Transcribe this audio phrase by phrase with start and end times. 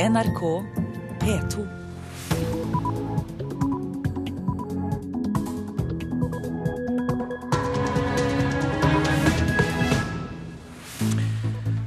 [0.00, 0.40] NRK
[1.20, 1.60] P2.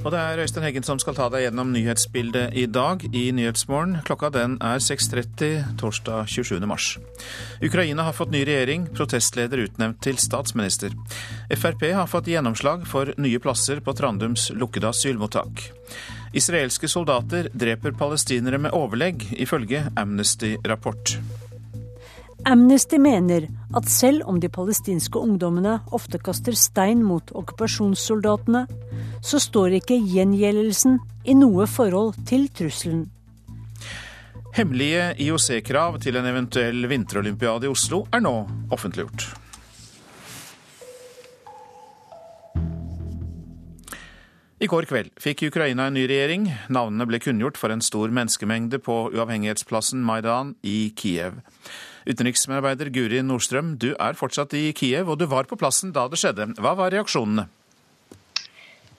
[0.04, 4.04] Og det er Øystein Heggen som skal ta deg gjennom nyhetsbildet i dag i Nyhetsmorgen.
[4.06, 6.62] Klokka den er 6.30 torsdag 27.
[6.70, 7.00] mars.
[7.66, 10.94] Ukraina har fått ny regjering, protestleder utnevnt til statsminister.
[11.50, 15.72] Frp har fått gjennomslag for nye plasser på Trandums lukkede asylmottak.
[16.34, 21.18] Israelske soldater dreper palestinere med overlegg, ifølge Amnesty-rapport.
[22.50, 23.46] Amnesty mener
[23.78, 28.66] at selv om de palestinske ungdommene ofte kaster stein mot okkupasjonssoldatene,
[29.24, 33.06] så står ikke gjengjeldelsen i noe forhold til trusselen.
[34.54, 38.36] Hemmelige IOC-krav til en eventuell vinterolympiade i Oslo er nå
[38.76, 39.43] offentliggjort.
[44.64, 46.46] I går kveld fikk Ukraina en ny regjering.
[46.72, 51.42] Navnene ble kunngjort for en stor menneskemengde på uavhengighetsplassen Maidan i Kiev.
[52.08, 56.22] Utenriksmedarbeider Guri Nordstrøm, du er fortsatt i Kiev, og du var på plassen da det
[56.22, 56.54] skjedde.
[56.64, 57.50] Hva var reaksjonene?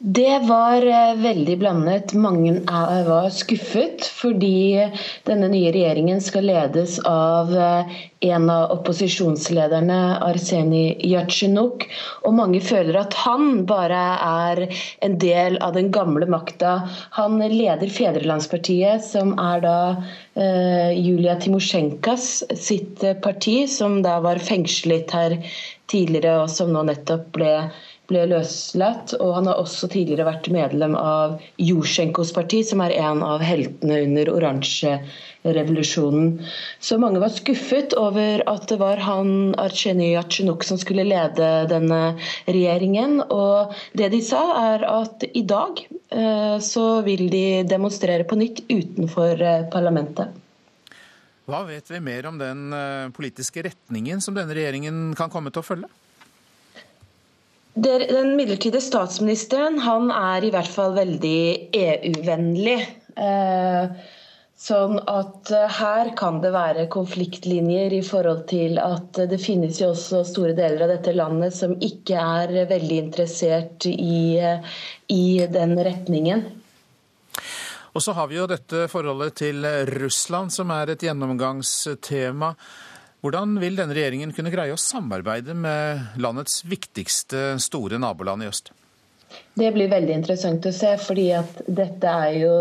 [0.07, 2.11] Det var eh, veldig blandet.
[2.13, 2.59] Mange
[3.07, 4.83] var skuffet fordi
[5.25, 7.95] denne nye regjeringen skal ledes av eh,
[8.29, 11.87] en av opposisjonslederne, Arsenij Jatsjenuk.
[12.29, 14.61] Og mange føler at han bare er
[15.09, 16.75] en del av den gamle makta.
[17.17, 25.17] Han leder Fedrelandspartiet, som er da uh, Julia Timosjenkas sitt parti, som da var fengslet
[25.17, 25.37] her
[25.93, 27.55] tidligere, og som nå nettopp ble
[28.11, 29.15] ble løslatt.
[29.21, 34.03] Og han har også tidligere vært medlem av Jusjenkos parti, som er en av heltene
[34.07, 36.29] under oransjerevolusjonen.
[36.85, 39.29] Så mange var skuffet over at det var han
[39.61, 42.03] Artsjeny Yatsjenuk som skulle lede denne
[42.49, 43.13] regjeringen.
[43.29, 44.43] Og det de sa,
[44.75, 50.41] er at i dag eh, så vil de demonstrere på nytt utenfor eh, parlamentet.
[51.45, 55.61] Hva vet vi mer om den eh, politiske retningen som denne regjeringen kan komme til
[55.61, 55.91] å følge?
[57.75, 61.39] Den midlertidige statsministeren han er i hvert fall veldig
[61.75, 62.77] EU-vennlig.
[63.19, 64.13] Eh,
[64.65, 69.91] sånn at eh, her kan det være konfliktlinjer i forhold til at det finnes jo
[69.91, 74.79] også store deler av dette landet som ikke er veldig interessert i, eh,
[75.11, 76.47] i den retningen.
[77.95, 79.67] Og så har vi jo dette forholdet til
[79.99, 82.55] Russland, som er et gjennomgangstema.
[83.25, 88.69] Hvordan vil denne regjeringen kunne greie å samarbeide med landets viktigste store naboland i øst?
[89.55, 92.53] Det blir veldig interessant å se, fordi at dette er jo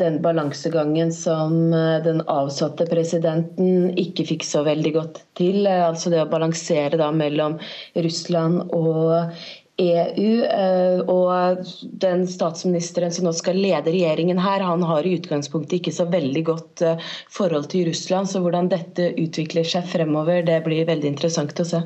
[0.00, 5.62] den balansegangen som eh, den avsatte presidenten ikke fikk så veldig godt til.
[5.68, 7.58] Altså det å balansere da mellom
[7.94, 9.36] Russland og
[9.80, 10.44] EU.
[10.44, 11.64] Eh, og
[12.02, 16.44] den statsministeren som nå skal lede regjeringen her, han har i utgangspunktet ikke så veldig
[16.46, 18.30] godt eh, forhold til Russland.
[18.30, 21.82] Så hvordan dette utvikler seg fremover, det blir veldig interessant å se.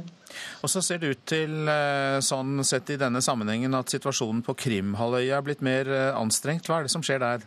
[0.65, 4.57] Og så ser det ut til, eh, sånn sett i denne sammenhengen, at situasjonen på
[4.65, 6.67] Krimhalvøya er blitt mer anstrengt.
[6.67, 7.47] Hva er det som skjer der?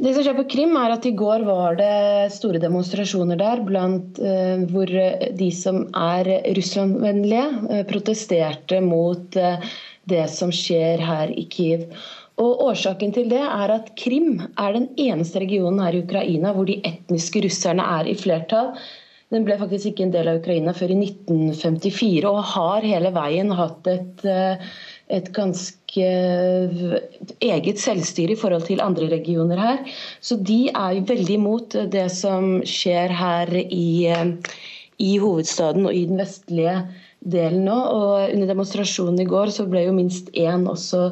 [0.00, 4.16] Det som skjer på Krim er at I går var det store demonstrasjoner der blant,
[4.16, 4.88] eh, hvor
[5.36, 9.66] de som er Russland-vennlige, uh, protesterte mot eh,
[10.08, 11.84] det som skjer her i Kiev.
[12.40, 16.70] Og Årsaken til det er at Krim er den eneste regionen her i Ukraina hvor
[16.70, 18.72] de etniske russerne er i flertall.
[19.30, 23.52] Den ble faktisk ikke en del av Ukraina før i 1954 og har hele veien
[23.54, 24.24] hatt et
[25.10, 29.78] et ganske eget selvstyre i forhold til andre regioner her.
[30.20, 34.06] Så de er veldig imot det som skjer her i,
[34.98, 36.76] i hovedstaden og i den vestlige
[37.20, 37.76] delen nå.
[37.76, 41.10] Og under demonstrasjonen i går så ble jo minst én også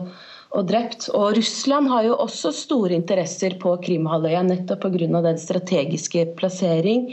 [0.57, 1.09] og drept.
[1.17, 5.21] Og Russland har jo også store interesser på Krimhalvøya, nettopp pga.
[5.27, 7.11] den strategiske plassering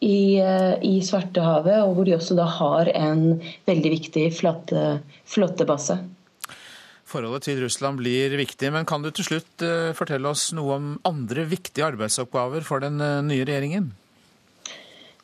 [0.00, 5.98] i, i, Svartehavet, og hvor de også da har en veldig viktig flåtebase.
[7.10, 10.92] Forholdet til Russland blir viktig, men kan du til slutt eh, fortelle oss noe om
[11.08, 13.90] andre viktige arbeidsoppgaver for den eh, nye regjeringen?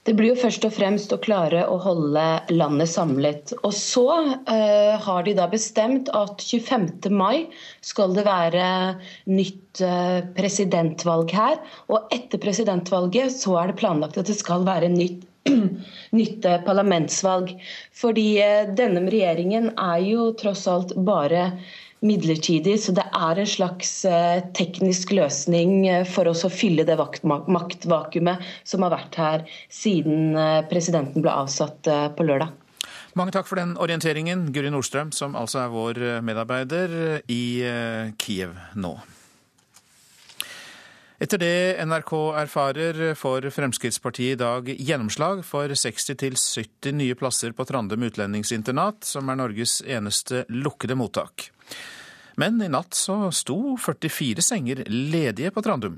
[0.06, 3.50] Det blir jo først og fremst å klare å holde landet samlet.
[3.66, 7.08] Og så uh, har de da bestemt at 25.
[7.10, 7.48] mai
[7.82, 8.68] skal det være
[9.26, 11.58] nytt uh, presidentvalg her.
[11.90, 15.26] Og etter presidentvalget så er det planlagt at det skal være nytt
[16.18, 17.56] nytt parlamentsvalg.
[17.94, 18.28] Fordi
[18.78, 21.50] denne regjeringen er jo tross alt bare
[22.04, 26.98] midlertidig, så det er en slags eh, teknisk løsning eh, for oss å fylle det
[26.98, 30.36] maktvakuumet som har vært her siden
[30.70, 32.52] presidenten ble avsatt på lørdag.
[33.16, 36.96] Mange takk for den orienteringen, Guri Nordstrøm, som altså er vår medarbeider
[37.32, 37.44] i
[38.20, 38.98] Kiev nå.
[41.16, 42.12] Etter det NRK
[42.42, 49.40] erfarer, får Fremskrittspartiet i dag gjennomslag for 60-70 nye plasser på Trandum utlendingsinternat, som er
[49.40, 51.48] Norges eneste lukkede mottak.
[52.36, 55.96] Men i natt så sto 44 senger ledige på Trandum.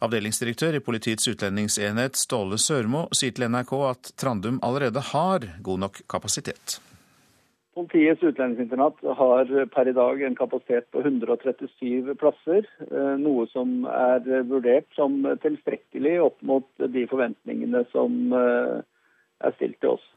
[0.00, 6.00] Avdelingsdirektør i Politiets utlendingsenhet Ståle Sørmo sier til NRK at Trandum allerede har god nok
[6.08, 6.78] kapasitet.
[7.76, 14.24] Politiets utlendingsinternat har per i dag en kapasitet på 137 plasser, eh, noe som er
[14.48, 16.66] vurdert som tilstrekkelig opp mot
[16.96, 18.80] de forventningene som eh,
[19.44, 20.08] er stilt til oss.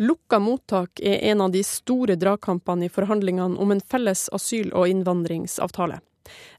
[0.00, 4.88] Lukka mottak er en av de store dragkampene i forhandlingene om en felles asyl- og
[4.88, 6.00] innvandringsavtale.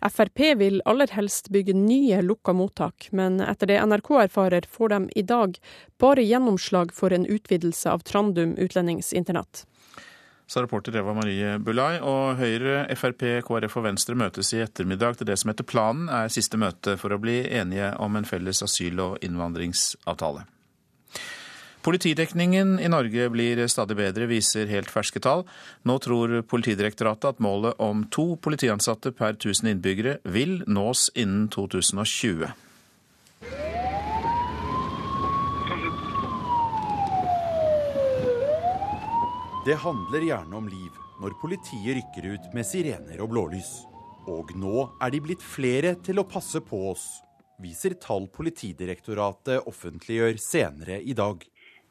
[0.02, 5.02] Frp vil aller helst bygge nye lukka mottak, men etter det NRK erfarer, får de
[5.16, 5.58] i dag
[5.98, 9.66] bare gjennomslag for en utvidelse av Trandum utlendingsinternat
[10.52, 12.00] sa reporter Eva Marie Bulai.
[12.04, 16.32] Og Høyre, Frp, KrF og Venstre møtes i ettermiddag til det som etter planen er
[16.34, 20.44] siste møte for å bli enige om en felles asyl- og innvandringsavtale.
[21.82, 25.48] Politidekningen i Norge blir stadig bedre, viser helt ferske tall.
[25.82, 32.52] Nå tror Politidirektoratet at målet om to politiansatte per 1000 innbyggere vil nås innen 2020.
[39.66, 43.74] Det handler gjerne om liv når politiet rykker ut med sirener og blålys.
[44.30, 47.08] Og nå er de blitt flere til å passe på oss,
[47.62, 51.42] viser tall Politidirektoratet offentliggjør senere i dag.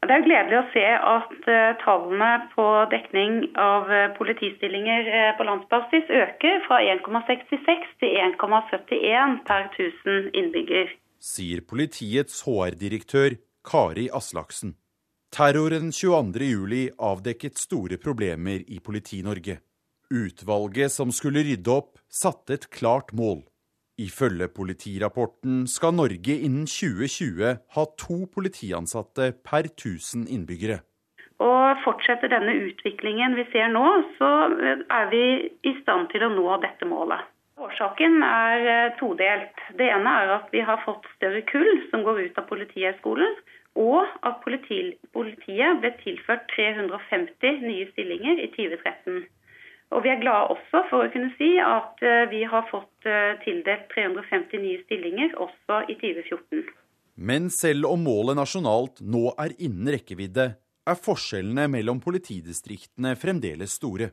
[0.01, 5.45] Det er gledelig å se at uh, tallene på dekning av uh, politistillinger uh, på
[5.45, 10.95] landsbasis øker fra 1,66 til 1,71 per 1000 innbygger.
[11.21, 13.37] Sier politiets HR-direktør
[13.69, 14.73] Kari Aslaksen.
[15.31, 19.61] Terroren 22.07 avdekket store problemer i Politi-Norge.
[20.11, 23.45] Utvalget som skulle rydde opp, satte et klart mål.
[24.01, 30.81] Ifølge politirapporten skal Norge innen 2020 ha to politiansatte per 1000 innbyggere.
[31.41, 33.85] Og Fortsetter denne utviklingen vi ser nå,
[34.17, 34.31] så
[34.93, 35.23] er vi
[35.69, 37.29] i stand til å nå dette målet.
[37.61, 39.59] Årsaken er eh, todelt.
[39.77, 43.37] Det ene er at vi har fått større kull som går ut av Politihøgskolen
[43.79, 49.27] og at politiet ble tilført 350 nye stillinger i 2013.
[49.91, 53.35] Og Vi er glade også for å kunne si at eh, vi har fått eh,
[53.43, 56.63] tildelt 350 nye stillinger også i 2014.
[57.21, 60.47] Men selv om målet nasjonalt nå er innen rekkevidde,
[60.89, 64.13] er forskjellene mellom politidistriktene fremdeles store.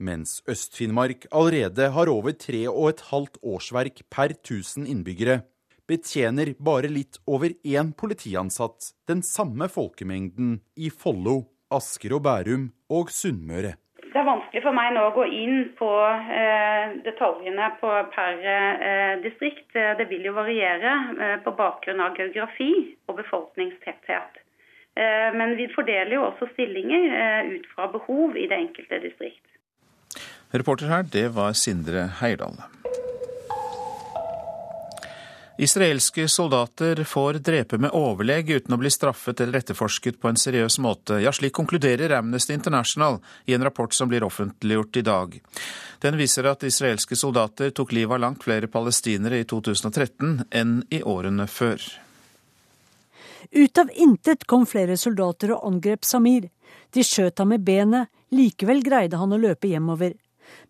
[0.00, 5.42] Mens Øst-Finnmark allerede har over tre og et halvt årsverk per 1000 innbyggere,
[5.90, 13.12] betjener bare litt over én politiansatt den samme folkemengden i Follo, Asker og Bærum og
[13.12, 13.76] Sunnmøre.
[14.10, 15.90] Det er vanskelig for meg nå å gå inn på
[16.34, 19.68] eh, detaljene på per eh, distrikt.
[19.74, 22.72] Det vil jo variere eh, på bakgrunn av geografi
[23.06, 24.40] og befolkningstetthet.
[24.98, 29.46] Eh, men vi fordeler jo også stillinger eh, ut fra behov i det enkelte distrikt.
[30.50, 32.58] Reporter her, det var Sindre Heirdal.
[35.60, 40.78] Israelske soldater får drepe med overlegg uten å bli straffet eller etterforsket på en seriøs
[40.80, 41.18] måte.
[41.20, 45.34] Ja, slik konkluderer Amnesty International i en rapport som blir offentliggjort i dag.
[46.00, 51.02] Den viser at israelske soldater tok livet av langt flere palestinere i 2013 enn i
[51.04, 51.84] årene før.
[53.50, 56.48] Ut av intet kom flere soldater og angrep Samir.
[56.96, 60.16] De skjøt ham med benet, likevel greide han å løpe hjemover.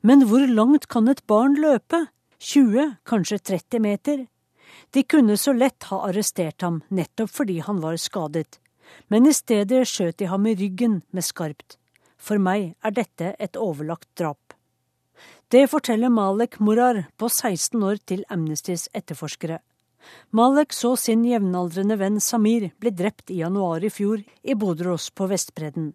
[0.03, 2.09] Men hvor langt kan et barn løpe?
[2.43, 4.27] 20, kanskje 30 meter?
[4.91, 8.59] De kunne så lett ha arrestert ham nettopp fordi han var skadet,
[9.09, 11.77] men i stedet skjøt de ham i ryggen med skarpt.
[12.19, 14.55] For meg er dette et overlagt drap.
[15.51, 19.61] Det forteller Malek Morar på 16 år til Amnestys etterforskere.
[20.31, 25.27] Malek så sin jevnaldrende venn Samir bli drept i januar i fjor i Bodros på
[25.31, 25.93] Vestbredden.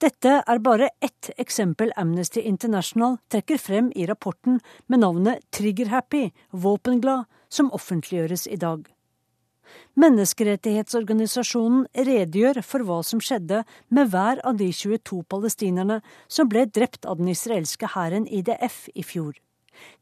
[0.00, 7.26] Dette er bare ett eksempel Amnesty International trekker frem i rapporten med navnet Trigger-happy, våpenglad,
[7.50, 8.86] som offentliggjøres i dag.
[10.00, 13.62] Menneskerettighetsorganisasjonen redegjør for hva som skjedde
[13.94, 19.04] med hver av de 22 palestinerne som ble drept av den israelske hæren IDF i
[19.06, 19.34] fjor.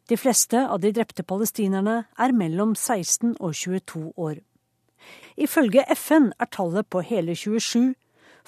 [0.08, 4.40] De fleste av de drepte palestinerne er mellom 16 og 22 år.
[5.36, 7.94] Ifølge FN er tallet på hele 27,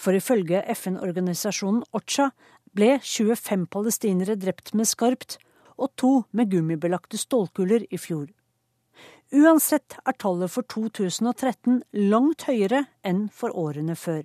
[0.00, 2.30] for ifølge FN-organisasjonen OCHA
[2.74, 5.38] ble 25 palestinere drept med skarpt
[5.76, 8.28] og to med gummibelagte stålkuler i fjor.
[9.30, 14.24] Uansett er tallet for 2013 langt høyere enn for årene før.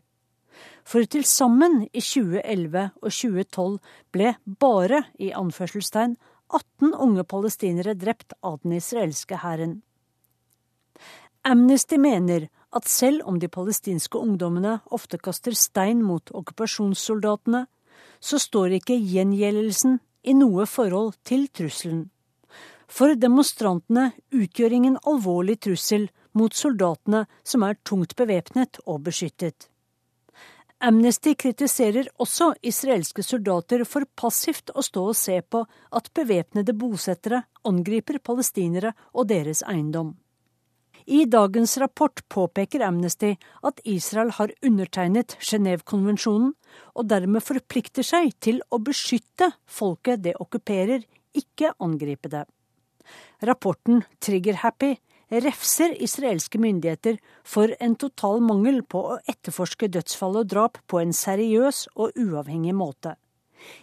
[0.86, 3.76] For til sammen i 2011 og 2012
[4.16, 4.32] ble
[4.62, 6.16] bare i anførselstegn
[6.50, 9.82] 18 unge palestinere drept av den israelske hæren.
[11.46, 17.66] Amnesty mener at selv om de palestinske ungdommene ofte kaster stein mot okkupasjonssoldatene,
[18.20, 22.08] så står ikke gjengjeldelsen i noe forhold til trusselen.
[22.88, 29.70] For demonstrantene utgjør ingen alvorlig trussel mot soldatene som er tungt bevæpnet og beskyttet.
[30.86, 35.64] Amnesty kritiserer også israelske soldater for passivt å stå og se på
[35.98, 40.14] at bevæpnede bosettere angriper palestinere og deres eiendom.
[41.06, 46.54] I dagens rapport påpeker Amnesty at Israel har undertegnet Genévekonvensjonen,
[46.98, 51.06] og dermed forplikter seg til å beskytte folket det okkuperer,
[51.38, 52.46] ikke angripe det.
[53.46, 54.96] Rapporten Trigger Happy
[55.30, 61.14] refser israelske myndigheter for en total mangel på å etterforske dødsfall og drap på en
[61.14, 63.16] seriøs og uavhengig måte.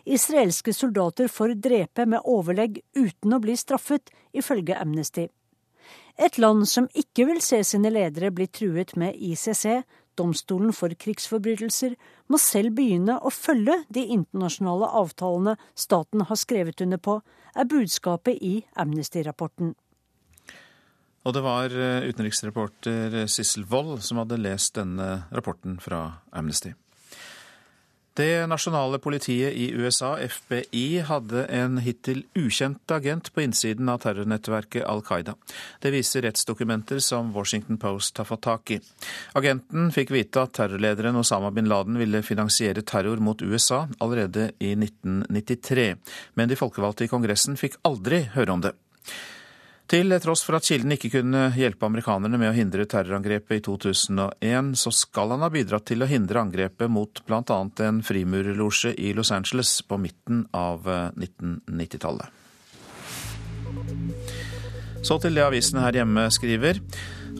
[0.04, 5.28] Israelske soldater får drepe med overlegg uten å bli straffet, ifølge Amnesty.
[6.18, 9.82] Et land som ikke vil se sine ledere bli truet med ICC,
[10.18, 11.94] domstolen for krigsforbrytelser,
[12.28, 17.20] må selv begynne å følge de internasjonale avtalene staten har skrevet under på,
[17.56, 19.74] er budskapet i Amnesty-rapporten.
[21.22, 26.04] Og det var eh, utenriksreporter Sissel Wold som hadde lest denne rapporten fra
[26.34, 26.72] Amnesty.
[28.14, 34.84] Det nasjonale politiet i USA, FBI, hadde en hittil ukjent agent på innsiden av terrornettverket
[34.84, 35.32] Al Qaida.
[35.80, 38.80] Det viser rettsdokumenter som Washington Post har fått tak i.
[39.32, 44.74] Agenten fikk vite at terrorlederen Osama bin Laden ville finansiere terror mot USA allerede i
[44.76, 45.88] 1993,
[46.36, 48.76] men de folkevalgte i Kongressen fikk aldri høre om det.
[49.90, 54.70] Til tross for at kilden ikke kunne hjelpe amerikanerne med å hindre terrorangrepet i 2001,
[54.80, 57.58] så skal han ha bidratt til å hindre angrepet mot bl.a.
[57.86, 62.38] en frimurerlosje i Los Angeles på midten av 1990-tallet.
[65.02, 66.78] Så til det avisene her hjemme skriver.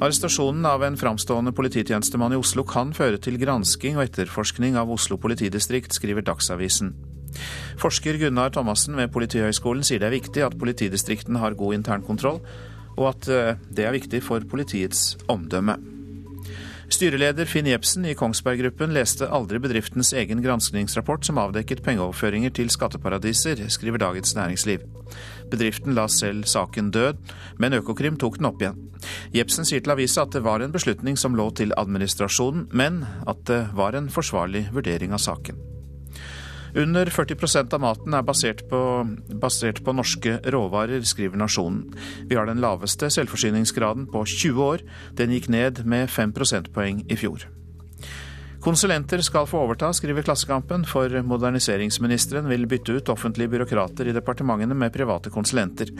[0.02, 5.18] Arrestasjonen av en framstående polititjenestemann i Oslo kan føre til gransking og etterforskning av Oslo
[5.22, 6.90] politidistrikt, skriver Dagsavisen.
[7.80, 12.42] Forsker Gunnar Thomassen ved Politihøgskolen sier det er viktig at politidistriktene har god internkontroll,
[12.98, 15.78] og at eh, det er viktig for politiets omdømme.
[16.92, 22.68] Styreleder Finn Jepsen i Kongsberg Gruppen leste aldri bedriftens egen granskningsrapport som avdekket pengeoverføringer til
[22.68, 24.84] skatteparadiser, skriver Dagens Næringsliv.
[25.48, 27.24] Bedriften la selv saken død,
[27.56, 28.78] men Økokrim tok den opp igjen.
[29.32, 33.44] Jepsen sier til avisa at det var en beslutning som lå til administrasjonen, men at
[33.48, 35.71] det var en forsvarlig vurdering av saken.
[36.74, 38.82] Under 40% av maten er basert på,
[39.42, 41.90] basert på norske råvarer, skriver Nasjonen.
[42.30, 44.86] Vi har den laveste selvforsyningsgraden på 20 år.
[45.18, 47.44] Den gikk ned med 5 prosentpoeng i fjor.
[48.62, 54.78] Konsulenter skal få overta, skriver Klassekampen, for moderniseringsministeren vil bytte ut offentlige byråkrater i departementene
[54.78, 55.90] med private konsulenter.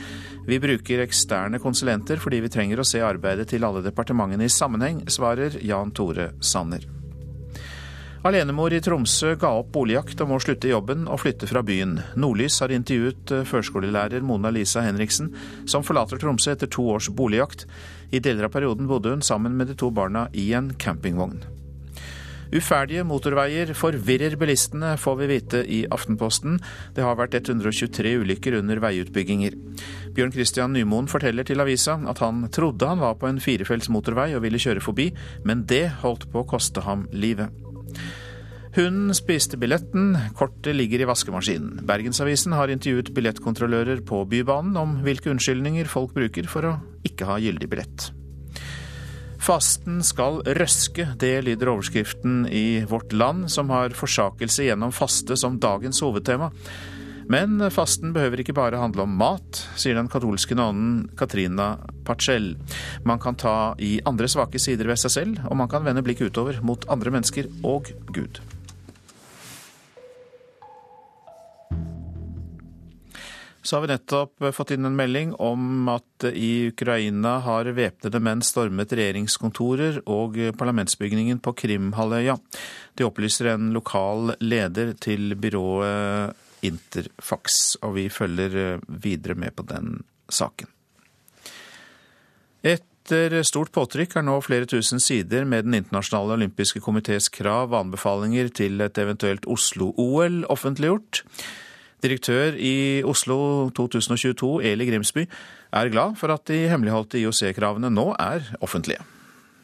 [0.46, 5.02] Vi bruker eksterne konsulenter fordi vi trenger å se arbeidet til alle departementene i sammenheng,
[5.10, 7.01] svarer Jan Tore Sanner.
[8.22, 11.96] Alenemor i Tromsø ga opp boligjakt og må slutte jobben og flytte fra byen.
[12.14, 15.32] Nordlys har intervjuet eh, førskolelærer Mona Lisa Henriksen,
[15.66, 17.64] som forlater Tromsø etter to års boligjakt.
[18.14, 21.40] I deler av perioden bodde hun sammen med de to barna i en campingvogn.
[22.52, 26.60] Uferdige motorveier forvirrer bilistene, får vi vite i Aftenposten.
[26.94, 29.58] Det har vært 123 ulykker under veiutbygginger.
[30.14, 34.30] Bjørn Christian Nymoen forteller til avisa at han trodde han var på en firefelts motorvei
[34.36, 35.10] og ville kjøre forbi,
[35.42, 37.50] men det holdt på å koste ham livet.
[38.72, 41.82] Hun spiste billetten, kortet ligger i vaskemaskinen.
[41.84, 47.36] Bergensavisen har intervjuet billettkontrollører på Bybanen om hvilke unnskyldninger folk bruker for å ikke ha
[47.42, 48.08] gyldig billett.
[49.42, 55.58] Fasten skal røske, det lyder overskriften i Vårt Land, som har forsakelse gjennom faste som
[55.60, 56.52] dagens hovedtema.
[57.32, 62.52] Men fasten behøver ikke bare handle om mat, sier den katolske nonnen Katrina Pacell.
[63.08, 66.32] Man kan ta i andre svake sider ved seg selv, og man kan vende blikket
[66.32, 68.42] utover mot andre mennesker og Gud.
[73.62, 78.42] Så har vi nettopp fått inn en melding om at i Ukraina har væpnede menn
[78.44, 82.36] stormet regjeringskontorer og parlamentsbygningen på Krimhalvøya.
[82.98, 89.66] Det opplyser en lokal leder til byrået Interfax, og vi følger eh, videre med på
[89.68, 90.00] den
[90.30, 90.70] saken.
[92.62, 97.80] Etter stort påtrykk er nå flere tusen sider med Den internasjonale olympiske komités krav og
[97.80, 101.24] anbefalinger til et eventuelt Oslo-OL offentliggjort.
[102.02, 105.26] Direktør i Oslo 2022, Eli Grimsby,
[105.72, 109.02] er glad for at de hemmeligholdte IOC-kravene nå er offentlige.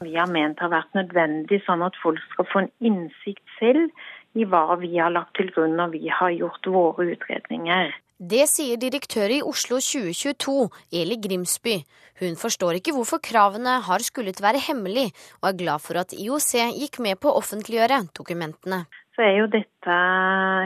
[0.03, 3.91] Vi har ment det har vært nødvendig sånn at folk skal få en innsikt selv
[4.39, 7.95] i hva vi har lagt til grunn når vi har gjort våre utredninger.
[8.19, 10.55] Det sier direktør i Oslo 2022,
[11.01, 11.77] Eli Grimsby.
[12.19, 16.51] Hun forstår ikke hvorfor kravene har skullet være hemmelig, og er glad for at IOC
[16.81, 18.81] gikk med på å offentliggjøre dokumentene.
[19.15, 19.95] Så er jo dette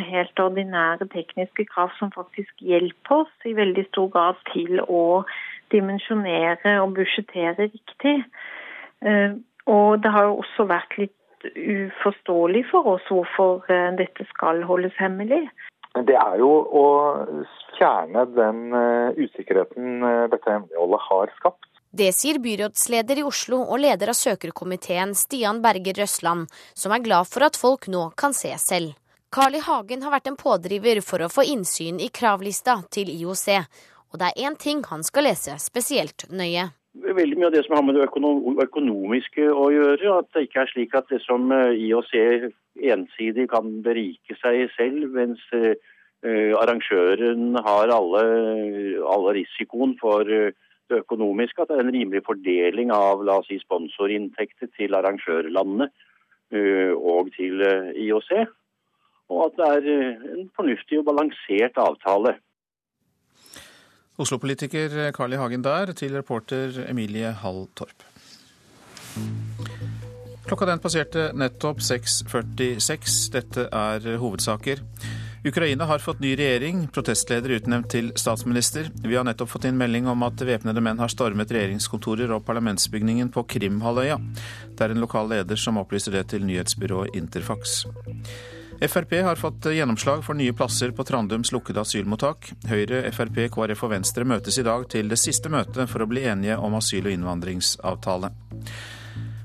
[0.08, 5.04] helt ordinære tekniske krav som faktisk hjelper oss i veldig stor grad til å
[5.72, 8.16] dimensjonere og budsjettere riktig.
[9.04, 9.36] Eh,
[9.68, 14.96] og det har jo også vært litt uforståelig for oss hvorfor eh, dette skal holdes
[15.00, 15.44] hemmelig.
[15.92, 16.86] Det er jo å
[17.76, 20.00] fjerne den eh, usikkerheten
[20.32, 21.68] dette hemmeligholdet har skapt.
[21.92, 27.28] Det sier byrådsleder i Oslo og leder av søkerkomiteen Stian Berger Røsland, som er glad
[27.28, 28.94] for at folk nå kan se selv.
[29.32, 29.60] Carl I.
[29.64, 33.46] Hagen har vært en pådriver for å få innsyn i kravlista til IOC,
[34.12, 37.76] og det er én ting han skal lese spesielt nøye veldig mye av det som
[37.76, 38.04] har med det
[38.66, 40.18] økonomiske å gjøre.
[40.18, 42.12] At det ikke er slik at det som eh, IOC
[42.92, 45.74] ensidig kan berike seg selv, mens eh,
[46.58, 48.22] arrangøren har alle,
[49.08, 50.52] alle risikoen for eh,
[50.92, 51.62] det økonomiske.
[51.62, 55.90] At det er en rimelig fordeling av la oss si, sponsorinntekter til arrangørlandene
[56.52, 57.62] og til
[57.96, 58.32] IOC.
[59.32, 59.86] Og at det er
[60.34, 62.34] en fornuftig og balansert avtale.
[64.20, 65.40] Oslo-politiker Carl I.
[65.40, 68.04] Hagen der, til reporter Emilie Hall Torp.
[70.46, 73.30] Klokka den passerte nettopp 6.46.
[73.32, 74.82] Dette er hovedsaker.
[75.44, 78.92] Ukraina har fått ny regjering, protestleder utnevnt til statsminister.
[79.02, 83.32] Vi har nettopp fått inn melding om at væpnede menn har stormet regjeringskontorer og parlamentsbygningen
[83.34, 84.20] på Krimhalvøya.
[84.70, 87.80] Det er en lokal leder som opplyser det til nyhetsbyrået Interfax.
[88.88, 92.48] Frp har fått gjennomslag for nye plasser på Trandums lukkede asylmottak.
[92.66, 96.24] Høyre, Frp, KrF og Venstre møtes i dag til det siste møtet for å bli
[96.26, 98.32] enige om asyl- og innvandringsavtale.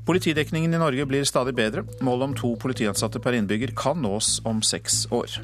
[0.07, 1.85] Politidekningen i Norge blir stadig bedre.
[2.01, 5.37] Målet om to politiansatte per innbygger kan nås om seks år.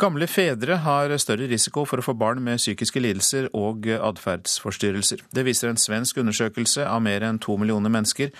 [0.00, 5.20] Gamle fedre har større risiko for å få barn med psykiske lidelser og atferdsforstyrrelser.
[5.28, 8.30] Det viser en svensk undersøkelse av mer enn to millioner mennesker.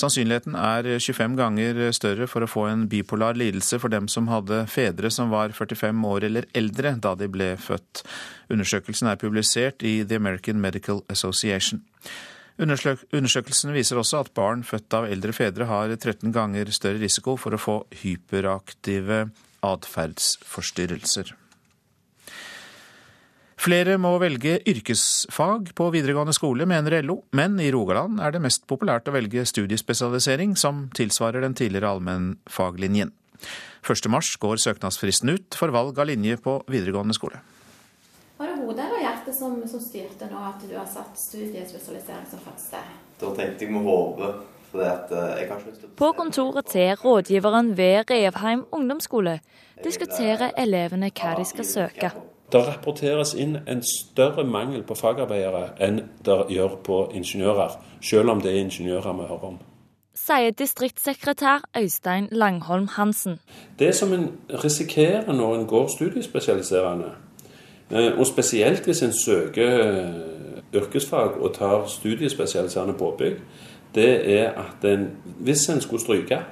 [0.00, 4.62] Sannsynligheten er 25 ganger større for å få en bipolar lidelse for dem som hadde
[4.72, 8.00] fedre som var 45 år eller eldre da de ble født.
[8.48, 11.84] Undersøkelsen er publisert i The American Medical Association.
[12.56, 17.52] Undersøkelsen viser også at barn født av eldre fedre har 13 ganger større risiko for
[17.52, 19.26] å få hyperaktive
[19.66, 21.34] atferdsforstyrrelser.
[23.60, 28.64] Flere må velge yrkesfag på videregående skole, mener LO, men i Rogaland er det mest
[28.70, 33.12] populært å velge studiespesialisering, som tilsvarer den tidligere allmennfaglinjen.
[33.84, 37.42] 1.3 går søknadsfristen ut for valg av linje på videregående skole.
[38.40, 42.40] Var det hodet eller hjertet som, som styrte nå at du har satt studiespesialisering som
[42.40, 42.80] første?
[43.20, 44.32] Da tenkte jeg med hodet.
[44.74, 45.52] Eh,
[45.96, 49.40] på kontoret til rådgiveren ved Revheim ungdomsskole
[49.84, 52.10] diskuterer elevene hva de skal søke.
[52.52, 58.40] Det rapporteres inn en større mangel på fagarbeidere enn det gjør på ingeniører, selv om
[58.40, 59.58] det er ingeniører vi hører om.
[60.14, 63.38] Sier distriktssekretær Øystein Langholm Hansen.
[63.78, 64.30] Det som en
[64.64, 67.10] risikerer når en går studiespesialiserende,
[67.90, 73.40] eh, og spesielt hvis en søker eh, yrkesfag og tar studiespesialiserende påbygg,
[73.94, 75.08] det er at en,
[75.42, 76.42] hvis en skulle stryke,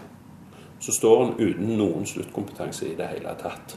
[0.80, 3.76] så står en uten noen sluttkompetanse i det hele tatt.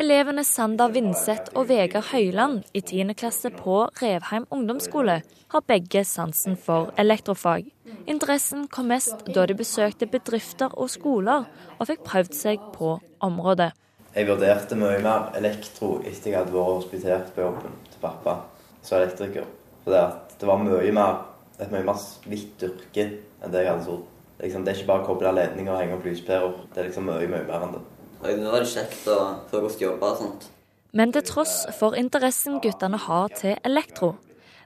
[0.00, 3.12] Elevene Sander Vinseth og Vegard Høyland i 10.
[3.20, 5.18] klasse på Revheim ungdomsskole
[5.52, 7.66] har begge sansen for elektrofag.
[8.08, 11.44] Interessen kom mest da de besøkte bedrifter og skoler
[11.76, 13.74] og fikk prøvd seg på området.
[14.14, 18.38] Jeg vurderte mye mer elektro etter jeg hadde vært hospitert på jobben til pappa
[18.80, 19.44] som elektriker.
[19.84, 20.06] For det,
[20.40, 21.20] det var mye mer
[21.60, 23.06] et mye mer hvitt yrke
[23.40, 24.06] enn det jeg hadde trodd.
[24.40, 26.56] Liksom, det er ikke bare å koble ledninger og henge opp lyspærer.
[26.72, 27.82] Det er liksom mye, mye mer enn det.
[28.20, 29.18] Og nå er det kjekt å
[29.50, 30.48] få godt jobbe og sånt.
[30.96, 34.14] Men til tross for interessen guttene har til elektro,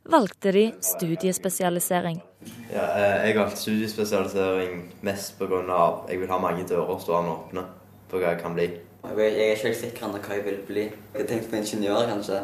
[0.08, 2.22] valgte de studiespesialisering.
[2.72, 5.60] Ja, eh, jeg valgte studiespesialisering mest pga.
[5.60, 7.64] at jeg vil ha mange dører stående åpne
[8.10, 8.70] på hva jeg kan bli.
[9.04, 10.92] Jeg er ikke helt sikker på hva jeg vil bli.
[11.14, 12.40] Jeg tenkte på ingeniør, kanskje.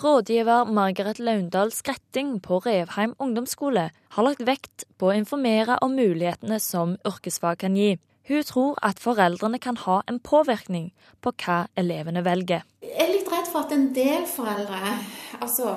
[0.00, 6.56] Rådgiver Margaret Laundal Skretting på Revheim ungdomsskole har lagt vekt på å informere om mulighetene
[6.64, 7.98] som yrkesfag kan gi.
[8.30, 12.64] Hun tror at foreldrene kan ha en påvirkning på hva elevene velger.
[12.80, 14.96] Jeg er litt redd for at en del foreldre
[15.42, 15.76] altså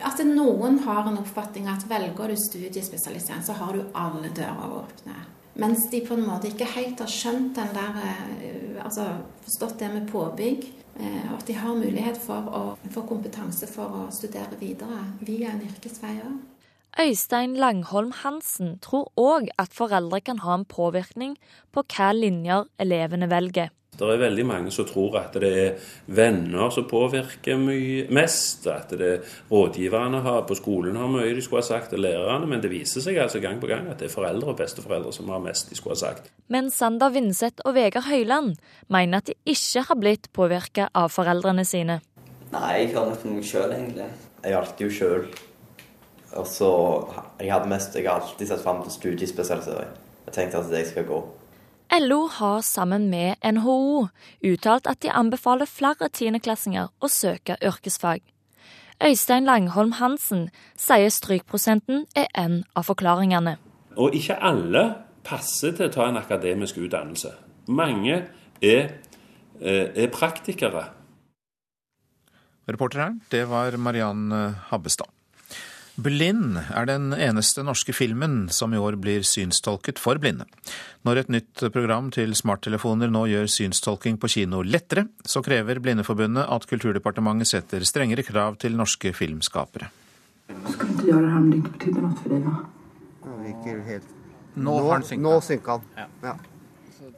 [0.00, 5.16] at noen har en oppfatning at velger du studiespesialisering, så har du alle dører åpne.
[5.60, 9.04] Mens de på en måte ikke helt har skjønt den der eh, Altså
[9.44, 10.64] forstått det med påbygg.
[11.00, 15.54] Eh, og at de har mulighet for å få kompetanse for å studere videre via
[15.54, 16.40] en yrkesvei òg.
[17.00, 21.38] Øystein Langholm Hansen tror òg at foreldre kan ha en påvirkning
[21.72, 23.70] på hva linjer elevene velger.
[24.08, 28.66] Det er veldig mange som tror at det er venner som påvirker mye, mest.
[28.70, 32.48] At det er rådgiverne har, på skolen har mye de skulle ha sagt, og lærerne.
[32.50, 35.30] Men det viser seg altså gang på gang at det er foreldre og besteforeldre som
[35.32, 36.32] har mest de skulle ha sagt.
[36.52, 38.56] Men Sander Vinseth og Vegard Høyland
[38.92, 42.00] mener at de ikke har blitt påvirka av foreldrene sine.
[42.52, 44.10] Nei, jeg har nok meg sjøl, egentlig.
[44.42, 45.26] Jeg valgte jo sjøl.
[46.32, 46.72] Og så
[47.40, 49.88] Jeg hadde mest, jeg har alltid sett fram til studiespesialisering.
[50.26, 51.18] Jeg tenkte at det skal gå.
[52.00, 54.08] LO har sammen med NHO
[54.48, 58.22] uttalt at de anbefaler flere tiendeklassinger å søke yrkesfag.
[59.04, 60.46] Øystein Langholm Hansen
[60.78, 63.58] sier strykprosenten er en av forklaringene.
[64.00, 64.86] Og ikke alle
[65.26, 67.34] passer til å ta en akademisk utdannelse.
[67.68, 68.22] Mange
[68.62, 68.94] er,
[69.60, 70.88] eh, er praktikere.
[72.68, 74.30] Reporter her, det var Mariann
[74.70, 75.12] Habbestad.
[76.02, 80.46] Blind er den eneste norske filmen som i år blir synstolket for blinde.
[81.06, 86.48] Når et nytt program til smarttelefoner nå gjør synstolking på kino lettere, så krever Blindeforbundet
[86.48, 89.90] at Kulturdepartementet setter strengere krav til norske filmskapere.
[90.48, 92.48] Skal ikke gjøre det her om det ikke betydde noe for deg?
[94.52, 96.10] Nå, har den Nå synker han.
[96.24, 96.34] Ja.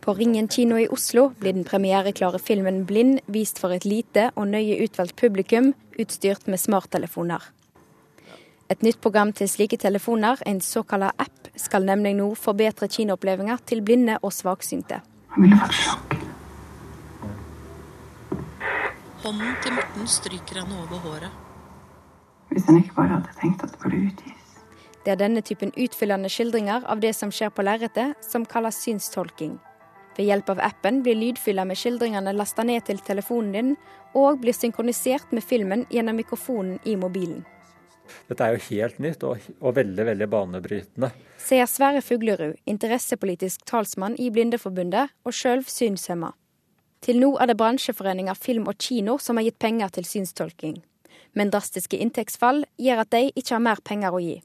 [0.04, 4.48] På Ringen kino i Oslo blir den premiereklare filmen 'Blind' vist for et lite og
[4.52, 7.53] nøye utvalgt publikum, utstyrt med smarttelefoner.
[8.72, 13.82] Et nytt program til slike telefoner, en såkalt app, skal nemlig nå forbedre kinoopplevelser til
[13.84, 15.02] blinde og svaksynte.
[19.24, 21.30] Hånden til Morten stryker han over håret.
[22.48, 24.42] Hvis han ikke bare hadde tenkt at det burde utgis.
[25.04, 29.58] Det er denne typen utfyllende skildringer av det som skjer på lerretet, som kalles synstolking.
[30.16, 33.74] Ved hjelp av appen blir lydfylla med skildringene lasta ned til telefonen din,
[34.14, 37.44] og blir synkronisert med filmen gjennom mikrofonen i mobilen.
[38.28, 41.10] Dette er jo helt nytt og, og veldig veldig banebrytende.
[41.40, 46.32] Sier Sverre Fuglerud, interessepolitisk talsmann i Blindeforbundet og sjøl synshemma.
[47.04, 50.78] Til nå er det bransjeforeninga Film og Kino som har gitt penger til synstolking.
[51.36, 54.38] Men drastiske inntektsfall gjør at de ikke har mer penger å gi.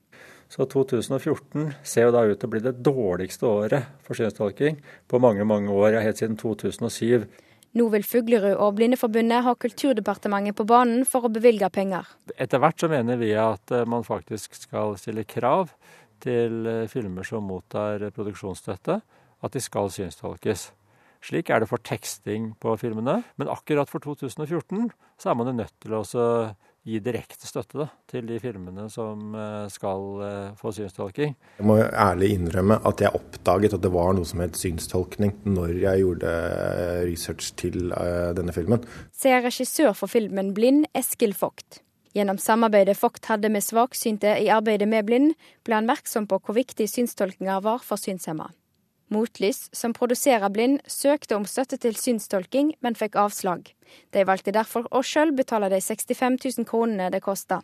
[0.50, 5.22] Så 2014 ser jo da ut til å bli det dårligste året for synstolking på
[5.22, 7.28] mange, mange år, ja, helt siden 2007.
[7.78, 12.08] Nå vil Fuglerud og Blindeforbundet ha Kulturdepartementet på banen for å bevilge penger.
[12.34, 15.76] Etter hvert så mener vi at eh, man faktisk skal stille krav
[16.24, 19.00] til eh, filmer som mottar produksjonsstøtte,
[19.40, 20.72] at de skal synstolkes.
[21.22, 25.76] Slik er det for teksting på filmene, men akkurat for 2014 så er man nødt
[25.84, 26.04] til å
[26.88, 31.36] gi direkte støtte da, til de filmene som eh, skal eh, få synstolking.
[31.60, 35.76] Jeg må ærlig innrømme at jeg oppdaget at det var noe som het synstolkning når
[35.76, 37.92] jeg gjorde eh, research til
[38.38, 38.86] denne filmen.
[39.16, 41.82] Sier regissør for filmen Blind, Eskil Vogt.
[42.16, 46.58] Gjennom samarbeidet Vogt hadde med svaksynte i arbeidet med blind, ble han merksom på hvor
[46.58, 48.50] viktig synstolkinga var for synshemma.
[49.10, 53.72] Motlys, som produserer Blind, søkte om støtte til synstolking, men fikk avslag.
[54.14, 57.62] De valgte derfor å sjøl betale de 65 000 kronene det kosta.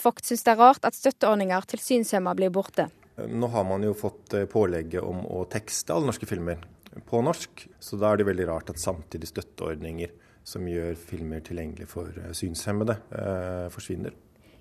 [0.00, 2.88] Vogt syns det er rart at støtteordninger til synshemma blir borte.
[3.28, 6.62] Nå har man jo fått eh, pålegget om å tekste alle norske filmer
[7.06, 10.14] på norsk, så da er det veldig rart at samtidig støtteordninger
[10.46, 14.16] som gjør filmer tilgjengelig for eh, synshemmede, eh, forsvinner.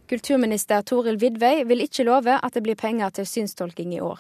[0.10, 4.20] Kulturminister Toril Vidvei vil ikke love at det blir penger til synstolking i år.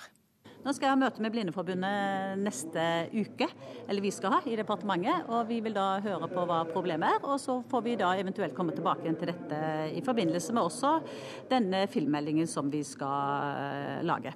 [0.59, 2.81] Nå skal jeg ha møte med Blindeforbundet neste
[3.15, 3.47] uke,
[3.87, 5.29] eller vi skal ha, i departementet.
[5.31, 8.55] og Vi vil da høre på hva problemet er, og så får vi da eventuelt
[8.57, 9.61] komme tilbake til dette
[9.95, 10.97] i forbindelse med også
[11.51, 14.35] denne filmmeldingen som vi skal eh, lage.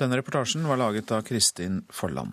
[0.00, 2.32] Denne reportasjen var laget av Kristin Forland.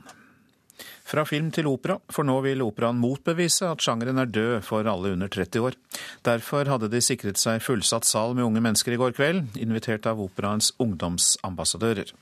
[1.11, 5.11] Fra film til opera, for nå vil operaen motbevise at sjangeren er død for alle
[5.11, 5.75] under 30 år.
[6.23, 10.23] Derfor hadde de sikret seg fullsatt sal med unge mennesker i går kveld, invitert av
[10.23, 12.15] operaens ungdomsambassadører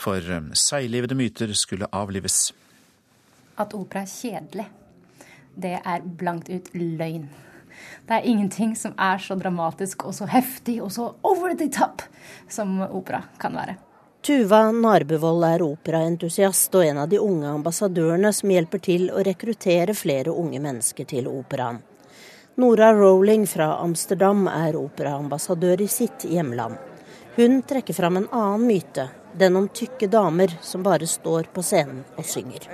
[0.00, 2.50] for eh, seiglivede myter skulle avlives.
[3.60, 4.66] At opera er kjedelig,
[5.60, 7.28] det er blankt ut løgn.
[8.06, 12.02] Det er ingenting som er så dramatisk og så heftig og så over the top
[12.48, 13.76] som opera kan være.
[14.20, 19.94] Tuva Narbevold er operaentusiast og en av de unge ambassadørene som hjelper til å rekruttere
[19.96, 21.80] flere unge mennesker til operaen.
[22.60, 26.76] Nora Rowling fra Amsterdam er operaambassadør i sitt hjemland.
[27.38, 29.06] Hun trekker fram en annen myte
[29.38, 32.66] den om tykke damer som bare står på scenen og synger.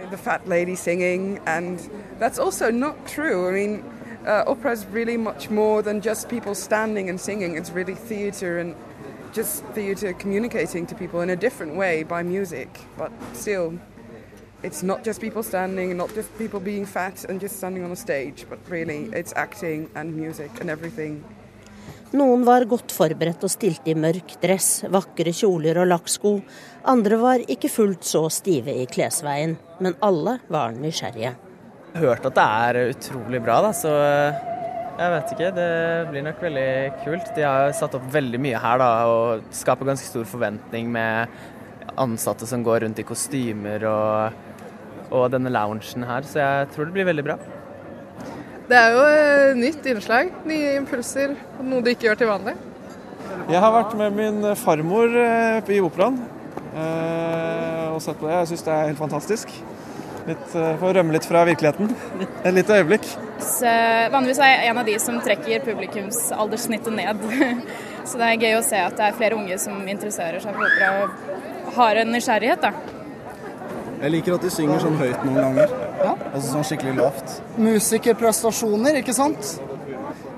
[4.26, 7.56] Uh, opera is really much more than just people standing and singing.
[7.56, 8.74] It's really theatre and
[9.32, 12.68] just theatre communicating to people in a different way by music.
[12.98, 13.78] But still,
[14.64, 17.92] it's not just people standing and not just people being fat and just standing on
[17.92, 21.24] a stage, but really it's acting and music and everything
[22.14, 26.36] Noen var godt forberedt og stilte i mørk dress, vakre kjoler og lakksko.
[26.86, 31.32] Andre var ikke fullt så stive i klesveien, men alle var nysgjerrige.
[31.96, 34.38] Jeg har hørt at det er utrolig bra, da, så eh,
[35.00, 35.50] jeg vet ikke.
[35.56, 35.68] Det
[36.12, 36.70] blir nok veldig
[37.02, 37.34] kult.
[37.36, 41.34] De har satt opp veldig mye her da, og skaper ganske stor forventning med
[41.96, 44.40] ansatte som går rundt i kostymer og,
[45.10, 47.40] og denne loungen her, så jeg tror det blir veldig bra.
[48.66, 49.02] Det er jo
[49.60, 50.32] nytt innslag.
[50.48, 51.36] Nye impulser.
[51.62, 52.56] Noe du ikke gjør til vanlig.
[53.46, 56.16] Jeg har vært med min farmor eh, i operaen
[56.74, 58.40] eh, og sett på det.
[58.40, 59.54] Jeg syns det er helt fantastisk.
[60.26, 61.92] Litt, for å rømme litt fra virkeligheten
[62.42, 63.04] et lite øyeblikk.
[63.38, 63.70] Så,
[64.10, 67.22] vanligvis er jeg en av de som trekker publikumsalderssnittet ned.
[68.08, 70.66] Så det er gøy å se at det er flere unge som interesserer seg for
[70.66, 72.66] opera og har en nysgjerrighet.
[72.66, 72.96] da.
[74.02, 75.76] Jeg liker at de synger sånn høyt noen ganger.
[75.96, 76.12] Ja.
[76.32, 77.38] Altså sånn skikkelig lavt.
[77.60, 79.56] Musikerprestasjoner, ikke sant.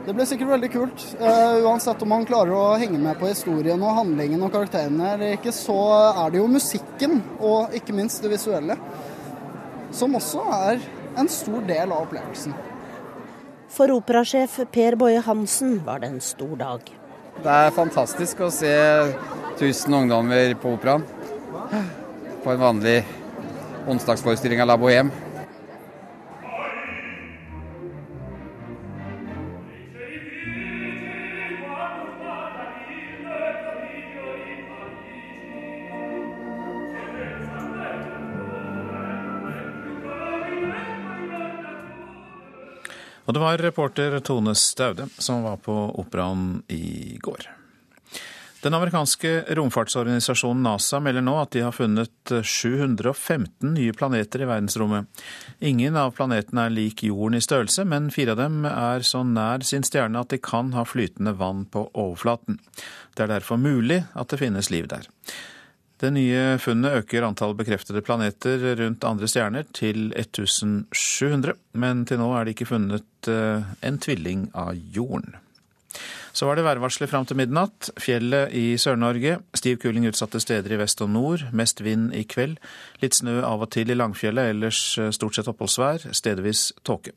[0.07, 1.03] Det blir sikkert veldig kult.
[1.21, 5.35] Uh, uansett om man klarer å henge med på historien og handlingen og karakterene eller
[5.37, 5.77] ikke, så
[6.15, 8.79] er det jo musikken og ikke minst det visuelle
[9.93, 10.81] som også er
[11.19, 12.57] en stor del av opplevelsen.
[13.73, 16.89] For operasjef Per Boje Hansen var det en stor dag.
[17.45, 18.73] Det er fantastisk å se
[19.59, 21.05] 1000 ungdommer på operaen
[22.43, 23.03] på en vanlig
[23.89, 25.13] onsdagsforestilling av La Bohème.
[43.29, 47.51] Og det var reporter Tone Staude som var på operaen i går.
[48.63, 55.07] Den amerikanske romfartsorganisasjonen NASA melder nå at de har funnet 715 nye planeter i verdensrommet.
[55.61, 59.63] Ingen av planetene er lik jorden i størrelse, men fire av dem er så nær
[59.63, 62.59] sin stjerne at de kan ha flytende vann på overflaten.
[63.15, 65.07] Det er derfor mulig at det finnes liv der.
[65.99, 72.29] Det nye funnet øker antall bekreftede planeter rundt andre stjerner til 1700, men til nå
[72.39, 75.35] er det ikke funnet eh, en tvilling av jorden.
[76.31, 77.89] Så var det værvarselet fram til midnatt.
[77.99, 79.41] Fjellet i Sør-Norge.
[79.59, 81.43] Stiv kuling utsatte steder i vest og nord.
[81.51, 82.61] Mest vind i kveld.
[83.03, 86.13] Litt snø av og til i Langfjellet, ellers eh, stort sett oppholdsvær.
[86.15, 87.17] Stedvis tåke.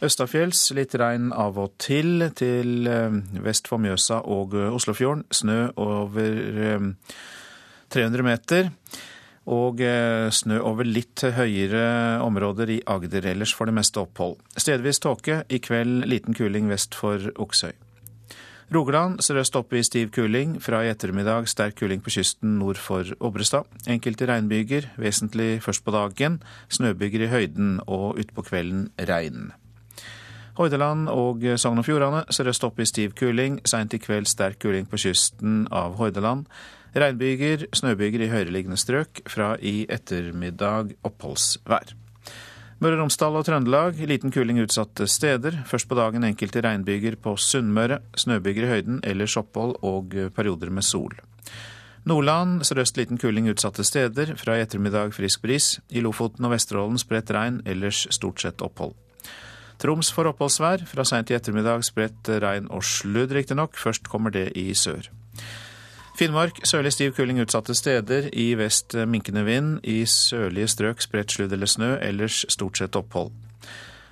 [0.00, 2.30] Østafjells litt regn av og til.
[2.32, 5.26] Til eh, vest for Mjøsa og Oslofjorden.
[5.36, 6.40] Snø over
[7.92, 8.70] 300 meter.
[9.50, 14.36] Og eh, snø over litt høyere områder i Agder, ellers for det meste opphold.
[14.54, 17.72] Stedvis tåke, i kveld liten kuling vest for Oksøy.
[18.70, 23.08] Rogaland sørøst oppe i stiv kuling, fra i ettermiddag sterk kuling på kysten nord for
[23.18, 23.66] Obrestad.
[23.90, 26.38] Enkelte regnbyger, vesentlig først på dagen.
[26.70, 29.50] Snøbyger i høyden og utpå kvelden regn.
[30.60, 34.86] Hordaland og Sogn og Fjordane sørøst oppe i stiv kuling, seint i kveld sterk kuling
[34.86, 36.46] på kysten av Hordaland.
[36.96, 39.22] Regnbyger, snøbyger i høyereliggende strøk.
[39.30, 41.94] Fra i ettermiddag oppholdsvær.
[42.80, 45.58] Møre og Romsdal og Trøndelag liten kuling utsatte steder.
[45.68, 48.00] Først på dagen enkelte regnbyger på Sunnmøre.
[48.16, 51.12] Snøbyger i høyden, ellers opphold og perioder med sol.
[52.08, 54.34] Nordland sørøst liten kuling utsatte steder.
[54.40, 55.74] Fra i ettermiddag frisk bris.
[55.92, 58.96] I Lofoten og Vesterålen spredt regn, ellers stort sett opphold.
[59.80, 60.86] Troms får oppholdsvær.
[60.88, 63.76] Fra seint i ettermiddag spredt regn og sludd, riktignok.
[63.76, 65.12] Først kommer det i sør.
[66.20, 68.26] Finnmark sørlig stiv kuling utsatte steder.
[68.36, 69.78] I vest minkende vind.
[69.88, 73.30] I sørlige strøk spredt sludd eller snø, ellers stort sett opphold.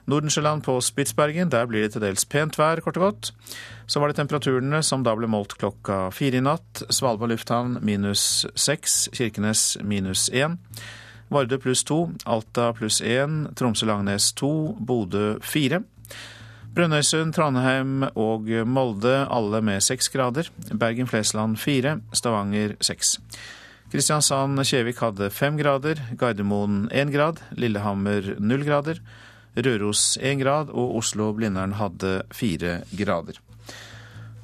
[0.09, 3.31] Nordensjøland på Spitsbergen, der blir det til dels pent vær, kort og godt.
[3.85, 6.87] Så var det temperaturene som da ble målt klokka fire i natt.
[6.89, 10.57] Svalbard lufthavn minus seks, Kirkenes minus én.
[11.29, 15.85] Vardø pluss to, Alta pluss én, Tromsø-Langnes to, Bodø fire.
[16.77, 20.51] Brønnøysund, Trondheim og Molde alle med seks grader.
[20.69, 23.17] Bergen-Flesland fire, Stavanger seks.
[23.89, 29.01] Kristiansand-Kjevik hadde fem grader, Gardermoen én grad, Lillehammer null grader,
[29.57, 33.41] Røros én grad og Oslo-Blindern hadde fire grader.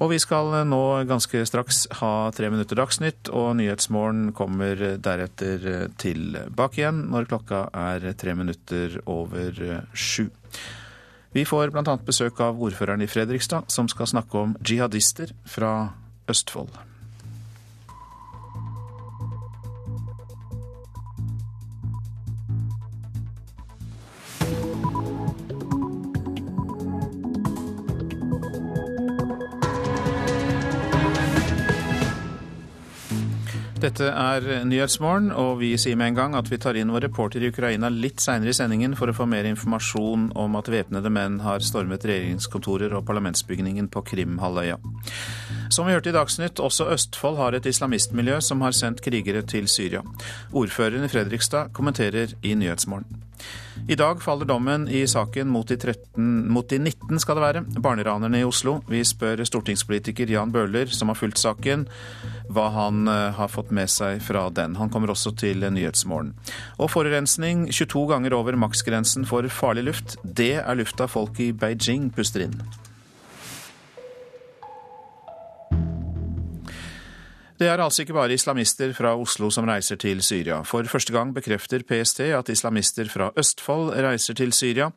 [0.01, 6.81] Og vi skal nå ganske straks ha tre minutter Dagsnytt, og Nyhetsmorgen kommer deretter tilbake
[6.81, 10.27] igjen når klokka er tre minutter over sju.
[11.35, 11.97] Vi får bl.a.
[12.07, 15.71] besøk av ordføreren i Fredrikstad, som skal snakke om jihadister fra
[16.31, 16.71] Østfold.
[33.85, 37.43] Dette er Nyhetsmorgen, og vi sier med en gang at vi tar inn vår reporter
[37.43, 41.35] i Ukraina litt seinere i sendingen for å få mer informasjon om at væpnede menn
[41.45, 44.79] har stormet regjeringskontorer og parlamentsbygningen på Krimhalvøya.
[45.69, 49.69] Som vi hørte i Dagsnytt, også Østfold har et islamistmiljø som har sendt krigere til
[49.69, 50.01] Syria.
[50.49, 53.24] Ordføreren i Fredrikstad kommenterer i Nyhetsmorgen.
[53.87, 57.63] I dag faller dommen i saken mot de, 13, mot de 19 skal det være,
[57.83, 58.79] barneranerne i Oslo.
[58.89, 61.85] Vi spør stortingspolitiker Jan Bøhler, som har fulgt saken,
[62.49, 64.77] hva han eh, har fått med seg fra den.
[64.79, 66.33] Han kommer også til Nyhetsmorgen.
[66.79, 70.17] Og forurensning 22 ganger over maksgrensen for farlig luft.
[70.23, 72.59] Det er lufta folk i Beijing puster inn.
[77.55, 80.57] Det er altså ikke bare islamister fra Oslo som reiser til Syria.
[80.67, 84.89] For første gang bekrefter PST at islamister fra Østfold reiser til Syria.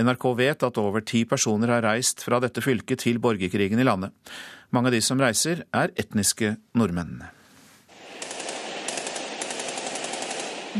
[0.00, 4.16] NRK vet at over ti personer har reist fra dette fylket til borgerkrigen i landet.
[4.72, 7.20] Mange av de som reiser, er etniske nordmenn.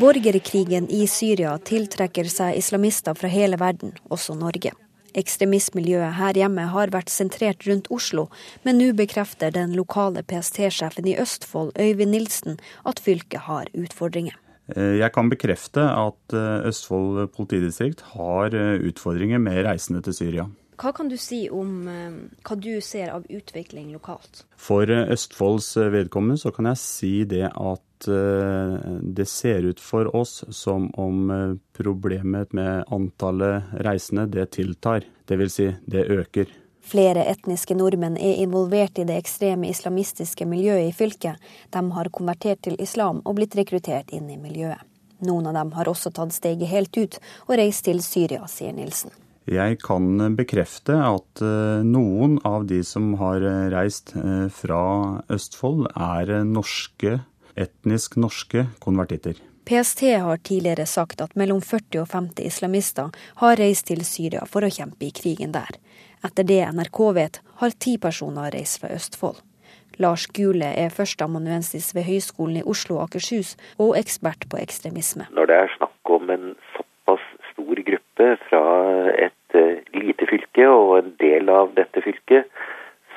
[0.01, 4.73] Borgerkrigen i Syria tiltrekker seg islamister fra hele verden, også Norge.
[5.17, 8.27] Ekstremistmiljøet her hjemme har vært sentrert rundt Oslo,
[8.67, 14.37] men nå bekrefter den lokale PST-sjefen i Østfold, Øyvind Nilsen, at fylket har utfordringer.
[14.75, 20.49] Eh, jeg kan bekrefte at eh, Østfold politidistrikt har eh, utfordringer med reisende til Syria.
[20.77, 24.45] Hva kan du si om hva du ser av utvikling lokalt?
[24.61, 30.91] For Østfolds vedkommende så kan jeg si det at det ser ut for oss som
[31.01, 31.33] om
[31.73, 35.09] problemet med antallet reisende det tiltar.
[35.25, 36.53] Det vil si, det øker.
[36.87, 41.41] Flere etniske nordmenn er involvert i det ekstreme islamistiske miljøet i fylket.
[41.75, 44.85] De har konvertert til islam og blitt rekruttert inn i miljøet.
[45.27, 49.11] Noen av dem har også tatt steget helt ut og reist til Syria, sier Nilsen.
[49.47, 55.87] Jeg kan bekrefte at eh, noen av de som har eh, reist eh, fra Østfold,
[55.95, 57.21] er norske,
[57.55, 59.39] etnisk norske konvertitter.
[59.67, 64.67] PST har tidligere sagt at mellom 40 og 50 islamister har reist til Syria for
[64.67, 65.79] å kjempe i krigen der.
[66.27, 69.39] Etter det NRK vet, har ti personer reist fra Østfold.
[70.03, 75.31] Lars Gule er førsteamanuensis ved Høgskolen i Oslo og Akershus, og ekspert på ekstremisme.
[75.33, 78.65] Når det er snakk om en såpass stor gruppe fra
[79.15, 79.36] et
[79.95, 82.51] lite fylke og en del av dette fylket,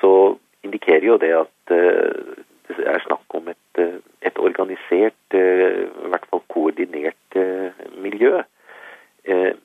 [0.02, 2.38] så indikerer jo det at eh,
[2.70, 7.40] det er snakk om et, eh, et organisert, eh, i hvert fall koordinert
[8.02, 8.42] miljø.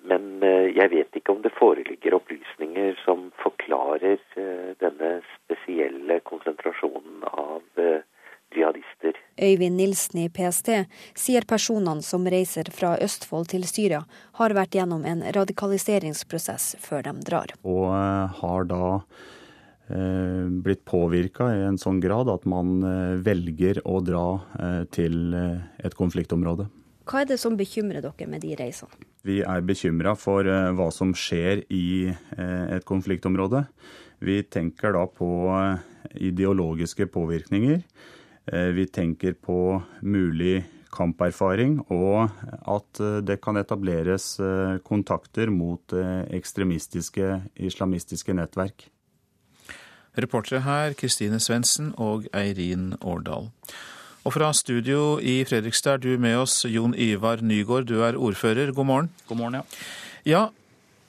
[0.05, 4.19] Men jeg vet ikke om det foreligger opplysninger som forklarer
[4.83, 7.63] denne spesielle konsentrasjonen av
[8.57, 9.19] jihadister.
[9.43, 10.71] Øyvind Nilsen i PST
[11.19, 14.05] sier personene som reiser fra Østfold til Syria,
[14.39, 17.55] har vært gjennom en radikaliseringsprosess før de drar.
[17.67, 18.85] Og eh, har da
[19.91, 24.27] eh, blitt påvirka i en sånn grad at man eh, velger å dra
[24.95, 26.69] til et konfliktområde.
[27.05, 28.95] Hva er det som bekymrer dere med de reisene?
[29.25, 33.63] Vi er bekymra for hva som skjer i et konfliktområde.
[34.25, 35.29] Vi tenker da på
[36.17, 37.83] ideologiske påvirkninger.
[38.47, 42.29] Eh, vi tenker på mulig kamperfaring, og
[42.69, 45.95] at eh, det kan etableres eh, kontakter mot
[46.31, 48.91] ekstremistiske islamistiske nettverk.
[50.15, 53.49] Reportere her Kristine Svendsen og Eirin Årdal.
[54.25, 57.89] Og fra studio i Fredrikstad er du med oss, Jon Ivar Nygård.
[57.91, 58.73] Du er ordfører.
[58.73, 59.11] God morgen.
[59.29, 59.65] God morgen, ja.
[60.25, 60.45] Ja,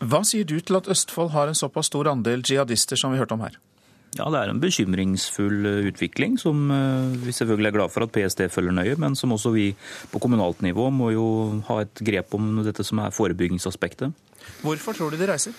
[0.04, 3.38] Hva sier du til at Østfold har en såpass stor andel jihadister som vi hørte
[3.38, 3.56] om her?
[4.16, 8.14] Ja, Det er en bekymringsfull eh, utvikling, som eh, vi selvfølgelig er glad for at
[8.16, 9.74] PST følger nøye, men som også vi
[10.12, 11.26] på kommunalt nivå må jo
[11.68, 14.16] ha et grep om dette som er forebyggingsaspektet.
[14.64, 15.52] Hvorfor tror du de reiser?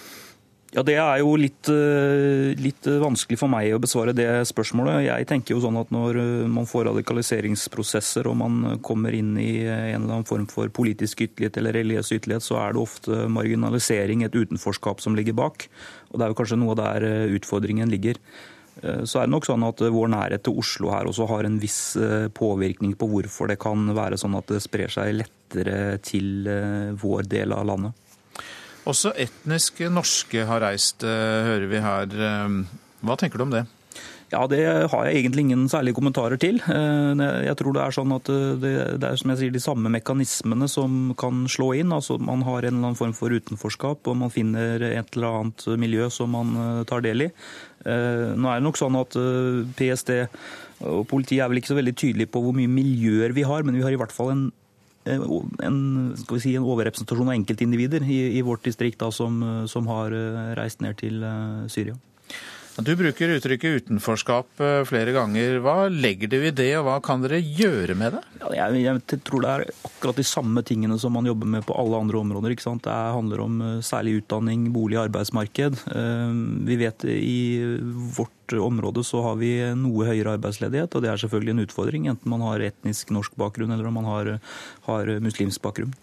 [0.76, 5.06] Ja, Det er jo litt, eh, litt, vanskelig for meg å besvare det spørsmålet.
[5.06, 10.02] Jeg tenker jo sånn at Når man får radikaliseringsprosesser og man kommer inn i en
[10.02, 14.36] eller annen form for politisk ytterlighet eller religiøs ytterlighet, så er det ofte marginalisering, et
[14.36, 15.68] utenforskap som ligger bak.
[16.12, 17.00] Og Det er jo kanskje noe der
[17.32, 18.16] utfordringen ligger.
[18.82, 21.48] Eh, så er det nok sånn at eh, Vår nærhet til Oslo her også har
[21.48, 25.96] en viss eh, påvirkning på hvorfor det kan være sånn at det sprer seg lettere
[26.04, 26.48] til
[27.00, 28.05] vår del av landet.
[28.86, 32.12] Også etnisk norske har reist, hører vi her.
[33.02, 33.64] Hva tenker du om det?
[34.30, 34.58] Ja, Det
[34.90, 36.58] har jeg egentlig ingen særlige kommentarer til.
[36.58, 38.30] Jeg tror det er sånn at
[38.62, 41.94] det, det, er som jeg sier, de samme mekanismene som kan slå inn.
[41.94, 45.66] Altså Man har en eller annen form for utenforskap, og man finner et eller annet
[45.78, 46.54] miljø som man
[46.90, 47.30] tar del i.
[47.86, 50.14] Eh, nå er det nok sånn at eh, PST
[50.86, 53.78] og politiet er vel ikke så veldig tydelige på hvor mye miljøer vi har, men
[53.78, 54.46] vi har i hvert fall en
[55.06, 55.22] eh,
[55.66, 55.78] en,
[56.16, 59.40] si, en overrepresentasjon av enkeltindivider i, i vårt distrikt da, som,
[59.70, 60.14] som, har
[60.58, 61.24] reist ned til
[61.72, 61.96] Syria.
[62.76, 65.62] Du bruker uttrykket utenforskap eh, flere ganger.
[65.64, 68.20] Hva legger du i det, og hva kan dere gjøre med det?
[68.42, 71.76] Ja, jeg, jeg, tror det er akkurat de samme tingene som man jobber med på
[71.80, 72.52] alle andre områder.
[72.52, 75.80] Det handler om eh, særlig utdanning, bolig, arbeidsmarked.
[75.88, 76.36] Eh,
[76.68, 77.38] vi vet i
[78.18, 82.30] vårt område så har vi noe høyere arbeidsledighet, og det er selvfølgelig en utfordring, enten
[82.30, 84.32] man har etnisk norsk bakgrunn eller om man har,
[84.86, 85.94] har muslimsk bakgrunn.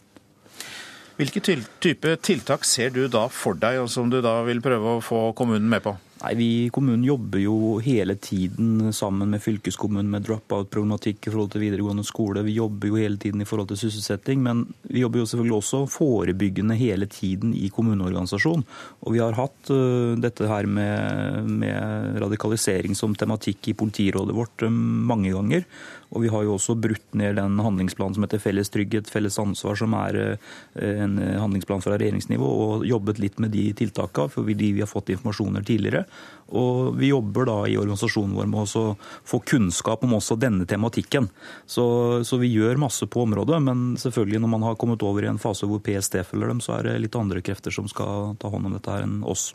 [1.20, 5.04] Hvilke type tiltak ser du da for deg, og som du da vil prøve å
[5.04, 5.94] få kommunen med på?
[6.24, 11.52] Nei, Vi i kommunen jobber jo hele tiden sammen med fylkeskommunen med drop-out-problematikk i forhold
[11.52, 12.46] til videregående skole.
[12.48, 15.82] Vi jobber jo hele tiden i forhold til sysselsetting, men vi jobber jo selvfølgelig også
[15.92, 18.64] forebyggende hele tiden i kommuneorganisasjon.
[19.04, 24.64] Og vi har hatt uh, dette her med, med, radikalisering som tematikk i politirådet vårt
[24.64, 25.68] uh, mange ganger.
[26.14, 29.78] Og vi har jo også brutt ned den handlingsplanen som heter Felles trygghet, felles ansvar,
[29.80, 34.84] som er uh, en handlingsplan fra regjeringsnivå, og jobbet litt med de tiltakene fordi vi
[34.84, 36.06] har fått informasjoner tidligere.
[36.54, 38.86] Og vi jobber da i organisasjonen vår med å
[39.26, 41.30] få kunnskap om også denne tematikken.
[41.66, 41.86] Så,
[42.28, 45.42] så, vi gjør masse på området, men selvfølgelig når man har kommet over i en
[45.42, 48.70] fase hvor PST følger dem, så er det litt andre krefter som skal ta hånd
[48.70, 49.52] om dette her enn oss.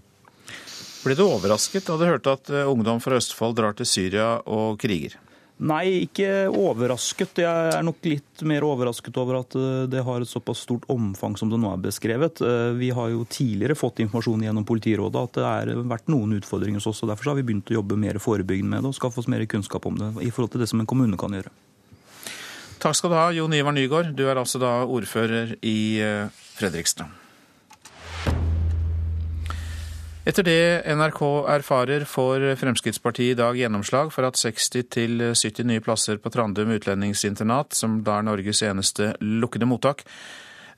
[1.04, 4.80] Ble du overrasket da du hørte at eh, ungdom fra Østfold drar til Syria og
[4.82, 5.14] kriger?
[5.58, 7.40] Nei, ikke overrasket.
[7.42, 11.34] Jeg er nok litt mer overrasket over at eh, det har et såpass stort omfang
[11.38, 12.38] som det nå er beskrevet.
[12.46, 16.78] Eh, vi har jo tidligere fått informasjon gjennom politirådet at det har vært noen utfordringer
[16.78, 17.02] hos oss.
[17.02, 19.42] og Derfor har vi begynt å jobbe mer forebyggende med det og skaffe oss mer
[19.50, 21.50] kunnskap om det i forhold til det som en kommune kan gjøre.
[22.78, 24.14] Takk skal du ha, Jon Ivar Nygaard.
[24.14, 27.10] Du er altså da ordfører i eh, Fredrikstad.
[30.28, 36.28] Etter det NRK erfarer, får Fremskrittspartiet i dag gjennomslag for at 60-70 nye plasser på
[36.34, 40.04] Trandum utlendingsinternat, som da er Norges eneste lukkede mottak,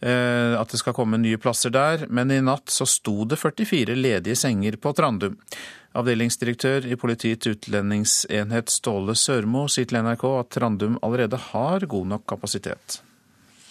[0.07, 2.07] eh, at det skal komme nye plasser der.
[2.07, 5.35] Men i natt så sto det 44 ledige senger på Trandum.
[5.99, 12.29] Avdelingsdirektør i Politiets utlendingsenhet Ståle Sørmo sier til NRK at Trandum allerede har god nok
[12.37, 13.03] kapasitet.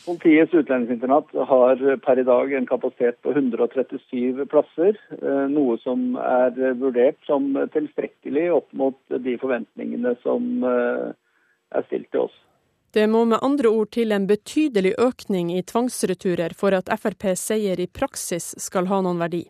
[0.10, 6.56] Politiets utlendingsinternat har per i dag en kapasitet på 137 plasser, eh, noe som er
[6.80, 8.98] vurdert som tilstrekkelig opp mot
[9.28, 11.12] de forventningene som eh,
[11.78, 12.40] er stilt til oss.
[12.90, 17.78] Det må med andre ord til en betydelig økning i tvangsreturer for at FrPs seier
[17.78, 19.44] i praksis skal ha noen verdi.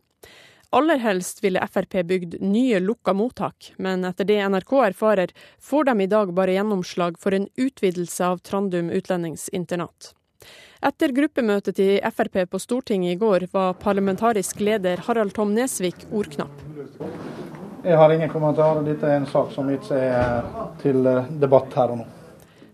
[0.76, 6.02] Aller helst ville Frp bygd nye lukka mottak, men etter det NRK erfarer, får de
[6.04, 10.14] i dag bare gjennomslag for en utvidelse av Trandum utlendingsinternat.
[10.80, 16.62] Etter gruppemøtet til Frp på Stortinget i går var parlamentarisk leder Harald Tom Nesvik ordknapp.
[17.84, 18.86] Jeg har ingen kommentarer.
[18.88, 20.48] Dette er en sak som ikke er
[20.80, 22.06] til eh, debatt her og nå.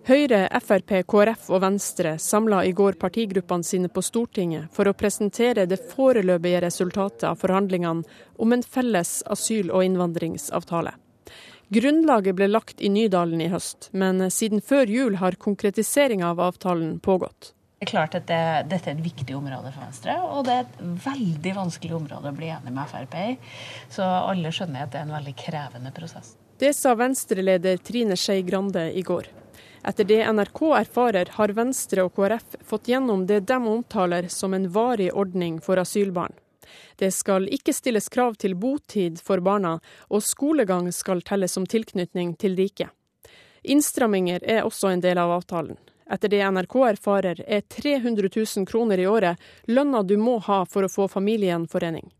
[0.05, 5.65] Høyre, Frp, KrF og Venstre samla i går partigruppene sine på Stortinget for å presentere
[5.65, 8.05] det foreløpige resultatet av forhandlingene
[8.37, 10.93] om en felles asyl- og innvandringsavtale.
[11.73, 16.99] Grunnlaget ble lagt i Nydalen i høst, men siden før jul har konkretiseringa av avtalen
[17.01, 17.54] pågått.
[17.75, 20.61] Det er klart at det, Dette er et viktig område for Venstre, og det er
[20.63, 23.33] et veldig vanskelig område å bli enig med Frp i.
[23.91, 26.37] Så alle skjønner at det er en veldig krevende prosess.
[26.57, 29.27] Det sa Venstre-leder Trine Skei Grande i går.
[29.85, 34.69] Etter det NRK erfarer, har Venstre og KrF fått gjennom det de omtaler som en
[34.71, 36.33] varig ordning for asylbarn.
[36.95, 39.75] Det skal ikke stilles krav til botid for barna,
[40.09, 42.89] og skolegang skal telles som tilknytning til riket.
[43.67, 45.77] Innstramminger er også en del av avtalen.
[46.09, 50.85] Etter det NRK erfarer, er 300 000 kroner i året lønna du må ha for
[50.85, 52.11] å få familiegjenforening,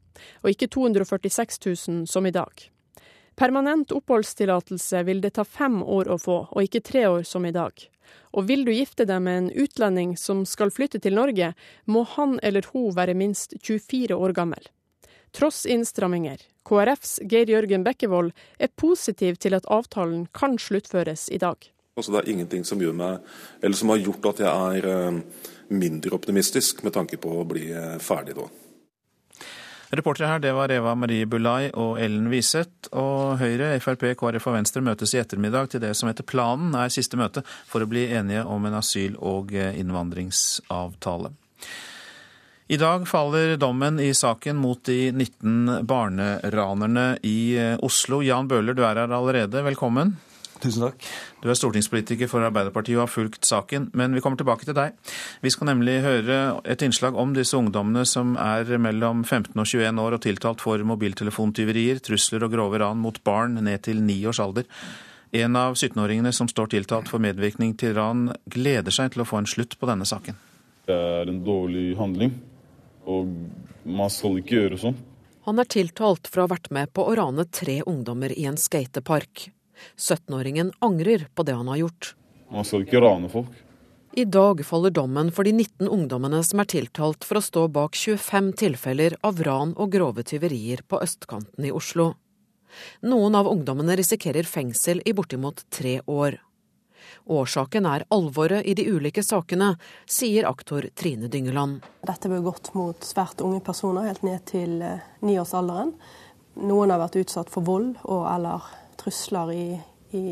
[0.41, 2.69] og ikke 246 000 som i dag.
[3.36, 7.53] Permanent oppholdstillatelse vil det ta fem år å få, og ikke tre år som i
[7.53, 7.73] dag.
[8.31, 11.51] Og vil du gifte deg med en utlending som skal flytte til Norge,
[11.86, 14.71] må han eller hun være minst 24 år gammel.
[15.36, 21.59] Tross innstramminger, KrFs Geir Jørgen Bekkevold er positiv til at avtalen kan sluttføres i dag.
[21.96, 23.24] Altså, det er ingenting som, meg,
[23.72, 25.20] som, har gjort at jeg er eh,
[25.72, 28.50] mindre optimistisk med tanke på å bli eh, ferdig da.
[29.96, 32.89] Reportere her det var Eva Marie Bulai og Ellen Wiseth.
[33.00, 36.91] Og Høyre, Frp, KrF og Venstre møtes i ettermiddag til det som etter planen er
[36.91, 41.32] siste møte for å bli enige om en asyl- og eh, innvandringsavtale.
[42.76, 48.24] I dag faller dommen i saken mot de 19 barneranerne i Oslo.
[48.26, 49.64] Jan Bøhler, du er her allerede.
[49.64, 50.18] Velkommen.
[50.64, 51.08] Tusen takk.
[51.43, 54.95] Du er stortingspolitiker for Arbeiderpartiet og har fulgt saken, men vi kommer tilbake til deg.
[55.43, 59.99] Vi skal nemlig høre et innslag om disse ungdommene som er mellom 15 og 21
[60.06, 64.39] år og tiltalt for mobiltelefontyverier, trusler og grove ran mot barn ned til ni års
[64.43, 64.70] alder.
[65.36, 69.41] En av 17-åringene som står tiltalt for medvirkning til ran, gleder seg til å få
[69.41, 70.38] en slutt på denne saken.
[70.88, 72.38] Det er en dårlig handling,
[73.10, 73.34] og
[73.84, 74.95] man skal ikke gjøre sånn.
[75.45, 78.58] Han er tiltalt for å ha vært med på å rane tre ungdommer i en
[78.58, 79.49] skatepark.
[79.97, 82.15] 17-åringen angrer på det han har gjort.
[82.51, 83.53] Man skal ikke rane folk.
[84.15, 87.97] I dag faller dommen for de 19 ungdommene som er tiltalt for å stå bak
[87.99, 92.13] 25 tilfeller av ran og grove tyverier på østkanten i Oslo.
[93.03, 96.39] Noen av ungdommene risikerer fengsel i bortimot tre år.
[97.26, 99.73] Årsaken er alvoret i de ulike sakene,
[100.07, 101.84] sier aktor Trine Dyngeland.
[102.05, 105.91] Dette ble gått mot svært unge personer, helt ned til eh, niårsalderen.
[106.63, 108.63] Noen har vært utsatt for vold og eller
[109.06, 109.66] trusler i,
[110.18, 110.26] i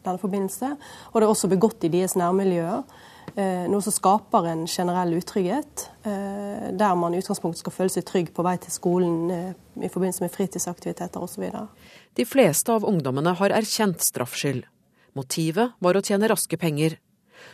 [0.00, 0.74] denne forbindelse.
[1.12, 2.82] Og det er også begått i deres nærmiljøer.
[3.36, 8.06] Eh, noe som skaper en generell utrygghet, eh, der man i utgangspunktet skal føle seg
[8.08, 11.46] trygg på vei til skolen i forbindelse med fritidsaktiviteter osv.
[12.18, 14.64] De fleste av ungdommene har erkjent straffskyld.
[15.18, 16.98] Motivet var å tjene raske penger.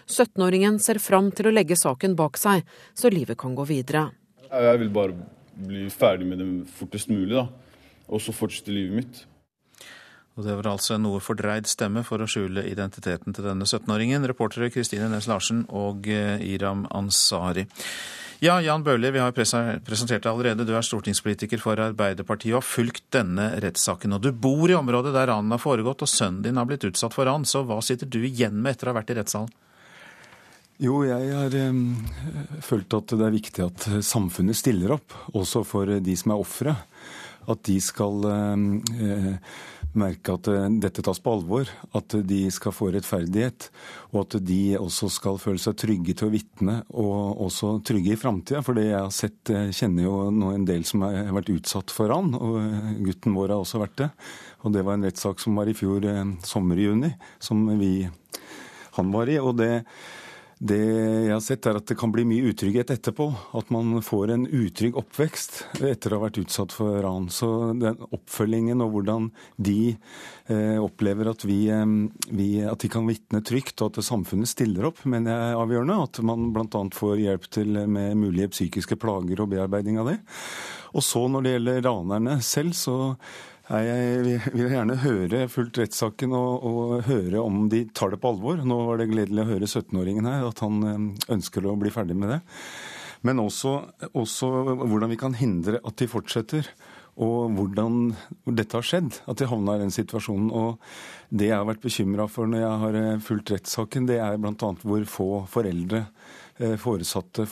[0.08, 4.08] 17-åringen ser fram til å legge saken bak seg, så livet kan gå videre.
[4.46, 5.16] Jeg vil bare
[5.56, 7.48] bli ferdig med det fortest mulig, da.
[8.06, 9.24] Og så fortsette livet mitt.
[10.36, 14.26] Og Det var altså en noe fordreid stemme for å skjule identiteten til denne 17-åringen.
[14.28, 17.64] Reportere Kristine Næss Larsen og eh, Iram Ansari.
[18.44, 20.66] Ja, Jan Bøhler, vi har presentert deg allerede.
[20.68, 24.12] Du er stortingspolitiker for Arbeiderpartiet og har fulgt denne rettssaken.
[24.12, 27.16] Og du bor i området der ranen har foregått, og sønnen din har blitt utsatt
[27.16, 27.48] for ran.
[27.48, 29.54] Så hva sitter du igjen med etter å ha vært i rettssalen?
[30.84, 31.80] Jo, jeg har um,
[32.60, 36.76] følt at det er viktig at samfunnet stiller opp, også for de som er ofre.
[37.48, 39.38] At de skal eh,
[40.00, 43.68] merke at eh, dette tas på alvor, at de skal få rettferdighet.
[44.12, 48.20] Og at de også skal føle seg trygge til å vitne, og også trygge i
[48.20, 48.62] framtida.
[48.66, 51.94] For det jeg har sett, eh, kjenner jo nå en del som har vært utsatt
[51.94, 54.10] for ran, og gutten vår har også vært det.
[54.66, 56.06] Og det var en rettssak som var i fjor
[56.46, 58.08] sommer i juni, som vi,
[58.96, 59.38] han var i.
[59.38, 59.84] og det
[60.56, 63.26] det jeg har sett, er at det kan bli mye utrygghet etterpå.
[63.58, 67.26] At man får en utrygg oppvekst etter å ha vært utsatt for ran.
[67.28, 69.28] Så den oppfølgingen og hvordan
[69.60, 71.84] de eh, opplever at, vi, eh,
[72.32, 75.98] vi, at de kan vitne trygt, og at samfunnet stiller opp, mener jeg er avgjørende.
[76.08, 76.84] At man bl.a.
[77.02, 80.16] får hjelp til med mulige psykiske plager og bearbeiding av det.
[80.96, 82.96] Og så når det gjelder ranerne selv, så
[83.66, 88.60] jeg vil gjerne høre fullt rettssaken og, og, høre om de tar det på alvor.
[88.62, 92.14] Nå var det gledelig å høre 17-åringen her, at han eh, ønsker å bli ferdig
[92.18, 92.42] med det.
[93.26, 93.80] Men også,
[94.14, 94.52] også
[94.84, 96.68] hvordan vi kan hindre at de fortsetter
[97.16, 98.10] og hvordan
[98.44, 100.50] dette har skjedd, at de havna i den situasjonen.
[100.52, 100.76] Og
[101.32, 104.72] det jeg har vært bekymra for når jeg har eh, fulgt rettssaken, det er bl.a.
[104.84, 106.06] hvor få foreldre
[106.80, 107.44] foresatte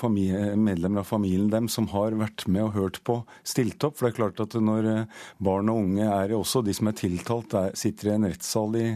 [0.57, 3.98] medlemmer av familien dem som har vært med og hørt på, stilt opp.
[3.98, 6.96] For det er klart at når eh, barn og unge er også de som er
[6.98, 8.86] tiltalt, er, sitter i en rettssal i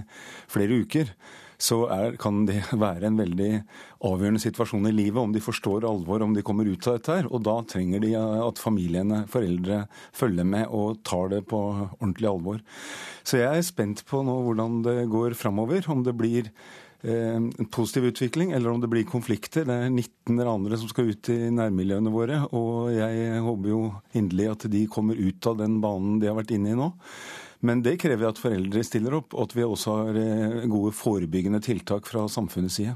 [0.48, 1.12] flere uker,
[1.58, 3.52] så er, kan det være en veldig
[4.06, 7.30] avgjørende situasjon i livet om de forstår alvor, om de kommer ut av dette her.
[7.32, 9.84] Og da trenger de at familiene, foreldre,
[10.16, 11.62] følger med og tar det på
[11.98, 12.62] ordentlig alvor.
[13.26, 15.82] Så jeg er spent på nå hvordan det går framover.
[15.90, 19.62] Om det blir Eh, en positiv utvikling, eller om det blir konflikter.
[19.68, 23.82] Det er 19 ranere som skal ut i nærmiljøene våre, og jeg håper jo
[24.18, 26.90] inderlig at de kommer ut av den banen de har vært inne i nå.
[27.66, 31.60] Men det krever at foreldre stiller opp, og at vi også har eh, gode forebyggende
[31.62, 32.94] tiltak fra samfunnets side.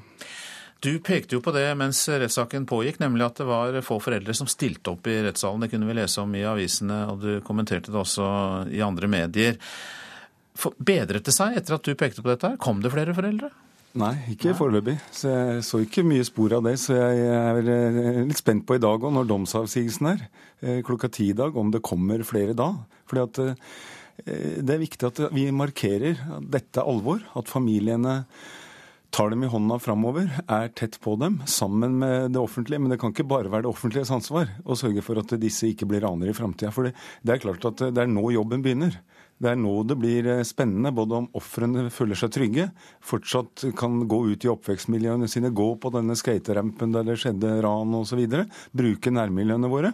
[0.82, 4.48] Du pekte jo på det mens rettssaken pågikk, nemlig at det var få foreldre som
[4.50, 5.62] stilte opp i rettssalen.
[5.62, 8.26] Det kunne vi lese om i avisene, og du kommenterte det også
[8.74, 9.60] i andre medier.
[10.82, 12.56] Bedret det seg etter at du pekte på dette?
[12.62, 13.52] Kom det flere foreldre?
[13.98, 14.94] Nei, ikke foreløpig.
[15.12, 16.78] Så jeg så ikke mye spor av det.
[16.80, 21.10] Så jeg er eh, litt spent på i dag òg, når domsavsigelsen er eh, klokka
[21.12, 22.70] ti i dag, om det kommer flere da.
[23.10, 27.20] Fordi at eh, det er viktig at vi markerer at dette er alvor.
[27.36, 28.22] At familiene
[29.12, 32.80] tar dem i hånda framover, er tett på dem, sammen med det offentlige.
[32.80, 35.90] Men det kan ikke bare være det offentliges ansvar å sørge for at disse ikke
[35.90, 36.72] blir ranere i framtida.
[36.72, 38.96] For det er klart at det er nå jobben begynner.
[39.42, 42.68] Det er nå det blir eh, spennende, både om ofrene føler seg trygge,
[43.02, 47.96] fortsatt kan gå ut i oppvekstmiljøene sine, gå på denne skaterampen der det skjedde ran
[47.98, 48.22] osv.,
[48.70, 49.92] bruke nærmiljøene våre,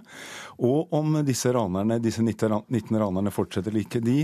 [0.58, 4.02] og om disse ranerne, disse 19 ranerne fortsetter eller ikke.
[4.04, 4.18] De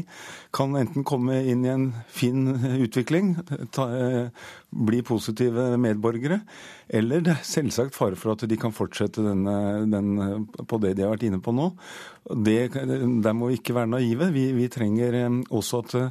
[0.54, 2.44] kan enten komme inn i en fin
[2.84, 3.34] utvikling,
[3.72, 6.40] ta, eh, bli positive medborgere,
[6.88, 11.06] eller det er selvsagt fare for at de kan fortsette denne, den, på det de
[11.06, 11.70] har vært inne på nå.
[12.34, 14.32] Det, der må vi ikke være naive.
[14.34, 16.10] Vi, vi trenger eh, også at eh,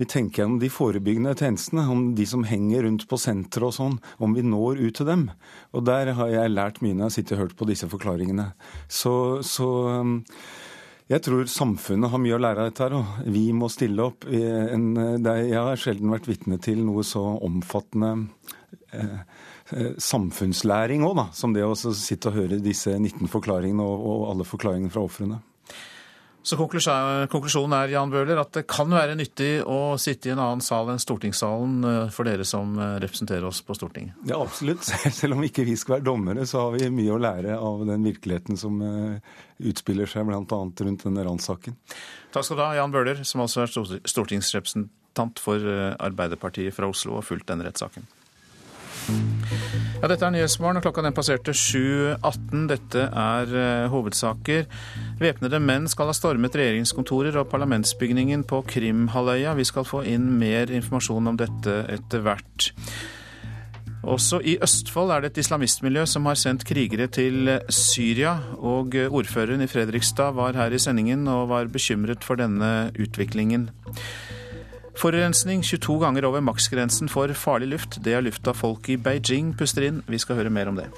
[0.00, 3.98] vi tenker gjennom de forebyggende tjenestene, om de som henger rundt på senteret og sånn,
[4.16, 5.26] om vi når ut til dem.
[5.76, 8.46] Og der har jeg lært mye når jeg har sittet og hørt på disse forklaringene.
[8.88, 9.12] Så,
[9.44, 10.40] så eh,
[11.10, 14.28] jeg tror samfunnet har mye å lære av dette, her, og vi må stille opp.
[14.30, 18.12] Jeg har sjelden vært vitne til noe så omfattende
[18.94, 19.18] eh,
[19.70, 24.90] Eh, samfunnslæring òg, som det å sitte og høre disse 19 forklaringene og, alle forklaringene
[24.90, 25.38] fra ofrene.
[26.42, 30.62] Så konklusjonen er Jan Bøhler, at det kan være nyttig å sitte i en annen
[30.64, 34.16] sal enn stortingssalen eh, for dere som eh, representerer oss på Stortinget?
[34.28, 34.86] Ja, absolutt.
[35.20, 38.08] Selv om ikke vi skal være dommere, så har vi mye å lære av den
[38.08, 39.34] virkeligheten som eh,
[39.68, 40.40] utspiller seg bl.a.
[40.48, 41.76] rundt denne ranssaken.
[42.32, 45.60] Takk skal du ha, Jan Bøhler, som altså er stortingsrepresentant for
[46.00, 48.08] Arbeiderpartiet fra Oslo og fulgt denne rettssaken.
[50.00, 52.62] Ja, dette er Nyhetsmorgen, og klokka den passerte 7.18.
[52.70, 54.64] Dette er uh, hovedsaker.
[55.20, 59.52] Væpnede menn skal ha stormet regjeringskontorer og parlamentsbygningen på Krimhalvøya.
[59.58, 62.70] Vi skal få inn mer informasjon om dette etter hvert.
[64.08, 68.38] Også i Østfold er det et islamistmiljø som har sendt krigere til Syria.
[68.56, 73.68] Og ordføreren i Fredrikstad var her i sendingen og var bekymret for denne utviklingen.
[74.98, 78.00] Forurensning 22 ganger over maksgrensen for farlig luft.
[78.04, 80.02] Det er lufta folk i Beijing puster inn.
[80.10, 80.90] Vi skal høre mer om det.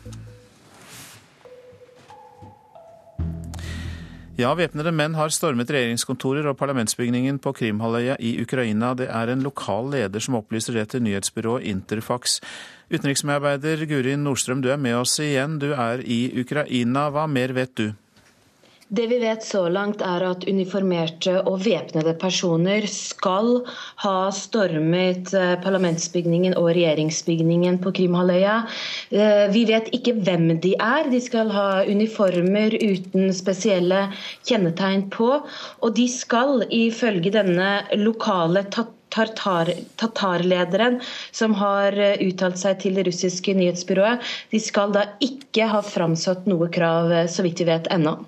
[4.40, 8.94] Ja, væpnede menn har stormet regjeringskontorer og parlamentsbygningen på Krimhalvøya i Ukraina.
[8.96, 12.40] Det er en lokal leder som opplyser det til nyhetsbyrået Interfax.
[12.90, 15.60] Utenriksmedarbeider Guri Nordstrøm, du er med oss igjen.
[15.60, 17.10] Du er i Ukraina.
[17.12, 17.92] Hva mer vet du?
[18.92, 23.62] Det vi vet så langt, er at uniformerte og væpnede personer skal
[24.02, 28.58] ha stormet eh, parlamentsbygningen og regjeringsbygningen på Krimhalvøya.
[29.08, 31.08] Eh, vi vet ikke hvem de er.
[31.08, 34.02] De skal ha uniformer uten spesielle
[34.44, 35.30] kjennetegn på.
[35.80, 38.66] Og de skal ifølge denne lokale
[39.12, 41.00] Tartar, tatarlederen
[41.32, 44.20] som har eh, uttalt seg til det russiske nyhetsbyrået,
[44.52, 48.18] de skal da ikke ha framsatt noe krav, så vidt vi vet ennå.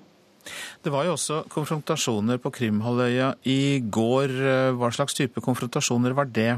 [0.85, 4.35] Det var jo også konfrontasjoner på Krimhalvøya i går.
[4.77, 6.53] Hva slags type konfrontasjoner var det?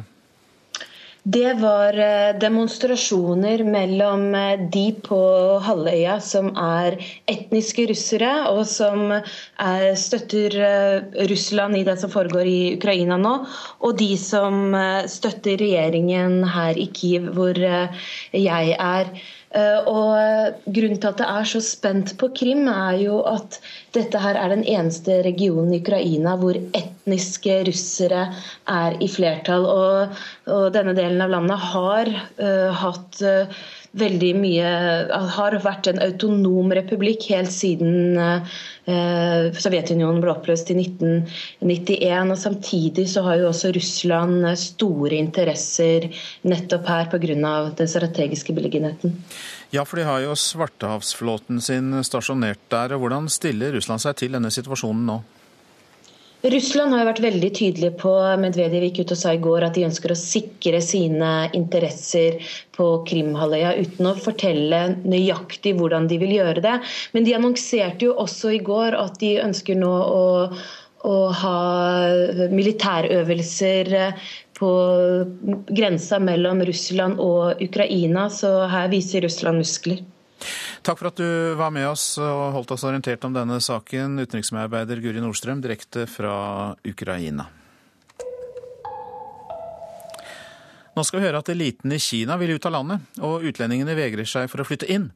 [1.26, 5.18] Det var eh, demonstrasjoner mellom eh, de på
[5.58, 6.94] halvøya som er
[7.26, 13.32] etniske russere, og som er, støtter eh, Russland i det som foregår i Ukraina nå,
[13.82, 14.76] og de som
[15.10, 19.10] støtter regjeringen her i Kiev, hvor jeg er.
[19.56, 23.58] Eh, og Grunnen til at det er så spent på Krim, er jo at
[23.96, 28.26] dette her er den eneste regionen i Ukraina hvor etniske russere
[28.68, 29.64] er i flertall.
[29.64, 30.20] Og,
[30.52, 33.64] og denne delen av landet har uh, hatt uh,
[33.98, 34.70] veldig mye
[35.36, 42.32] Har vært en autonom republikk helt siden eh, Sovjetunionen ble oppløst i 1991.
[42.32, 46.08] og Samtidig så har jo også Russland store interesser
[46.46, 47.54] nettopp her pga.
[47.76, 49.16] den strategiske beliggenheten.
[49.74, 52.94] Ja, for de har jo Svartehavsflåten sin stasjonert der.
[52.94, 55.18] og Hvordan stiller Russland seg til denne situasjonen nå?
[56.52, 59.74] Russland har jo vært veldig tydelig på Medvedev gikk ut og sa i går at
[59.74, 62.38] de ønsker å sikre sine interesser
[62.76, 66.76] på Krimhalvøya, uten å fortelle nøyaktig hvordan de vil gjøre det.
[67.16, 70.26] Men de annonserte jo også i går at de ønsker nå å
[71.06, 71.58] å ha
[72.50, 73.90] militærøvelser
[74.56, 74.70] på
[75.68, 80.00] grensa mellom Russland og Ukraina, så her viser Russland muskler.
[80.86, 85.00] Takk for at du var med oss og holdt oss orientert om denne saken, utenriksmedarbeider
[85.02, 87.48] Guri Nordstrøm, direkte fra Ukraina.
[90.94, 94.30] Nå skal vi høre at eliten i Kina vil ut av landet, og utlendingene vegrer
[94.30, 95.10] seg for å flytte inn.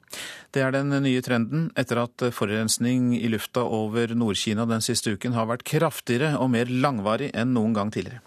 [0.51, 5.39] Det er den nye trenden etter at forurensning i lufta over Nord-Kina den siste uken
[5.39, 8.25] har vært kraftigere og mer langvarig enn noen gang tidligere.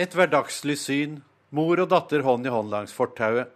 [0.00, 1.20] Et hverdagslig syn,
[1.52, 3.52] mor og datter hånd i hånd langs fortauet.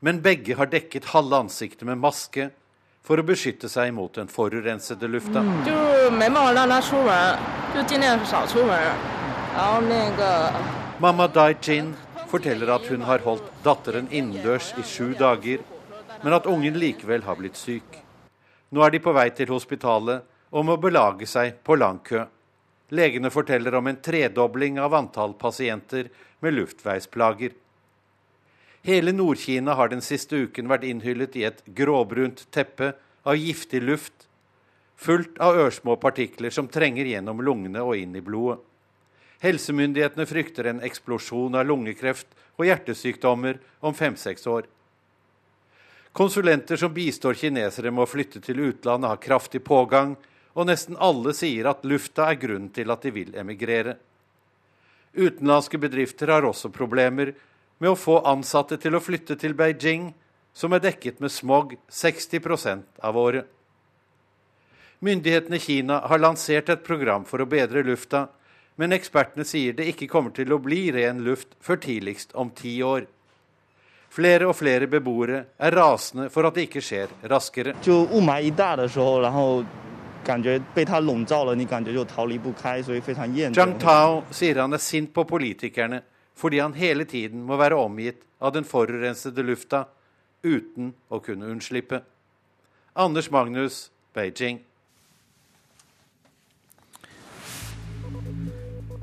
[0.00, 2.50] Men begge har dekket halve ansiktet med maske
[3.02, 5.42] for å beskytte seg mot den forurensede lufta.
[10.98, 11.92] Mamma Dai-Jin
[12.28, 15.62] forteller at hun har holdt datteren innendørs i sju dager,
[16.22, 18.02] men at ungen likevel har blitt syk.
[18.70, 22.26] Nå er de på vei til hospitalet og må belage seg på lang kø.
[22.94, 26.08] Legene forteller om en tredobling av antall pasienter
[26.44, 27.56] med luftveisplager.
[28.88, 32.94] Hele Nord-Kina har den siste uken vært innhyllet i et gråbrunt teppe
[33.28, 34.22] av giftig luft,
[34.96, 38.62] fullt av ørsmå partikler som trenger gjennom lungene og inn i blodet.
[39.44, 44.64] Helsemyndighetene frykter en eksplosjon av lungekreft og hjertesykdommer om fem-seks år.
[46.16, 50.16] Konsulenter som bistår kinesere med å flytte til utlandet, har kraftig pågang,
[50.56, 53.98] og nesten alle sier at lufta er grunnen til at de vil emigrere.
[55.12, 57.34] Utenlandske bedrifter har også problemer
[57.78, 60.12] med å få ansatte til å flytte til Beijing,
[60.52, 63.46] som er dekket med smog 60% av året.
[64.98, 68.26] Myndighetene i Kina har lansert et program for å bedre lufta,
[68.78, 72.80] men ekspertene sier det ikke kommer til å bli ren luft før tidligst om ti
[72.82, 73.06] år.
[74.10, 77.76] Flere og flere beboere er rasende for at det ikke skjer raskere.
[83.58, 86.02] Zhang Tao sier han er sint på politikerne
[86.38, 89.86] fordi han hele tiden må være omgitt av den forurensede lufta
[90.46, 92.04] uten å kunne unnslippe.
[92.94, 94.62] Anders Magnus, Beijing.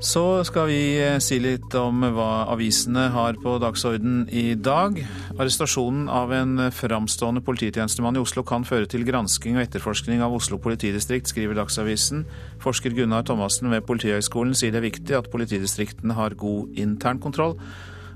[0.06, 5.00] Så skal vi eh, si litt om hva avisene har på dagsorden i dag.
[5.34, 10.60] Arrestasjonen av en framstående polititjenestemann i Oslo kan føre til gransking og etterforskning av Oslo
[10.62, 12.22] politidistrikt, skriver Dagsavisen.
[12.62, 17.58] Forsker Gunnar Thomassen ved Politihøgskolen sier det er viktig at politidistriktene har god internkontroll,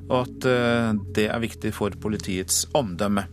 [0.06, 3.26] og at eh, det er viktig for politiets omdømme.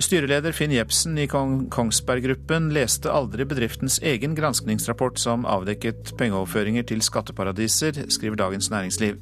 [0.00, 7.02] Styreleder Finn Jepsen i Kongsberg Gruppen leste aldri bedriftens egen granskningsrapport som avdekket pengeoverføringer til
[7.04, 9.18] skatteparadiser, skriver Dagens Næringsliv.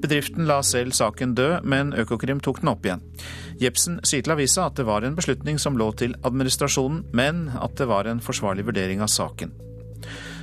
[0.00, 3.02] Bedriften la selv saken dø, men Økokrim tok den opp igjen.
[3.60, 7.76] Jepsen sier til avisa at det var en beslutning som lå til administrasjonen, men at
[7.76, 9.52] det var en forsvarlig vurdering av saken.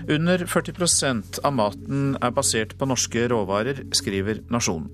[0.06, 4.94] Under 40% av maten er basert på norske råvarer, skriver Nasjonen.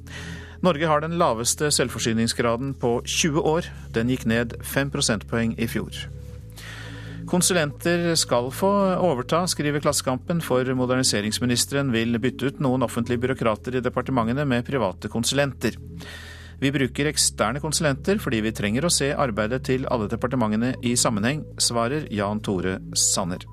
[0.64, 3.66] Norge har den laveste selvforsyningsgraden på 20 år.
[3.92, 5.98] Den gikk ned 5 prosentpoeng i fjor.
[7.28, 13.84] Konsulenter skal få overta, skriver Klassekampen, for moderniseringsministeren vil bytte ut noen offentlige byråkrater i
[13.84, 15.76] departementene med private konsulenter.
[16.64, 21.44] Vi bruker eksterne konsulenter fordi vi trenger å se arbeidet til alle departementene i sammenheng,
[21.60, 23.44] svarer Jan Tore Sanner.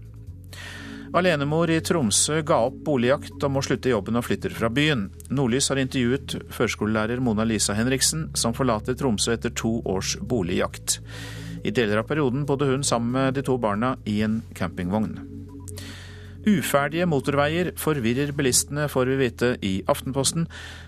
[1.10, 5.08] Alenemor i Tromsø ga opp boligjakt og må slutte jobben og flytter fra byen.
[5.34, 11.00] Nordlys har intervjuet førskolelærer Mona Lisa Henriksen, som forlater Tromsø etter to års boligjakt.
[11.66, 15.18] I deler av perioden bodde hun sammen med de to barna i en campingvogn.
[16.48, 20.46] Uferdige motorveier forvirrer bilistene, får vi vite i Aftenposten.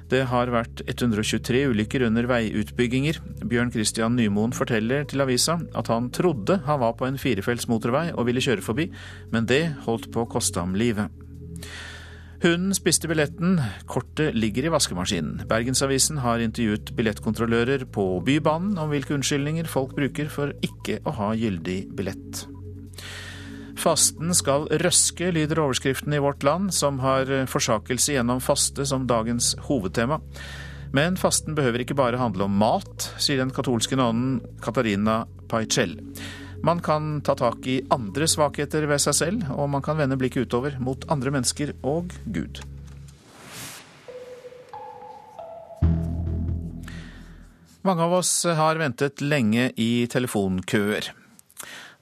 [0.08, 3.18] Det har vært 123 ulykker under veiutbygginger.
[3.44, 8.08] Bjørn Christian Nymoen forteller til avisa at han trodde han var på en firefelts motorvei
[8.14, 8.88] og ville kjøre forbi,
[9.32, 11.12] men det holdt på å koste ham livet.
[12.42, 15.44] Hunden spiste billetten, kortet ligger i vaskemaskinen.
[15.52, 21.30] Bergensavisen har intervjuet billettkontrollører på Bybanen om hvilke unnskyldninger folk bruker for ikke å ha
[21.38, 22.42] gyldig billett.
[23.82, 29.56] Fasten skal røske, lyder overskriften i Vårt Land, som har forsakelse gjennom faste som dagens
[29.66, 30.20] hovedtema.
[30.94, 35.96] Men fasten behøver ikke bare handle om mat, sier den katolske nonnen Katarina Paicel.
[36.62, 40.46] Man kan ta tak i andre svakheter ved seg selv, og man kan vende blikket
[40.46, 42.60] utover mot andre mennesker og Gud.
[47.82, 51.10] Mange av oss har ventet lenge i telefonkøer.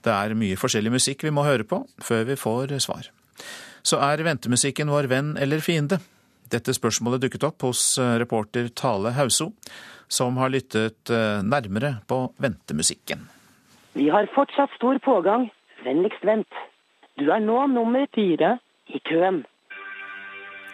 [0.01, 3.11] Det er mye forskjellig musikk vi må høre på før vi får svar.
[3.83, 5.99] Så er ventemusikken vår venn eller fiende?
[6.51, 9.51] Dette spørsmålet dukket opp hos eh, reporter Tale Hauso,
[10.11, 13.23] som har lyttet eh, nærmere på ventemusikken.
[13.95, 15.49] Vi har fortsatt stor pågang.
[15.85, 16.59] Vennligst vent.
[17.17, 18.57] Du er nå nummer fire
[18.91, 19.41] i køen.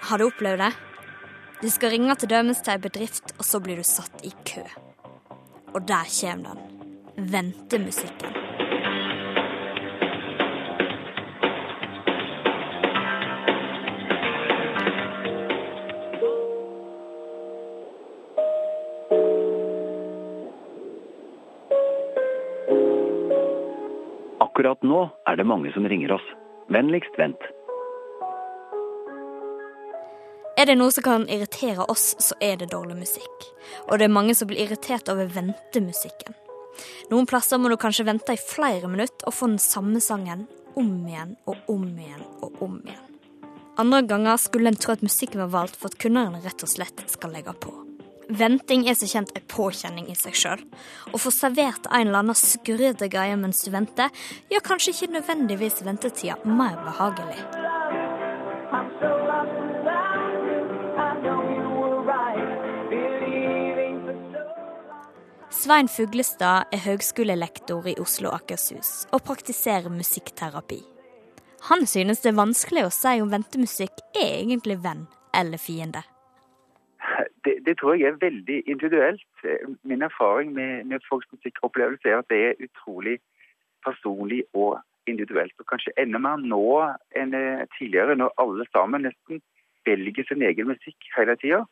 [0.09, 0.73] Har du opplevd det?
[1.61, 4.65] Du skal ringe til dømes til ei bedrift, og så blir du satt i kø.
[5.73, 6.73] Og der kommer den.
[7.17, 8.35] Ventemusikken.
[24.67, 26.23] Akkurat nå er det mange som ringer oss.
[26.67, 27.39] Vennligst vent.
[30.59, 33.47] Er det noe som kan irritere oss, så er det dårlig musikk.
[33.87, 36.35] Og det er mange som blir irritert over ventemusikken.
[37.07, 40.91] Noen plasser må du kanskje vente i flere minutter og få den samme sangen om
[41.07, 43.19] igjen og om igjen og om igjen.
[43.79, 47.07] Andre ganger skulle en tro at musikken var valgt for at kundene rett og slett
[47.07, 47.86] skal legge på.
[48.29, 50.63] Venting er så kjent en påkjenning i seg sjøl.
[51.15, 54.11] Å få servert en eller annen skurrete greie mens du venter,
[54.51, 57.39] gjør kanskje ikke nødvendigvis ventetida mer behagelig.
[65.57, 70.81] Svein Fuglestad er høgskolelektor i Oslo og Akershus og praktiserer musikkterapi.
[71.71, 76.03] Han synes det er vanskelig å si om ventemusikk er egentlig venn eller fiende
[77.47, 79.23] det, det, tror jeg er veldig individuelt.
[79.83, 83.17] Min erfaring med, med folks musikkopplevelse er at det er utrolig
[83.87, 85.53] personlig og individuelt.
[85.59, 86.63] Og kanskje enda mer nå
[87.15, 89.41] enn eh, tidligere, når alle sammen nesten
[89.87, 91.63] velger sin egen musikk hele tida.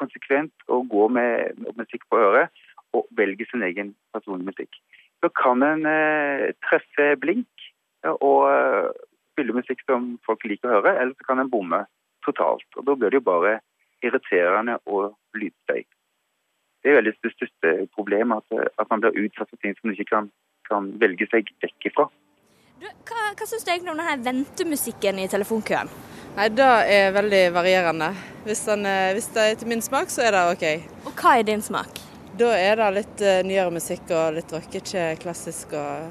[0.00, 2.64] Konsekvent og går med, med, musikk på øret
[2.94, 4.78] og velger sin egen personlige musikk.
[5.22, 7.70] Så kan en eh, treffe blink
[8.04, 8.90] og uh,
[9.32, 11.78] spille musikk som folk liker å høre, eller så kan en bomme
[12.26, 12.66] totalt.
[12.76, 13.54] Og Da blir det jo bare
[14.06, 15.84] irriterende og lydstøy.
[16.84, 19.96] Det er veldig det største problemet, at, at, man blir utsatt for ting som man
[19.96, 20.26] ikke kan,
[20.68, 22.08] kan velge seg vekk ifra.
[22.80, 25.92] hva hva syns du egentlig om denne ventemusikken i telefonkøen?
[26.34, 28.10] Nei, Det er veldig varierende.
[28.44, 30.66] Hvis, den, er- hvis det er til min smak, så er det OK.
[31.06, 32.02] Og hva er din smak?
[32.36, 36.10] Da er det litt uh, nyere musikk og litt rock, ikke klassisk og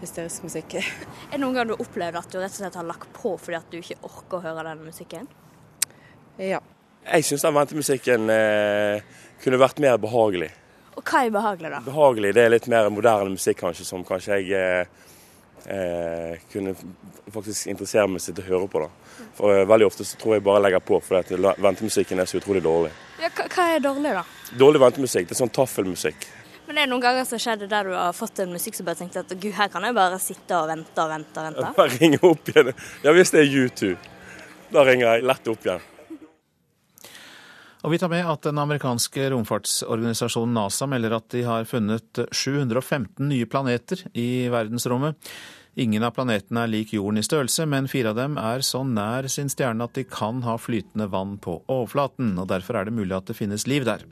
[0.00, 0.78] hysterisk musikk.
[1.30, 3.58] Er det noen gang du opplevd at du rett og slett har lagt på fordi
[3.58, 5.28] at du ikke orker å høre denne musikken?
[6.40, 6.62] Ja.
[7.06, 9.02] Jeg syns den ventemusikken eh,
[9.42, 10.50] kunne vært mer behagelig.
[10.98, 11.80] Og hva er behagelig, da?
[11.84, 15.06] Behagelig, Det er litt mer moderne musikk kanskje, som kanskje jeg eh,
[15.64, 16.74] eh, kunne
[17.32, 18.82] faktisk interessere meg til å høre på.
[18.84, 19.24] da.
[19.38, 22.40] For eh, Veldig ofte så tror jeg bare legger på fordi at ventemusikken er så
[22.40, 22.92] utrolig dårlig.
[23.22, 24.24] Ja, hva, er dårlig, da?
[24.60, 26.28] Dårlig ventemusikk, det er sånn taffelmusikk.
[26.66, 29.00] Men det er noen ganger som skjedde der du har fått en musikk som bare
[29.00, 31.70] tenkte at gud, her kan jeg bare sitte og vente og vente og vente.
[31.80, 32.70] Bare ringe opp igjen.
[33.02, 33.94] Ja, hvis det er U2,
[34.70, 35.88] da ringer jeg lett opp igjen.
[37.80, 43.24] Og vi tar med at den amerikanske romfartsorganisasjonen NASA melder at de har funnet 715
[43.30, 45.16] nye planeter i verdensrommet.
[45.80, 49.30] Ingen av planetene er lik jorden i størrelse, men fire av dem er så nær
[49.32, 53.16] sin stjerne at de kan ha flytende vann på overflaten, og derfor er det mulig
[53.16, 54.04] at det finnes liv der.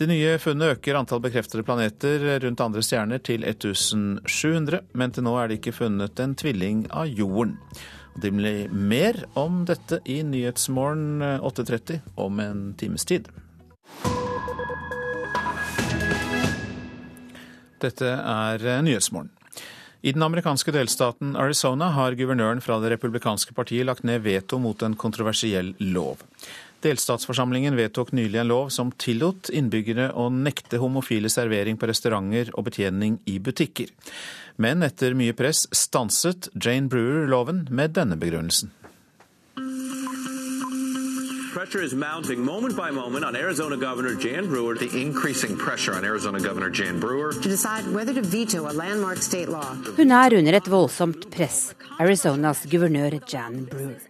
[0.00, 5.34] De nye funnene øker antall bekreftede planeter rundt andre stjerner til 1700, men til nå
[5.36, 7.58] er det ikke funnet en tvilling av jorden.
[8.14, 13.28] Det blir mer om dette i Nyhetsmorgen 8.30 om en times tid.
[17.80, 19.30] Dette er Nyhetsmorgen.
[20.00, 24.82] I den amerikanske delstaten Arizona har guvernøren fra det republikanske partiet lagt ned veto mot
[24.82, 26.22] en kontroversiell lov.
[26.80, 32.70] Delstatsforsamlingen vedtok nylig en lov som tillot innbyggere å nekte homofile servering på restauranter og
[32.70, 33.92] betjening i butikker.
[34.60, 38.74] Men etter mye press stanset Jane Brewer loven med denne begrunnelsen.
[41.54, 44.76] Pressure is mounting moment by moment on Arizona Governor Jan Brewer.
[44.76, 49.22] The increasing pressure on Arizona Governor Jan Brewer to decide whether to veto a landmark
[49.22, 49.74] state law.
[49.96, 54.09] Hun er under et voldsomt press, Arizonas guvernør Jan Brewer.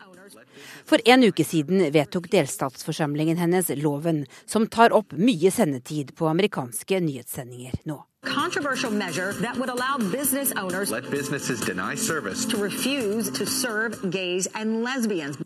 [0.90, 6.98] For en uke siden vedtok delstatsforsamlingen hennes loven som tar opp mye sendetid på amerikanske
[7.04, 8.00] nyhetssendinger nå.
[8.26, 13.94] Controversial measure that would allow business owners let businesses deny service to refuse to serve
[14.10, 15.38] gays and lesbians.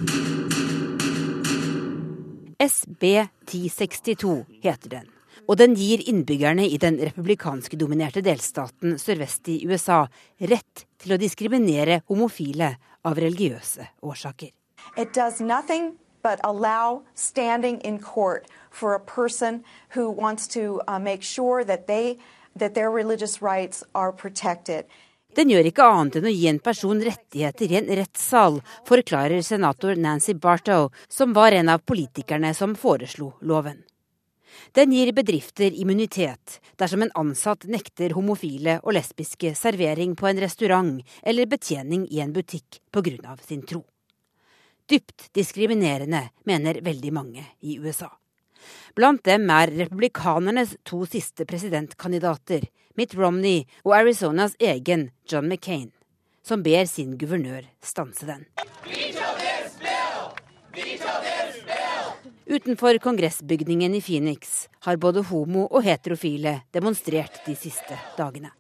[2.59, 3.05] SB
[3.45, 5.13] 1062 heter den.
[5.45, 10.07] Og den gir innbyggerne i den republikanske dominerte delstaten sørvest i USA
[10.41, 14.55] rett til å diskriminere homofile av religiøse årsaker.
[14.97, 20.99] It does nothing but allow standing in court for a person who wants to uh,
[20.99, 22.19] make sure that they
[22.57, 24.85] that their religious rights are protected.
[25.35, 29.99] Den gjør ikke annet enn å gi en person rettigheter i en rettssal, forklarer senator
[29.99, 33.83] Nancy Bartow, som var en av politikerne som foreslo loven.
[34.79, 41.19] Den gir bedrifter immunitet dersom en ansatt nekter homofile og lesbiske servering på en restaurant
[41.23, 43.37] eller betjening i en butikk pga.
[43.43, 43.83] sin tro.
[44.91, 48.11] Dypt diskriminerende, mener veldig mange i USA.
[48.95, 55.89] Blant dem er republikanernes to siste presidentkandidater, Mitt Romney og Arizonas egen John McCain,
[56.45, 58.45] som ber sin guvernør stanse den.
[62.45, 68.53] Utenfor kongressbygningen i Phoenix har både homo og heterofile demonstrert de siste dagene.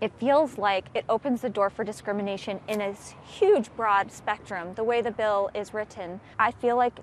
[0.00, 2.94] It feels like it opens the door for discrimination in a
[3.40, 4.74] huge, broad spectrum.
[4.74, 7.00] The way the bill is written, I feel like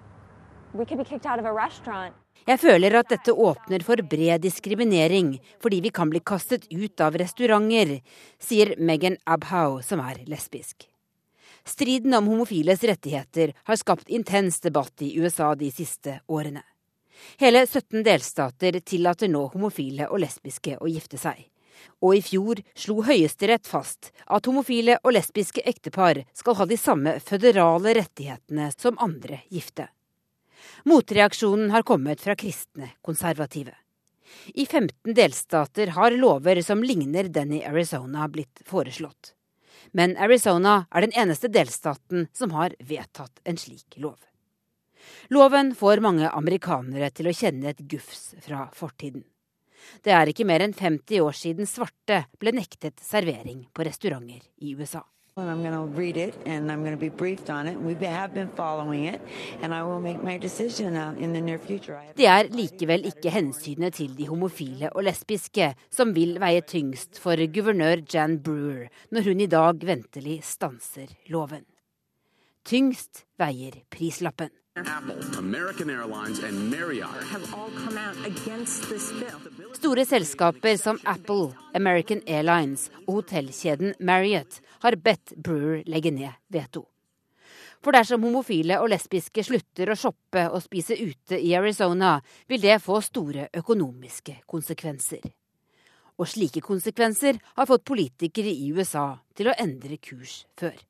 [0.74, 2.14] we could be kicked out of a restaurant.
[2.48, 7.16] Jeg føler at dette åpner for bred diskriminering, fordi vi kan bli kastet ut av
[7.16, 8.02] restauranter,
[8.40, 10.90] sier Megan Abhow, som er lesbisk.
[11.64, 16.66] Striden om homofiles rettigheter har skapt intens debatt i USA de siste årene.
[17.40, 21.53] Hele 17 delstater tillater nå homofile og lesbiske å gifte seg.
[22.04, 27.18] Og i fjor slo Høyesterett fast at homofile og lesbiske ektepar skal ha de samme
[27.24, 29.88] føderale rettighetene som andre gifte.
[30.88, 33.76] Motreaksjonen har kommet fra kristne konservative.
[34.54, 39.34] I 15 delstater har lover som ligner den i Arizona blitt foreslått.
[39.92, 44.18] Men Arizona er den eneste delstaten som har vedtatt en slik lov.
[45.30, 49.26] Loven får mange amerikanere til å kjenne et gufs fra fortiden.
[50.04, 54.76] Det er ikke mer enn 50 år siden svarte ble nektet servering på restauranter i
[54.76, 55.04] USA.
[55.36, 57.76] And I'm going to read it and I'm going to be briefed on it.
[57.80, 59.20] We have been following it
[59.64, 61.98] and I will make my decision uh, in the near future.
[62.16, 67.34] Det er likevel ikke hensynet til de homofile og lesbiske som vil veie tyngst for
[67.50, 71.66] guvernør Jan Brewer når hun i dag ventelig stanser loven.
[72.64, 74.54] Tyngst veier prislappen.
[79.74, 86.88] Store selskaper som Apple, American Airlines og hotellkjeden Marriott har bedt Brewer legge ned veto.
[87.86, 92.16] For dersom homofile og lesbiske slutter å shoppe og spise ute i Arizona,
[92.50, 95.22] vil det få store økonomiske konsekvenser.
[96.18, 100.82] Og slike konsekvenser har fått politikere i USA til å endre kurs før.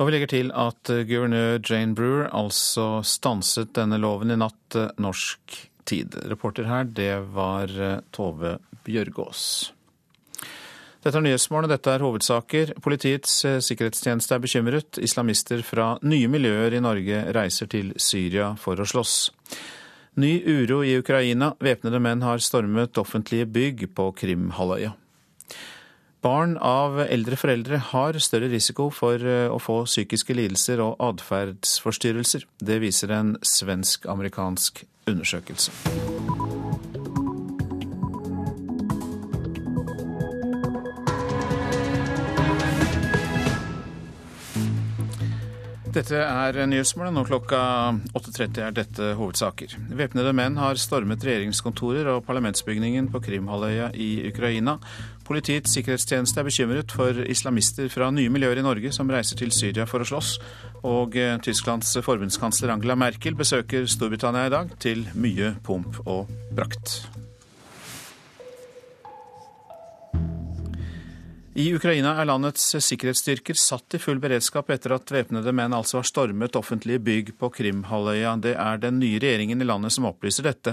[0.00, 5.58] Og vi legger til at guvernør Jane Brewer altså stanset denne loven i natt norsk
[5.88, 6.16] tid.
[6.30, 7.70] Reporter her, det var
[8.14, 9.72] Tove Bjørgaas.
[11.02, 12.76] Dette er Nyhetsmorgen, dette er hovedsaker.
[12.82, 15.00] Politiets sikkerhetstjeneste er bekymret.
[15.02, 19.16] Islamister fra nye miljøer i Norge reiser til Syria for å slåss.
[20.22, 21.54] Ny uro i Ukraina.
[21.58, 24.92] Væpnede menn har stormet offentlige bygg på Krimhalvøya.
[26.22, 32.46] Barn av eldre foreldre har større risiko for å få psykiske lidelser og atferdsforstyrrelser.
[32.62, 35.74] Det viser en svensk-amerikansk undersøkelse.
[45.92, 47.12] Dette er Nyhetsmorgen.
[47.18, 47.58] Nå klokka
[48.16, 49.74] 8.30 er dette hovedsaker.
[49.92, 54.78] Væpnede menn har stormet regjeringskontorer og parlamentsbygningen på Krimhalvøya i Ukraina.
[55.26, 59.86] Politiets sikkerhetstjeneste er bekymret for islamister fra nye miljøer i Norge som reiser til Syria
[59.88, 60.34] for å slåss.
[60.88, 61.16] Og
[61.46, 67.04] Tysklands forbundskansler Angela Merkel besøker Storbritannia i dag, til mye pomp og brakt.
[71.52, 76.06] I Ukraina er landets sikkerhetsstyrker satt i full beredskap etter at væpnede menn altså har
[76.08, 78.38] stormet offentlige bygg på Krimhalvøya.
[78.40, 80.72] Det er den nye regjeringen i landet som opplyser dette.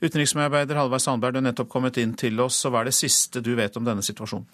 [0.00, 2.56] Utenriksmedarbeider Halvard Sandberg, du har nettopp kommet inn til oss.
[2.64, 4.46] og Hva er det siste du vet om denne situasjonen?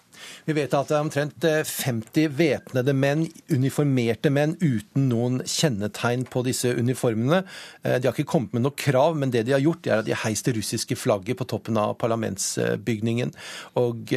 [0.43, 6.41] Vi vet at det er omtrent 50 væpnede menn, uniformerte menn, uten noen kjennetegn på
[6.43, 7.43] disse uniformene.
[7.85, 10.15] De har ikke kommet med noe krav, men det de har gjort, er at de
[10.15, 13.31] har heist det russiske flagget på toppen av parlamentsbygningen.
[13.79, 14.11] Og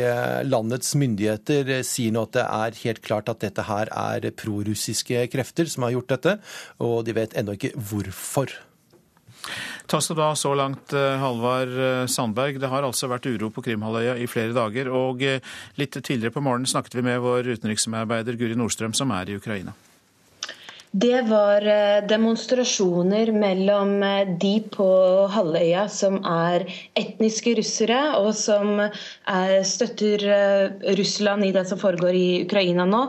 [0.48, 5.70] landets myndigheter sier nå at det er helt klart at dette her er prorussiske krefter
[5.70, 6.36] som har gjort dette,
[6.82, 8.56] og de vet ennå ikke hvorfor.
[9.90, 11.72] Takk skal du ha så langt, Halvard
[12.06, 12.60] Sandberg.
[12.62, 14.86] Det har altså vært uro på Krimhalvøya i flere dager.
[14.94, 15.24] Og
[15.80, 19.74] litt tidligere på morgenen snakket vi med vår utenriksmedarbeider Guri Nordstrøm, som er i Ukraina.
[20.90, 21.66] Det var
[22.10, 23.92] demonstrasjoner mellom
[24.42, 24.86] de på
[25.30, 26.64] halvøya som er
[26.98, 30.26] etniske russere, og som er, støtter
[30.98, 33.04] Russland i det som foregår i Ukraina nå,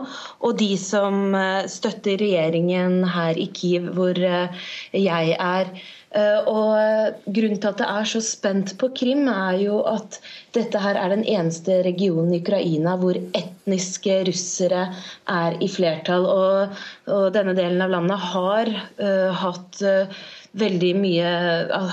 [0.46, 1.34] og de som
[1.66, 5.74] støtter regjeringen her i Kiev, hvor jeg er.
[6.12, 10.18] Og Grunnen til at det er så spent på Krim, er jo at
[10.52, 14.84] dette her er den eneste regionen i Ukraina hvor etniske russere
[15.30, 16.26] er i flertall.
[16.28, 20.22] Og, og denne delen av landet har uh, hatt uh,
[20.58, 21.28] veldig mye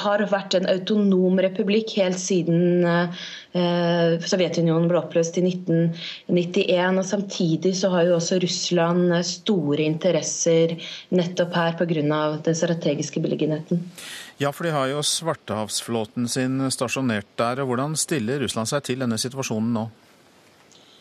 [0.03, 6.99] Har vært en autonom republikk helt siden eh, Sovjetunionen ble oppløst i 1991.
[6.99, 10.75] og Samtidig så har jo også Russland store interesser
[11.15, 12.03] nettopp her pga.
[12.43, 13.85] den strategiske beliggenheten.
[14.39, 17.61] Ja, for de har jo Svartehavsflåten sin stasjonert der.
[17.63, 19.89] og Hvordan stiller Russland seg til denne situasjonen nå?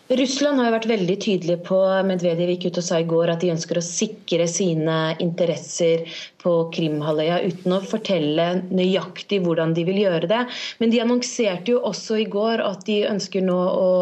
[0.08, 1.78] Russland har jo vært veldig tydelig på
[2.08, 6.06] Medvedev gikk ut og sa i går at de ønsker å sikre sine interesser
[6.40, 10.40] på Krimhalvøya, uten å fortelle nøyaktig hvordan de vil gjøre det.
[10.80, 13.92] Men de annonserte jo også i går at de ønsker nå å,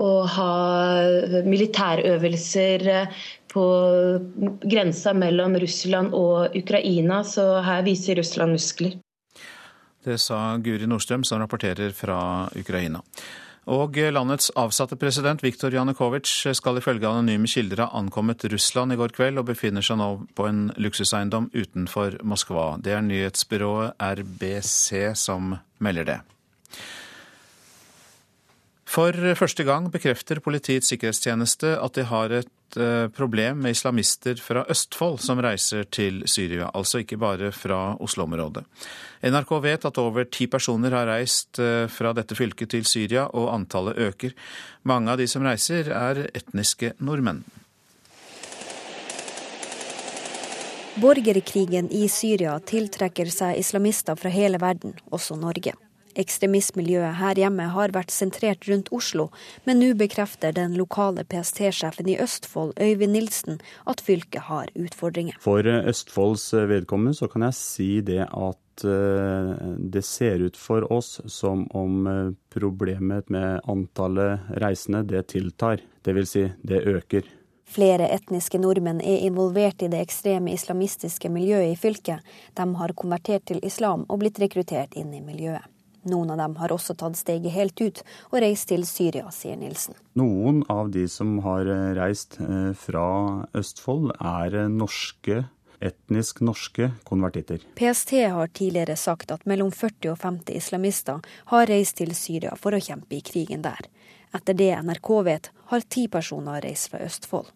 [0.00, 0.50] å ha
[1.44, 2.88] militærøvelser
[3.52, 3.68] på
[4.64, 8.96] grensa mellom Russland og Ukraina, så her viser Russland muskler.
[10.06, 13.04] Det sa Guri Nordstrøm, som rapporterer fra Ukraina.
[13.66, 19.16] Og landets avsatte president Viktor Janukovitsj skal ifølge anonyme kilder ha ankommet Russland i går
[19.16, 22.76] kveld og befinner seg nå på en luksuseiendom utenfor Moskva.
[22.78, 26.18] Det er nyhetsbyrået RBC som melder det.
[28.86, 32.78] For første gang bekrefter Politiets sikkerhetstjeneste at de har et
[33.14, 38.64] problem med islamister fra Østfold som reiser til Syria, altså ikke bare fra Oslo-området.
[39.26, 41.60] NRK vet at over ti personer har reist
[41.92, 44.34] fra dette fylket til Syria, og antallet øker.
[44.82, 47.44] Mange av de som reiser, er etniske nordmenn.
[50.96, 55.76] Borgerkrigen i Syria tiltrekker seg islamister fra hele verden, også Norge.
[56.16, 59.28] Ekstremistmiljøet her hjemme har vært sentrert rundt Oslo,
[59.68, 65.36] men nå bekrefter den lokale PST-sjefen i Østfold, Øyvind Nilsen, at fylket har utfordringer.
[65.44, 71.64] For Østfolds vedkommende så kan jeg si det at det ser ut for oss som
[71.72, 72.04] om
[72.52, 75.80] problemet med antallet reisende det tiltar.
[76.04, 77.24] Det vil si, det øker.
[77.66, 82.22] Flere etniske nordmenn er involvert i det ekstreme islamistiske miljøet i fylket.
[82.54, 85.64] De har konvertert til islam og blitt rekruttert inn i miljøet.
[86.06, 89.98] Noen av dem har også tatt steget helt ut og reist til Syria, sier Nilsen.
[90.18, 93.08] Noen av de som har reist eh, fra
[93.56, 95.44] Østfold, er norske
[95.80, 97.60] etnisk norske konvertitter.
[97.74, 101.20] PST har tidligere sagt at mellom 40 og 50 islamister
[101.52, 103.88] har reist til Syria for å kjempe i krigen der.
[104.34, 107.52] Etter det NRK vet, har ti personer reist fra Østfold.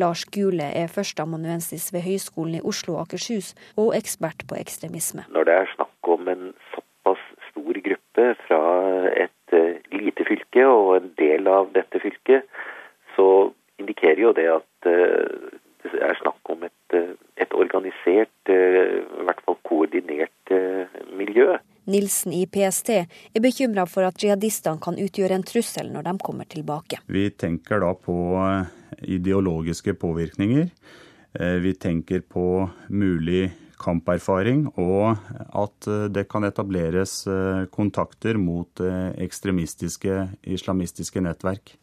[0.00, 5.26] Lars Gule er førsteamanuensis ved Høgskolen i Oslo og Akershus og ekspert på ekstremisme.
[5.30, 6.48] Når det er snakk om en
[8.14, 12.44] gruppe fra et uh, lite fylke og en del av dette fylket,
[13.16, 15.50] så indikerer jo det at uh,
[15.84, 20.52] det er snakk om et, uh, et organisert, i hvert fall koordinert
[21.16, 21.56] miljø.
[21.86, 26.48] Nilsen i PST er bekymra for at jihadistene kan utgjøre en trussel når de kommer
[26.48, 27.00] tilbake.
[27.08, 28.70] Vi tenker da på eh,
[29.16, 30.70] ideologiske påvirkninger.
[31.40, 33.50] Eh, vi tenker på mulig
[33.84, 35.20] kamperfaring, og
[35.52, 37.22] at eh, det kan etableres
[37.74, 40.18] kontakter mot ekstremistiske
[40.56, 41.76] islamistiske nettverk.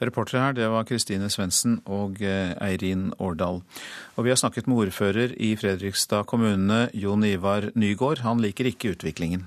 [0.00, 3.60] Reportere her, det var Kristine Svendsen og eh, Eirin Årdal.
[4.16, 8.24] Og vi har snakket med ordfører i Fredrikstad kommune, Jon Ivar Nygård.
[8.24, 9.44] Han liker ikke utviklingen.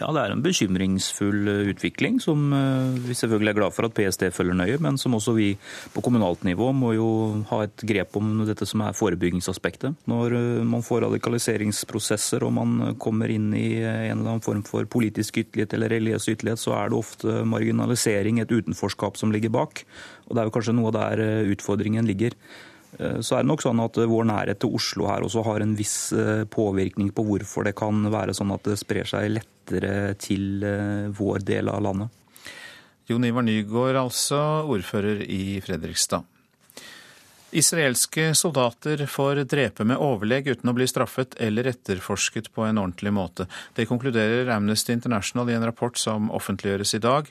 [0.00, 3.92] Ja, det er en bekymringsfull eh, utvikling som eh, vi selvfølgelig er glad for at
[3.92, 5.50] PST følger nøye, men som også vi
[5.92, 7.08] på kommunalt nivå må jo
[7.50, 9.98] ha et grep om dette som er forebyggingsaspektet.
[10.08, 14.88] Når eh, man får radikaliseringsprosesser og man kommer inn i en eller annen form for
[14.88, 19.84] politisk ytterlighet eller religiøs ytterlighet, så er det ofte marginalisering, et utenforskap som ligger bak.
[20.24, 21.20] Og det er jo kanskje noe der
[21.52, 22.32] utfordringen ligger.
[22.92, 26.12] Så er det nok sånn at Vår nærhet til Oslo her også har en viss
[26.52, 31.46] påvirkning på hvorfor det kan være sånn at det sprer seg lettere til eh, vår
[31.46, 32.08] del av landet.
[33.08, 34.38] Jon Ivar Nygård, altså
[34.70, 36.28] ordfører i Fredrikstad.
[37.52, 43.12] Israelske soldater får drepe med overlegg uten å bli straffet eller etterforsket på en ordentlig
[43.12, 43.46] måte.
[43.76, 47.28] Det konkluderer Amnesty International i en rapport som offentliggjøres i dag.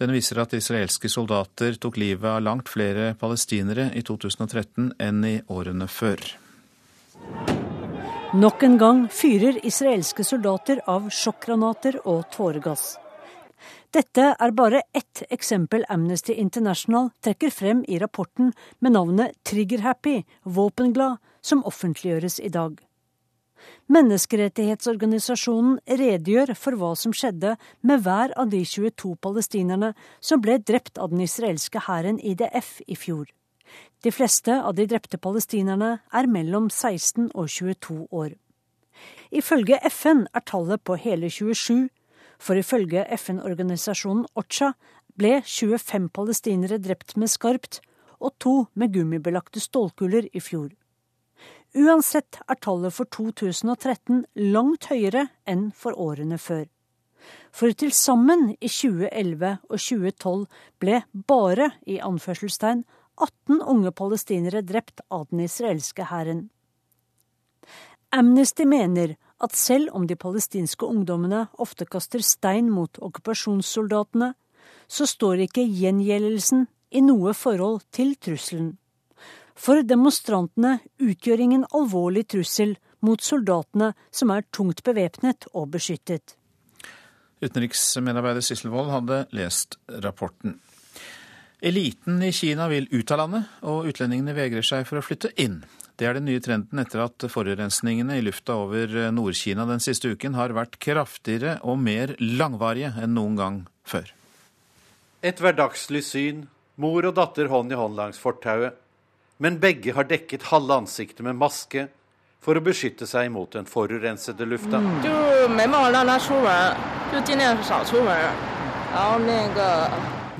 [0.00, 5.34] Den viser at israelske soldater tok livet av langt flere palestinere i 2013 enn i
[5.52, 6.22] årene før.
[8.40, 12.94] Nok en gang fyrer israelske soldater av sjokkgranater og tåregass.
[13.92, 21.18] Dette er bare ett eksempel Amnesty International trekker frem i rapporten med navnet Trigger-happy, våpenglad,
[21.42, 22.78] som offentliggjøres i dag.
[23.90, 27.56] Menneskerettighetsorganisasjonen redegjør for hva som skjedde
[27.86, 32.96] med hver av de 22 palestinerne som ble drept av den israelske hæren IDF i
[32.98, 33.26] fjor.
[34.02, 38.32] De fleste av de drepte palestinerne er mellom 16 og 22 år.
[39.30, 41.88] Ifølge FN er tallet på hele 27,
[42.40, 44.72] for ifølge FN-organisasjonen OCHA
[45.20, 47.80] ble 25 palestinere drept med skarpt
[48.20, 50.70] og to med gummibelagte stålkuler i fjor.
[51.70, 56.64] Uansett er tallet for 2013 langt høyere enn for årene før.
[57.54, 60.46] For til sammen i 2011 og 2012
[60.82, 62.82] ble bare, i anførselstegn,
[63.20, 66.48] 18 unge palestinere drept av den israelske hæren.
[68.10, 74.32] Amnesty mener at selv om de palestinske ungdommene ofte kaster stein mot okkupasjonssoldatene,
[74.90, 78.74] så står ikke gjengjeldelsen i noe forhold til trusselen.
[79.60, 86.36] For demonstrantene utgjør ingen alvorlig trussel mot soldatene som er tungt bevæpnet og beskyttet.
[87.44, 90.58] Utenriksmedarbeider Sisselvold hadde lest rapporten.
[91.60, 95.60] Eliten i Kina vil ut av landet, og utlendingene vegrer seg for å flytte inn.
[96.00, 100.38] Det er den nye trenden etter at forurensningene i lufta over Nord-Kina den siste uken
[100.40, 104.08] har vært kraftigere og mer langvarige enn noen gang før.
[105.20, 106.46] Et hverdagslig syn,
[106.80, 108.79] mor og datter hånd i hånd langs fortauet.
[109.40, 111.86] Men begge har dekket halve ansiktet med maske
[112.44, 114.80] for å beskytte seg mot den forurensede lufta.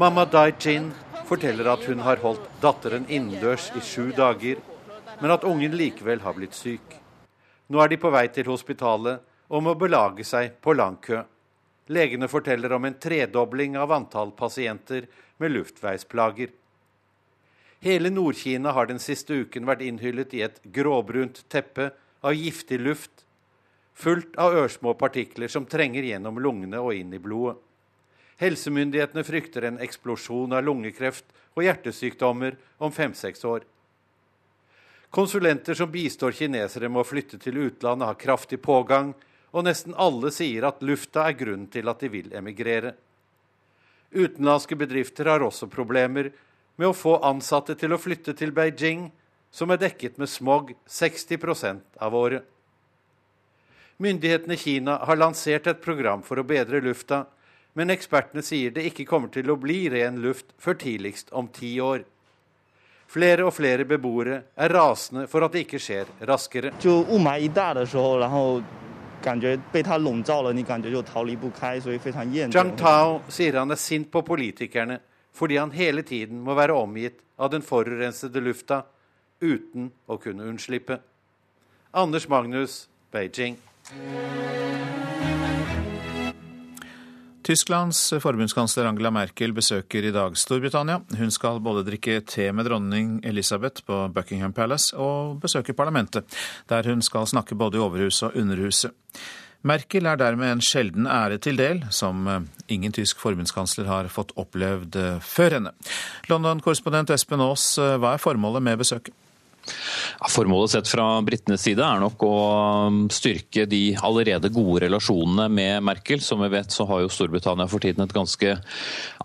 [0.01, 0.93] Mamma Dai-Jin
[1.28, 4.60] forteller at hun har holdt datteren innendørs i sju dager,
[5.20, 6.97] men at ungen likevel har blitt syk.
[7.72, 11.24] Nå er de på vei til hospitalet og må belage seg på lang kø.
[11.89, 15.09] Legene forteller om en tredobling av antall pasienter
[15.40, 16.52] med luftveisplager.
[17.81, 21.90] Hele Nord-Kina har den siste uken vært innhyllet i et gråbrunt teppe
[22.20, 23.24] av giftig luft,
[23.97, 27.57] fullt av ørsmå partikler som trenger gjennom lungene og inn i blodet.
[28.40, 31.27] Helsemyndighetene frykter en eksplosjon av lungekreft
[31.57, 33.65] og hjertesykdommer om fem-seks år.
[35.11, 39.15] Konsulenter som bistår kinesere med å flytte til utlandet, har kraftig pågang,
[39.51, 42.94] og nesten alle sier at lufta er grunnen til at de vil emigrere.
[44.12, 46.31] Utenlandske bedrifter har også problemer
[46.80, 49.11] med å få ansatte til å flytte til Beijing,
[49.52, 52.43] som er dekket med smog 60 av året.
[53.97, 57.26] Myndighetene i Kina har lansert et program for å bedre lufta,
[57.76, 61.80] men ekspertene sier det ikke kommer til å bli ren luft før tidligst om ti
[61.80, 62.03] år.
[63.07, 66.73] Flere og flere beboere er rasende for at det ikke skjer raskere.
[66.80, 68.61] 就雾霾一大的时候，然后
[69.22, 72.76] 感觉被它笼罩了，你感觉就逃离不开，所以非常厌 Zhang 倦。
[72.76, 74.99] Tao sier han er sint på politikerne
[75.36, 78.85] fordi han hele tiden må være omgitt av den forurensede lufta
[79.40, 81.01] uten å kunne unnslippe.
[81.97, 83.57] Anders Magnus, Beijing.
[87.51, 91.01] Tysklands forbundskansler Angela Merkel besøker i dag Storbritannia.
[91.19, 96.28] Hun skal både drikke te med dronning Elisabeth på Buckingham Palace og besøke parlamentet,
[96.70, 98.94] der hun skal snakke både i Overhuset og Underhuset.
[99.66, 104.32] Merkel er dermed en sjelden ære til del, som eh, ingen tysk forbundskansler har fått
[104.41, 105.74] opplevd eh, før henne.
[106.31, 109.16] London-korrespondent Espen Aas, eh, hva er formålet med besøket?
[110.31, 112.37] Formålet sett fra britenes side er nok å
[112.89, 116.23] um, styrke de allerede gode relasjonene med Merkel.
[116.24, 118.57] Som vi vet så har jo Storbritannia for tiden et ganske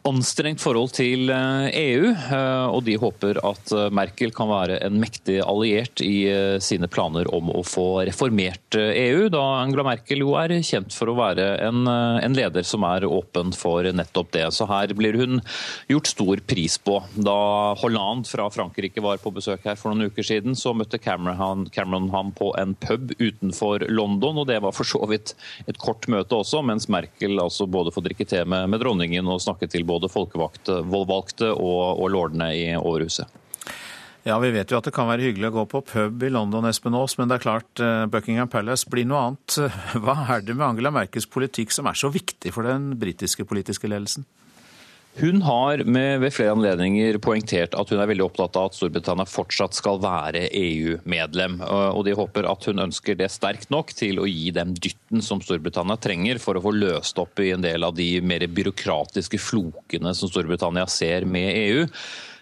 [0.05, 2.11] anstrengt forhold til eh, EU.
[2.13, 6.15] eh, Og de håper at eh, Merkel kan være en mektig alliert i
[6.61, 11.15] sine planer om å få reformert EU, da Angela Merkel jo er kjent for å
[11.17, 14.45] være en, en leder som er åpen for nettopp det.
[14.55, 15.41] Så her blir hun
[15.91, 16.99] gjort stor pris på.
[17.15, 17.37] Da
[17.81, 22.09] Hollande fra Frankrike var på besøk her for noen uker siden, så møtte Cameron, Cameron
[22.13, 25.35] ham på en pub utenfor London, og det var for så vidt
[25.69, 29.43] et kort møte også, mens Merkel altså både får drikke te med, med dronningen og
[29.43, 33.27] snakke til både folkevalgte valgte og, og lordene i Overhuset.
[34.25, 36.65] Ja, Vi vet jo at det kan være hyggelig å gå på pub i London,
[36.65, 39.57] Espen Aas, men det er klart eh, Buckingham Palace blir noe annet.
[40.01, 43.91] Hva er det med Angela Merkels politikk som er så viktig for den britiske politiske
[43.91, 44.25] ledelsen?
[45.15, 49.23] Hun har med, ved flere anledninger poengtert at hun er veldig opptatt av at Storbritannia
[49.29, 51.61] fortsatt skal være EU-medlem.
[51.95, 55.39] Og de håper at hun ønsker det sterkt nok til å gi dem dytten som
[55.39, 60.11] Storbritannia trenger for å få løst opp i en del av de mer byråkratiske flokene
[60.19, 61.87] som Storbritannia ser med EU.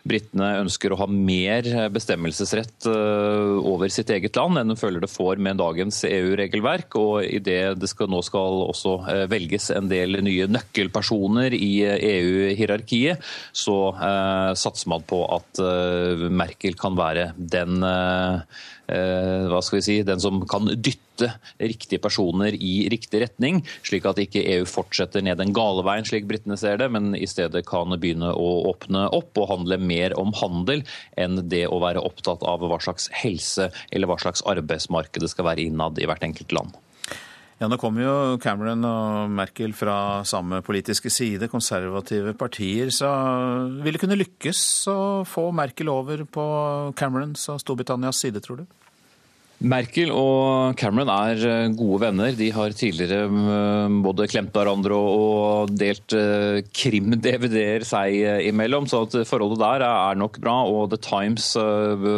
[0.03, 5.11] Britene ønsker å ha mer bestemmelsesrett øh, over sitt eget land enn de føler det
[5.11, 6.97] får med dagens EU-regelverk.
[6.99, 13.23] Og idet det skal, nå skal også øh, velges en del nye nøkkelpersoner i EU-hierarkiet,
[13.55, 18.61] så eh, satser man på at eh, Merkel kan være den eh,
[18.91, 21.12] eh, hva skal vi si, den som kan dytte
[21.61, 26.27] riktige personer i riktig retning, slik at ikke EU fortsetter ned den gale veien, slik
[26.29, 30.33] britene ser det, men i stedet kan begynne å åpne opp og handle mer om
[30.39, 30.85] handel
[31.19, 35.51] enn det å være opptatt av hva slags helse eller hva slags arbeidsmarked det skal
[35.51, 36.79] være innad i hvert enkelt land.
[37.63, 38.13] Ja, Nå kommer jo
[38.43, 42.89] Cameron og Merkel fra samme politiske side, konservative partier.
[42.91, 43.07] Så
[43.85, 46.45] vil det kunne lykkes å få Merkel over på
[46.99, 48.65] Camerons og Storbritannias side, tror du?
[49.63, 52.33] Merkel og Cameron er eh, gode venner.
[52.35, 59.61] De har tidligere eh, både klemt hverandre og delt eh, krim-DVD-er seg imellom, så forholdet
[59.61, 60.57] der er nok bra.
[60.67, 61.53] Og The Times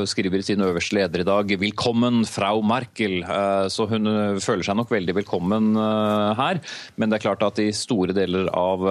[0.09, 3.21] skriver i sin øverste leder i dag 'Velkommen, frau Merkel'.
[3.69, 4.09] Så hun
[4.41, 6.61] føler seg nok veldig velkommen her.
[6.97, 8.81] Men det er klart at i store deler av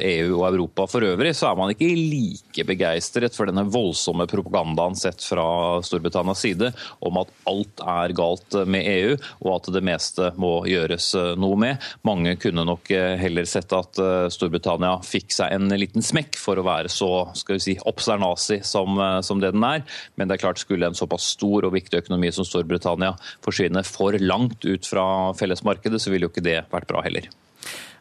[0.00, 4.98] EU og Europa for øvrig, så er man ikke like begeistret for denne voldsomme propagandaen
[4.98, 6.72] sett fra Storbritannias side
[7.04, 9.14] om at alt er galt med EU,
[9.44, 11.10] og at det meste må gjøres
[11.40, 11.84] noe med.
[12.06, 12.90] Mange kunne nok
[13.20, 14.00] heller sett at
[14.32, 18.98] Storbritannia fikk seg en liten smekk for å være så skal vi si, obsternasi som,
[19.24, 19.84] som det den er.
[20.14, 23.14] Men det er klart skulle en såpass stor og viktig økonomi som Storbritannia
[23.44, 25.06] forsvinne for langt ut fra
[25.38, 27.30] fellesmarkedet, så ville jo ikke det vært bra heller.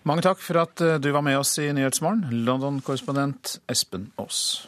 [0.04, 4.68] Mange takk for at du var med oss i Nyhetsmorgen, London-korrespondent Espen Aas.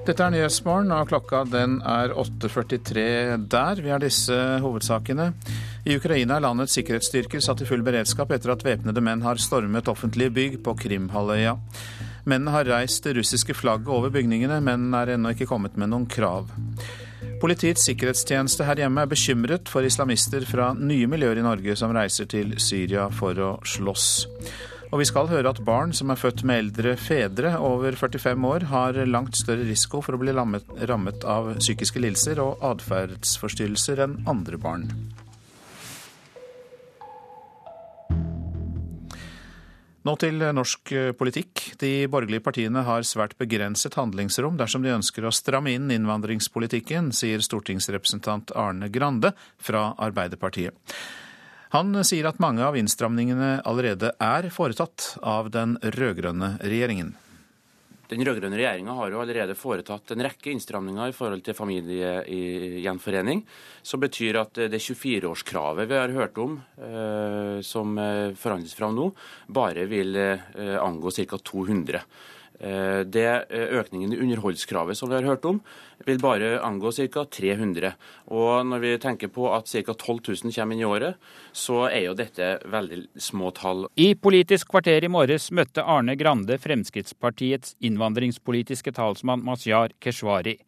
[0.00, 3.02] Dette er Nyhetsmorgen, og klokka den er 8.43
[3.52, 3.82] der.
[3.84, 5.26] Vi har disse hovedsakene.
[5.84, 9.90] I Ukraina er landets sikkerhetsstyrker satt i full beredskap etter at væpnede menn har stormet
[9.92, 11.52] offentlige bygg på Krimhalvøya.
[12.24, 16.08] Mennene har reist det russiske flagget over bygningene, men er ennå ikke kommet med noen
[16.08, 16.48] krav.
[17.40, 22.28] Politiets sikkerhetstjeneste her hjemme er bekymret for islamister fra nye miljøer i Norge som reiser
[22.28, 24.08] til Syria for å slåss.
[24.90, 28.64] Og vi skal høre at barn som er født med eldre fedre over 45 år,
[28.72, 34.18] har langt større risiko for å bli lammet, rammet av psykiske lidelser og atferdsforstyrrelser enn
[34.30, 34.88] andre barn.
[40.00, 41.62] Nå til norsk politikk.
[41.78, 47.44] De borgerlige partiene har svært begrenset handlingsrom dersom de ønsker å stramme inn innvandringspolitikken, sier
[47.44, 50.74] stortingsrepresentant Arne Grande fra Arbeiderpartiet.
[51.70, 57.12] Han sier at mange av innstramningene allerede er foretatt av den rød-grønne regjeringen.
[58.10, 63.44] Den rød-grønne regjeringa har jo allerede foretatt en rekke innstramninger i forhold til familiegjenforening,
[63.86, 69.06] som betyr at det 24-årskravet vi har hørt om, eh, som eh, forhandles fram nå,
[69.46, 71.38] bare vil eh, angå ca.
[71.38, 72.02] 200.
[72.60, 75.62] Eh, det eh, Økningen i underholdskravet som vi har hørt om,
[76.04, 77.24] vil bare angå ca.
[77.24, 77.94] 300.
[78.28, 79.94] Og Når vi tenker på at ca.
[79.94, 81.16] 12 000 kommer inn i året,
[81.52, 83.86] så er jo dette veldig små tall.
[83.96, 90.58] I Politisk kvarter i morges møtte Arne Grande Fremskrittspartiets innvandringspolitiske talsmann Mazyar Keshvari.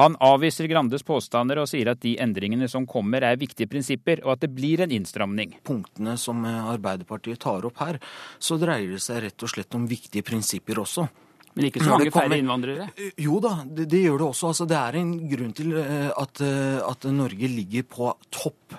[0.00, 4.38] Han avviser Grandes påstander og sier at de endringene som kommer er viktige prinsipper, og
[4.38, 5.58] at det blir en innstramning.
[5.68, 8.00] Punktene som Arbeiderpartiet tar opp her,
[8.40, 11.04] så dreier det seg rett og slett om viktige prinsipper også.
[11.52, 12.86] Men ikke så mange færre innvandrere?
[13.20, 14.52] Jo da, det, det, gjør det også.
[14.52, 18.78] Altså, det er en grunn til eh, at, eh, at Norge ligger på topp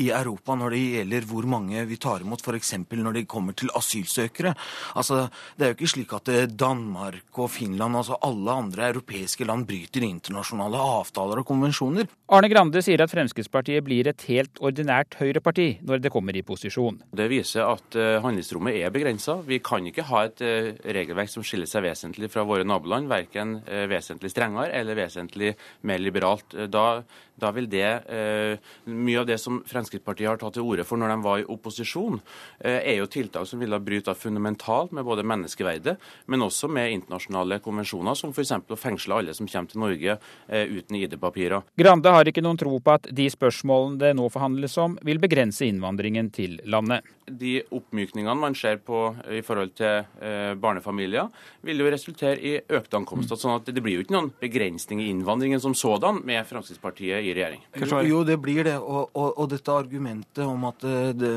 [0.00, 2.74] i Europa når det gjelder hvor mange vi tar imot, f.eks.
[2.90, 4.54] når det kommer til asylsøkere.
[4.96, 9.44] Altså, Det er jo ikke slik at eh, Danmark og Finland, altså alle andre europeiske
[9.44, 12.08] land, bryter internasjonale avtaler og konvensjoner.
[12.30, 17.00] Arne Grande sier at Fremskrittspartiet blir et helt ordinært høyreparti når det kommer i posisjon.
[17.16, 19.40] Det viser at uh, handlingsrommet er begrensa.
[19.46, 23.58] Vi kan ikke ha et uh, regelverk som skiller seg vesentlig fra våre naboland, verken
[23.90, 25.54] vesentlig strengere eller vesentlig
[25.86, 26.54] mer liberalt.
[26.70, 27.02] Da
[27.40, 31.12] da vil det eh, Mye av det som Fremskrittspartiet har tatt til orde for når
[31.12, 32.20] de var i opposisjon,
[32.58, 35.96] eh, er jo tiltak som ville bryte fundamentalt med både menneskeverdet,
[36.26, 38.52] men også med internasjonale konvensjoner, som f.eks.
[38.70, 41.66] å fengsle alle som kommer til Norge eh, uten ID-papirer.
[41.80, 45.66] Grande har ikke noen tro på at de spørsmålene det nå forhandles om, vil begrense
[45.66, 47.06] innvandringen til landet.
[47.30, 51.28] De oppmykningene man ser på i forhold til barnefamilier,
[51.62, 53.38] vil jo resultere i økte ankomster.
[53.38, 57.29] sånn at det blir jo ikke noen begrensning i innvandringen som sådan med Fremskrittspartiet i
[57.36, 57.62] regjering.
[58.08, 58.76] Jo, det blir det.
[58.78, 61.34] Og, og, og dette argumentet om at eh, det,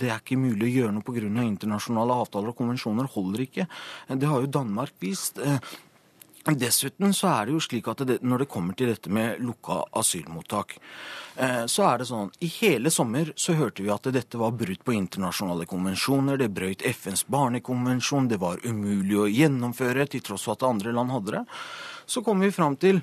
[0.00, 1.24] det, er ikke mulig å gjøre noe pga.
[1.46, 3.66] internasjonale avtaler og konvensjoner, holder ikke.
[4.08, 5.38] Det har jo Danmark vist.
[5.38, 5.58] Eh,
[6.52, 9.80] dessuten så er det jo slik at det, når det kommer til dette med lukka
[9.96, 10.76] asylmottak,
[11.36, 14.84] eh, så er det sånn I hele sommer så hørte vi at dette var brudd
[14.84, 20.58] på internasjonale konvensjoner, det brøyt FNs barnekonvensjon, det var umulig å gjennomføre til tross for
[20.58, 21.44] at andre land hadde det.
[22.06, 23.00] Så kom vi fram til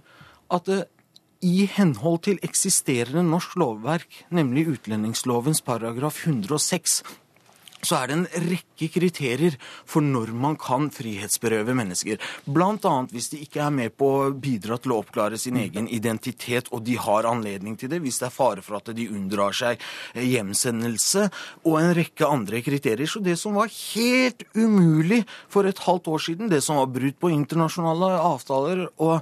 [0.54, 0.70] at
[1.42, 7.02] i henhold til eksisterende norsk lovverk, nemlig utlendingslovens paragraf 106,
[7.82, 9.56] så er det en rekke kriterier
[9.90, 12.22] for når man kan frihetsberøve mennesker.
[12.46, 12.94] Bl.a.
[13.10, 16.86] hvis de ikke er med på å bidra til å oppklare sin egen identitet, og
[16.86, 19.82] de har anledning til det, hvis det er fare for at de unndrar seg
[20.14, 21.28] hjemsendelse,
[21.66, 23.10] og en rekke andre kriterier.
[23.10, 27.18] Så det som var helt umulig for et halvt år siden, det som var brudd
[27.18, 29.22] på internasjonale avtaler og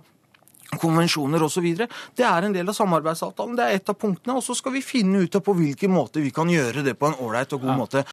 [0.77, 1.67] konvensjoner osv.
[2.15, 3.57] Det er en del av samarbeidsavtalen.
[3.57, 4.37] Det er et av punktene.
[4.37, 7.09] Og så skal vi finne ut av på hvilken måte vi kan gjøre det på
[7.09, 7.77] en ålreit og god ja.
[7.79, 8.05] måte.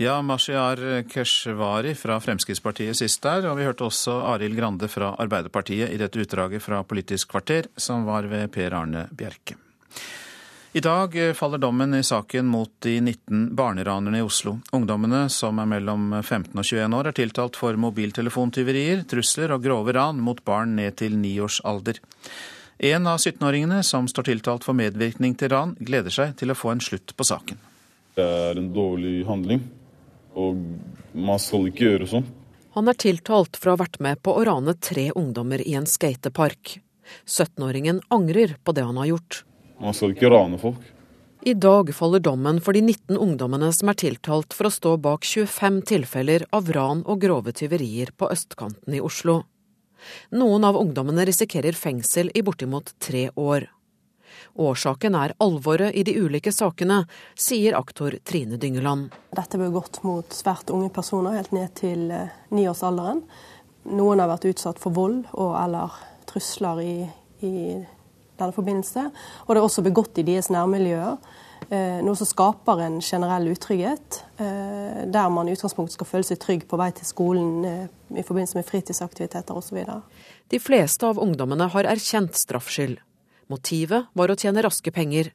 [0.00, 5.92] Ja, Mashiar Keshvari fra Fremskrittspartiet sist der, og vi hørte også Arild Grande fra Arbeiderpartiet
[5.92, 9.58] i dette utdraget fra Politisk kvarter, som var ved Per Arne Bjerke.
[10.74, 14.54] I dag eh, faller dommen i saken mot de 19 barneranerne i Oslo.
[14.72, 19.92] Ungdommene, som er mellom 15 og 21 år, er tiltalt for mobiltelefontyverier, trusler og grove
[19.92, 22.00] ran mot barn ned til ni års alder.
[22.80, 26.72] En av 17-åringene som står tiltalt for medvirkning til ran, gleder seg til å få
[26.72, 27.60] en slutt på saken.
[28.16, 29.68] Det er en dårlig handling,
[30.32, 30.56] og
[31.12, 32.32] man skal ikke gjøre sånn.
[32.72, 35.84] Han er tiltalt for å ha vært med på å rane tre ungdommer i en
[35.84, 36.78] skatepark.
[37.28, 39.44] 17-åringen angrer på det han har gjort.
[39.82, 40.82] Man skal ikke rane folk.
[41.42, 45.26] I dag faller dommen for de 19 ungdommene som er tiltalt for å stå bak
[45.26, 49.40] 25 tilfeller av ran og grove tyverier på østkanten i Oslo.
[50.30, 53.66] Noen av ungdommene risikerer fengsel i bortimot tre år.
[54.54, 57.02] Årsaken er alvoret i de ulike sakene,
[57.34, 59.10] sier aktor Trine Dyngeland.
[59.34, 63.22] Dette ble gått mot svært unge personer, helt ned til eh, niårsalderen.
[63.90, 65.98] Noen har vært utsatt for vold og eller
[66.30, 66.94] trusler i,
[67.42, 67.54] i
[68.50, 69.06] forbindelse.
[69.46, 71.20] Og det er også begått i deres nærmiljøer.
[71.70, 76.40] Eh, noe som skaper en generell utrygghet, eh, der man i utgangspunktet skal føle seg
[76.42, 77.86] trygg på vei til skolen eh,
[78.18, 79.78] i forbindelse med fritidsaktiviteter osv.
[80.50, 82.98] De fleste av ungdommene har erkjent straffskyld.
[83.52, 85.30] Motivet var å tjene raske penger.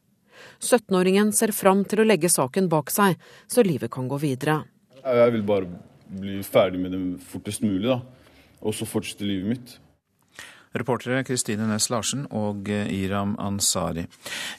[0.62, 3.18] 17-åringen ser fram til å legge saken bak seg,
[3.48, 4.62] så livet kan gå videre.
[5.02, 5.72] Jeg vil bare
[6.08, 7.02] bli ferdig med det
[7.32, 8.02] fortest mulig, da.
[8.62, 9.76] Og så fortsette livet mitt.
[10.82, 14.06] Reportere Kristine Næss Larsen og eh, Iram Ansari.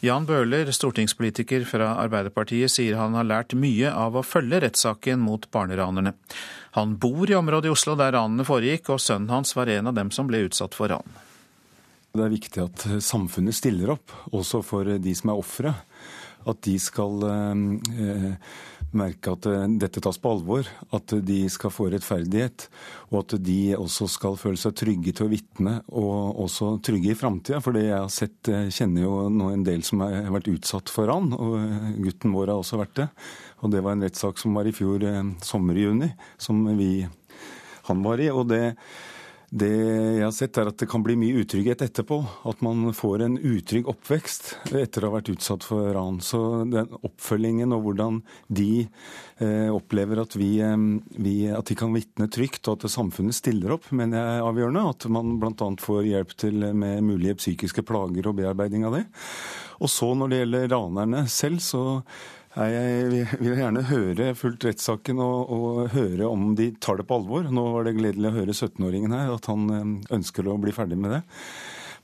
[0.04, 5.48] Jan Bøhler, stortingspolitiker fra Arbeiderpartiet, sier han har lært mye av å følge rettssaken mot
[5.54, 6.14] barneranerne.
[6.78, 9.96] Han bor i området i Oslo der ranene foregikk, og sønnen hans var en av
[9.96, 11.18] dem som ble utsatt for ran.
[12.14, 15.74] Det er viktig at samfunnet stiller opp, også for de som er ofre.
[16.48, 18.34] At de skal eh,
[18.96, 22.68] merke at eh, dette tas på alvor, at de skal få rettferdighet,
[23.10, 27.18] og at de også skal føle seg trygge til å vitne, og også trygge i
[27.18, 27.60] framtida.
[27.64, 31.10] For det jeg har sett, kjenner jo nå en del som har vært utsatt for
[31.10, 31.58] ran, og
[32.06, 33.10] gutten vår har også vært det.
[33.64, 35.04] Og det var en rettssak som var i fjor
[35.44, 36.10] sommer i juni,
[36.40, 36.92] som vi,
[37.90, 38.30] han var i.
[38.32, 38.62] og det
[39.48, 42.18] det jeg har sett, er at det kan bli mye utrygghet etterpå.
[42.50, 46.18] At man får en utrygg oppvekst etter å ha vært utsatt for ran.
[46.24, 48.20] Så den oppfølgingen og hvordan
[48.52, 50.76] de eh, opplever at, vi, eh,
[51.16, 54.86] vi, at, de kan vitne trygt, og at samfunnet stiller opp, mener jeg er avgjørende.
[54.92, 55.70] At man bl.a.
[55.80, 59.06] får hjelp til med mulige psykiske plager og bearbeiding av det.
[59.80, 62.02] Og så når det gjelder ranerne selv, så
[62.66, 67.46] jeg vil gjerne høre fulgt rettssaken og, og, høre om de tar det på alvor.
[67.54, 70.98] Nå var det gledelig å høre 17-åringen her, at han eh, ønsker å bli ferdig
[70.98, 71.20] med det.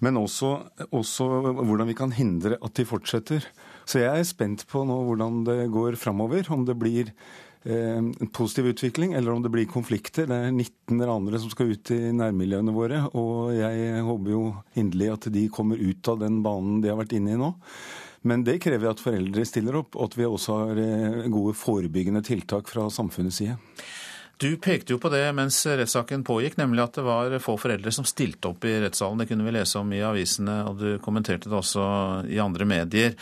[0.04, 0.52] Men også,
[0.94, 1.26] også,
[1.58, 3.46] hvordan vi kan hindre at de fortsetter.
[3.88, 6.46] Så jeg er spent på nå hvordan det går framover.
[6.54, 10.28] Om det blir eh, en positiv utvikling, eller om det blir konflikter.
[10.30, 13.04] Det er 19 ranere som skal ut i nærmiljøene våre.
[13.18, 14.46] Og jeg håper jo
[14.78, 17.54] inderlig at de kommer ut av den banen de har vært inne i nå.
[18.24, 22.24] Men det krever at foreldre stiller opp, og at vi også har eh, gode forebyggende
[22.24, 23.58] tiltak fra samfunnets side.
[24.40, 28.06] Du pekte jo på det mens rettssaken pågikk, nemlig at det var få foreldre som
[28.08, 29.20] stilte opp i rettssalen.
[29.20, 31.84] Det kunne vi lese om i avisene, og du kommenterte det også
[32.32, 33.14] i andre medier.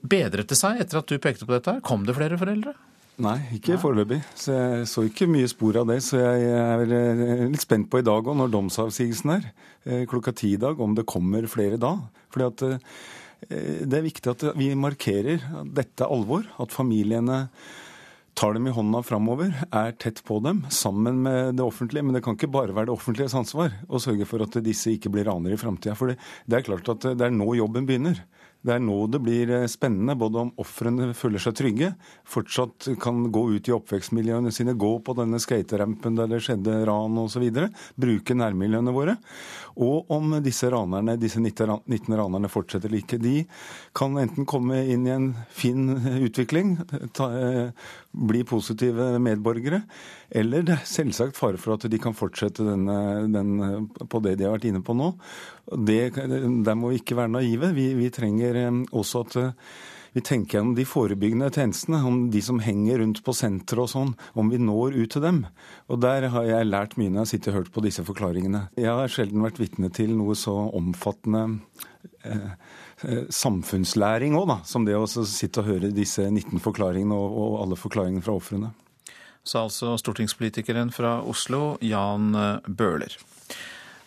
[0.00, 1.80] Bedret det seg etter at du pekte på dette?
[1.84, 2.72] Kom det flere foreldre?
[3.20, 4.22] Nei, ikke foreløpig.
[4.38, 5.98] Så jeg så ikke mye spor av det.
[6.06, 9.48] Så jeg er eh, litt spent på i dag òg, når domsavsigelsen er,
[9.84, 11.98] eh, klokka ti i dag, om det kommer flere da.
[12.32, 12.64] Fordi at
[13.48, 17.46] det er viktig at vi markerer at dette er alvor, at familiene
[18.40, 22.04] tar dem i hånda framover, er tett på dem, sammen med det offentlige.
[22.06, 25.12] Men det kan ikke bare være det offentliges ansvar å sørge for at disse ikke
[25.12, 25.96] blir ranere i framtida.
[25.98, 28.22] For det er klart at det er nå jobben begynner.
[28.60, 31.94] Det er nå det blir eh, spennende, både om ofrene føler seg trygge,
[32.28, 37.16] fortsatt kan gå ut i oppvekstmiljøene sine, gå på denne skaterampen der det skjedde ran
[37.22, 37.46] osv.,
[37.96, 39.16] bruke nærmiljøene våre,
[39.78, 43.18] og om disse ranerne, disse 19 ranerne fortsetter like.
[43.20, 43.44] De
[43.96, 45.92] kan enten komme inn i en fin
[46.26, 46.76] utvikling,
[47.16, 49.82] ta, eh, bli positive medborgere,
[50.30, 52.98] eller det er selvsagt fare for at de kan fortsette denne,
[53.30, 55.12] den, på det de har vært inne på nå.
[55.70, 57.72] Det, der må vi ikke være naive.
[57.76, 59.72] Vi, vi trenger eh, også at eh,
[60.12, 64.12] vi tenker gjennom de forebyggende tjenestene, om de som henger rundt på senteret og sånn,
[64.34, 65.40] om vi når ut til dem.
[65.90, 68.66] Og der har jeg lært mye når jeg sitter og hørt på disse forklaringene.
[68.80, 71.46] Jeg har sjelden vært vitne til noe så omfattende
[72.24, 72.52] eh,
[73.06, 77.78] eh samfunnslæring òg, som det å sitte og høre disse 19 forklaringene og, og alle
[77.78, 78.74] forklaringene fra ofrene.
[79.46, 82.34] Sa altså stortingspolitikeren fra Oslo, Jan
[82.68, 83.14] Bøhler.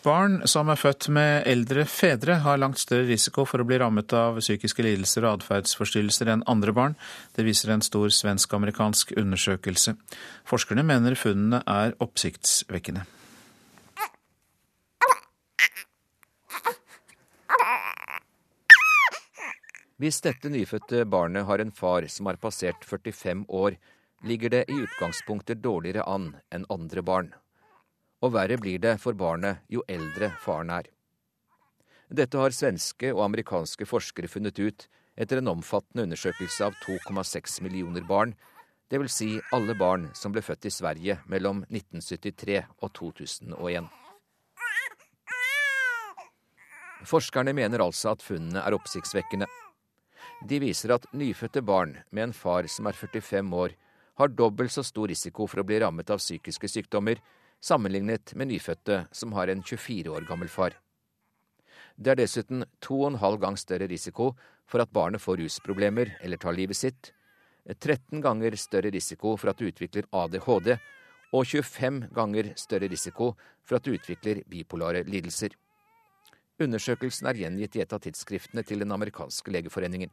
[0.04, 4.12] Barn som er født med eldre fedre, har langt større risiko for å bli rammet
[4.20, 6.96] av psykiske lidelser og atferdsforstyrrelser enn andre barn.
[7.32, 9.94] Det viser en stor svensk-amerikansk undersøkelse.
[10.50, 13.06] Forskerne mener funnene er oppsiktsvekkende.
[20.04, 23.80] Hvis dette nyfødte barnet har en far som har passert 45 år,
[24.28, 27.32] ligger det i utgangspunktet dårligere an enn andre barn
[28.24, 30.88] og verre blir det for barnet jo eldre faren er.
[32.14, 34.88] Dette har svenske og amerikanske forskere funnet ut
[35.20, 38.34] etter en omfattende undersøkelse av 2,6 millioner barn,
[38.90, 39.18] dvs.
[39.18, 43.90] Si alle barn som ble født i Sverige mellom 1973 og 2001.
[47.04, 49.50] Forskerne mener altså at funnene er oppsiktsvekkende.
[50.48, 53.76] De viser at nyfødte barn med en far som er 45 år,
[54.22, 57.20] har dobbelt så stor risiko for å bli rammet av psykiske sykdommer
[57.64, 60.76] sammenlignet med nyfødte som har en 24 år gammel far.
[61.96, 64.34] Det er dessuten to og en halv gang større risiko
[64.68, 67.14] for at barnet får rusproblemer eller tar livet sitt,
[67.70, 70.74] 13 ganger større risiko for at du utvikler ADHD,
[71.34, 73.34] og 25 ganger større risiko
[73.64, 75.56] for at du utvikler bipolare lidelser.
[76.62, 80.12] Undersøkelsen er gjengitt i et av tidsskriftene til den amerikanske legeforeningen.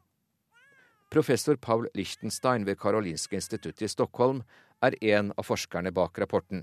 [1.10, 4.44] Professor Paul Lichtenstein ved Karolinske instituttet i Stockholm
[4.80, 6.62] er en av forskerne bak rapporten.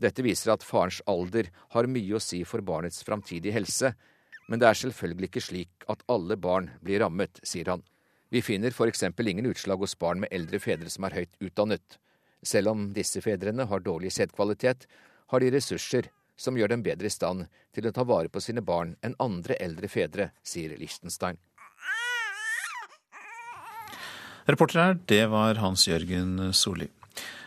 [0.00, 3.94] Dette viser at farens alder har mye å si for barnets framtidige helse,
[4.48, 7.84] men det er selvfølgelig ikke slik at alle barn blir rammet, sier han.
[8.34, 9.04] Vi finner f.eks.
[9.04, 11.98] ingen utslag hos barn med eldre fedre som er høyt utdannet.
[12.44, 14.86] Selv om disse fedrene har dårlig sædkvalitet,
[15.32, 18.64] har de ressurser som gjør dem bedre i stand til å ta vare på sine
[18.64, 21.38] barn enn andre eldre fedre, sier Liechtenstein.
[24.44, 26.90] Reporter her, det var Hans Jørgen Solli.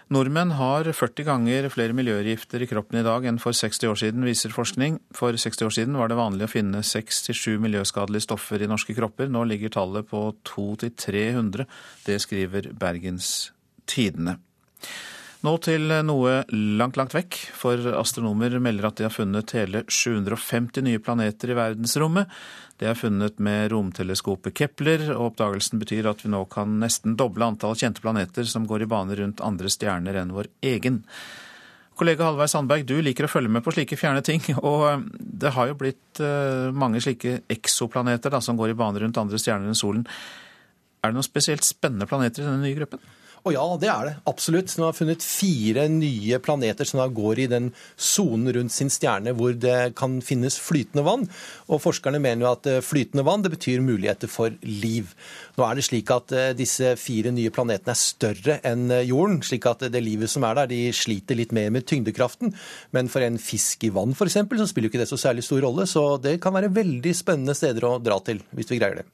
[0.08, 4.24] Nordmenn har 40 ganger flere miljøgifter i kroppen i dag enn for 60 år siden,
[4.24, 5.02] viser forskning.
[5.12, 9.28] For 60 år siden var det vanlig å finne 6-7 miljøskadelige stoffer i norske kropper.
[9.28, 11.68] Nå ligger tallet på 200-300.
[12.08, 13.52] Det skriver Bergens
[13.84, 14.38] Tidende.
[15.48, 20.84] Nå til noe langt, langt vekk, for astronomer melder at de har funnet hele 750
[20.84, 22.34] nye planeter i verdensrommet.
[22.78, 27.48] Det er funnet med romteleskopet Kepler, og oppdagelsen betyr at vi nå kan nesten doble
[27.48, 31.00] antall kjente planeter som går i bane rundt andre stjerner enn vår egen.
[31.98, 34.44] Kollega Halvard Sandberg, du liker å følge med på slike fjerne ting.
[34.68, 39.22] Og det har jo blitt eh, mange slike eksoplaneter da, som går i bane rundt
[39.22, 40.04] andre stjerner enn solen.
[41.00, 43.00] Er det noen spesielt spennende planeter i denne nye gruppen?
[43.48, 44.16] Og ja, det er det.
[44.28, 44.74] Absolutt.
[44.76, 49.32] Den har funnet fire nye planeter som da går i den sonen rundt sin stjerne
[49.38, 51.24] hvor det kan finnes flytende vann.
[51.72, 55.14] Og forskerne mener jo at eh, flytende vann det betyr muligheter for liv.
[55.56, 59.40] Nå er det slik at eh, disse fire nye planetene er større enn eh, jorden,
[59.48, 62.52] slik at det livet som er der, de sliter litt mer med tyngdekraften.
[62.98, 65.64] Men for en fisk i vann f.eks., så spiller jo ikke det så særlig stor
[65.64, 65.88] rolle.
[65.88, 69.08] Så det kan være veldig spennende steder å dra til, hvis vi greier det.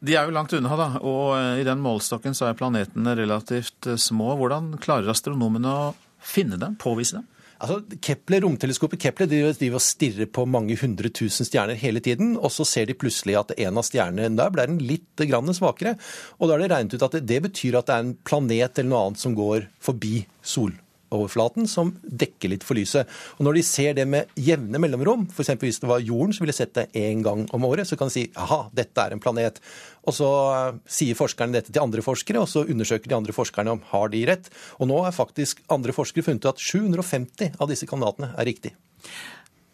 [0.00, 3.90] De er jo langt unna, da, og eh, i den målestokken så er planetene relativt
[3.90, 4.32] eh, små.
[4.40, 5.90] Hvordan klarer astronomene å
[6.24, 7.28] finne dem, påvise dem?
[7.60, 12.48] Altså, Kepler, Romteleskopet Kepler driver og stirrer på mange hundre tusen stjerner hele tiden, og
[12.54, 15.98] så ser de plutselig at en av stjernene der ble litt grann svakere.
[16.38, 18.94] Og da er det regnet ut at det betyr at det er en planet eller
[18.94, 23.12] noe annet som går forbi soloverflaten, som dekker litt for lyset.
[23.36, 25.52] Og Når de ser det med jevne mellomrom, f.eks.
[25.60, 28.22] hvis det var jorden som ville sett det én gang om året, så kan de
[28.22, 29.60] si aha, dette er en planet.
[30.08, 33.76] Og så eh, sier forskerne dette til andre forskere, og så undersøker de andre forskerne
[33.76, 34.50] om har de rett.
[34.78, 38.74] Og nå har faktisk andre forskere funnet ut at 750 av disse kandidatene er riktig.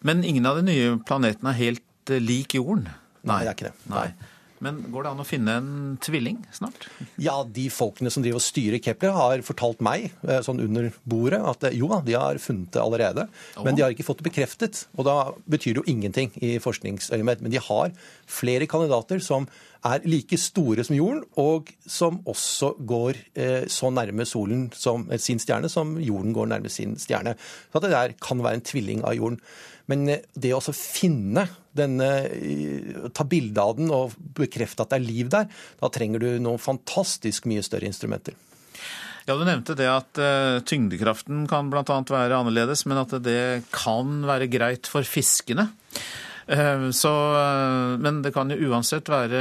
[0.06, 2.88] Men ingen av de nye planetene er helt eh, lik jorden?
[3.26, 3.76] Nei, det er ikke det.
[3.90, 4.08] Nei.
[4.64, 6.86] Men går det an å finne en tvilling snart?
[7.20, 11.42] Ja, de folkene som driver og styrer Kepler, har fortalt meg eh, sånn under bordet
[11.52, 13.26] at jo da, de har funnet det allerede.
[13.60, 14.86] Men de har ikke fått det bekreftet.
[14.96, 17.44] Og da betyr det jo ingenting i forskningsøyemed.
[17.44, 17.92] Men de har
[18.30, 19.48] flere kandidater som
[19.84, 25.40] er like store som jorden, og som også går eh, så nærme solen som sin
[25.42, 27.36] stjerne som jorden går nærme sin stjerne.
[27.72, 29.40] Så det der kan være en tvilling av jorden.
[29.90, 31.46] Men eh, det å finne
[31.76, 35.48] denne, eh, ta bilde av den og bekrefte at det er liv der,
[35.82, 38.36] da trenger du noen fantastisk mye større instrumenter.
[39.26, 40.18] Ja, Du nevnte det at
[40.70, 41.82] tyngdekraften kan bl.a.
[41.82, 45.66] være annerledes, men at det kan være greit for fiskene.
[46.46, 49.40] Eh, så, eh, men det kan jo uansett være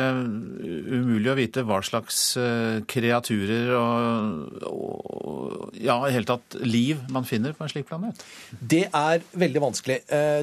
[0.90, 7.27] umulig å vite hva slags eh, kreaturer og, og ja, i hele tatt liv man
[7.30, 8.23] finner på en slik planet.
[8.57, 9.99] Det er veldig vanskelig.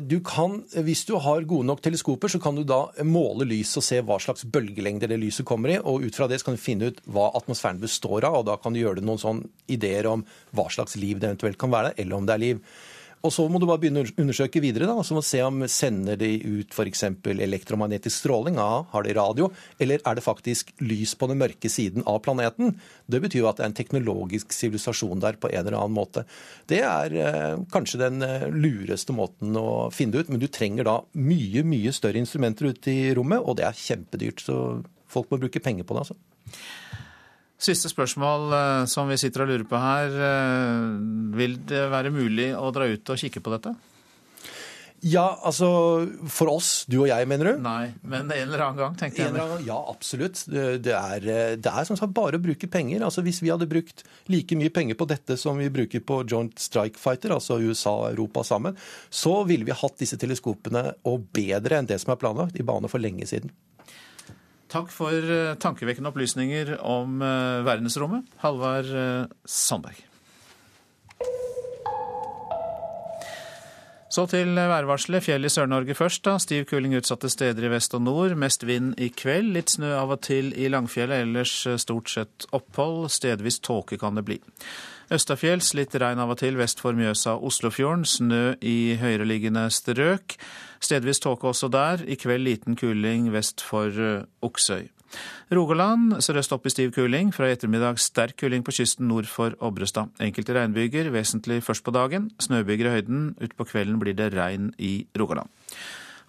[0.06, 3.86] Du kan, Hvis du har gode nok teleskoper, så kan du da måle lys og
[3.86, 5.80] se hva slags bølgelengde det lyset kommer i.
[5.80, 8.74] og Ut fra det kan du finne ut hva atmosfæren består av, og da kan
[8.74, 10.22] du gjøre deg noen sånne ideer om
[10.54, 12.62] hva slags liv det eventuelt kan være, eller om det er liv.
[13.22, 14.88] Og så må du bare begynne å undersøke videre.
[14.90, 17.04] da, så må du se om Sender de ut f.eks.
[17.30, 18.58] elektromagnetisk stråling?
[18.58, 19.50] Ja, har de radio?
[19.78, 22.74] Eller er det faktisk lys på den mørke siden av planeten?
[23.06, 26.26] Det betyr jo at det er en teknologisk sivilisasjon der på en eller annen måte.
[26.66, 30.88] Det er eh, kanskje den eh, lureste måten å finne det ut, men du trenger
[30.88, 34.42] da mye, mye større instrumenter ute i rommet, og det er kjempedyrt.
[34.42, 34.56] Så
[35.12, 36.18] folk må bruke penger på det, altså.
[37.62, 40.18] Siste spørsmål eh, som vi sitter og lurer på her.
[40.28, 40.84] Eh,
[41.38, 43.74] vil det være mulig å dra ut og kikke på dette?
[45.02, 45.68] Ja, altså
[46.30, 47.62] For oss, du og jeg, mener du?
[47.64, 49.34] Nei, men en eller annen gang, tenkte jeg.
[49.34, 50.44] Gang, ja, absolutt.
[50.46, 51.26] Det er,
[51.58, 53.02] det er som sagt bare å bruke penger.
[53.02, 56.54] Altså Hvis vi hadde brukt like mye penger på dette som vi bruker på Joint
[56.62, 58.78] Strike Fighter, altså USA og Europa sammen,
[59.10, 62.90] så ville vi hatt disse teleskopene, og bedre enn det som er planlagt, i bane
[62.90, 63.50] for lenge siden.
[64.72, 70.00] Takk for eh, tankevekkende opplysninger om eh, verdensrommet, Halvard eh, Sandberg.
[74.12, 75.24] Så til værvarselet.
[75.24, 76.24] Fjell i Sør-Norge først.
[76.24, 76.34] da.
[76.40, 78.34] Stiv kuling utsatte steder i vest og nord.
[78.36, 79.54] Mest vind i kveld.
[79.56, 83.06] Litt snø av og til i Langfjellet, ellers stort sett opphold.
[83.12, 84.36] Stedvis tåke kan det bli.
[85.12, 88.06] Østafjells litt regn av og til vest for Mjøsa og Oslofjorden.
[88.08, 90.38] Snø i høyereliggende strøk.
[90.80, 92.00] Stedvis tåke også der.
[92.08, 94.88] I kveld liten kuling vest for eh, Oksøy.
[95.52, 97.34] Rogaland sørøst opp i stiv kuling.
[97.36, 100.14] Fra i ettermiddag sterk kuling på kysten nord for Obrestad.
[100.24, 102.30] Enkelte regnbyger, vesentlig først på dagen.
[102.40, 103.26] Snøbyger i høyden.
[103.36, 105.52] Utpå kvelden blir det regn i Rogaland.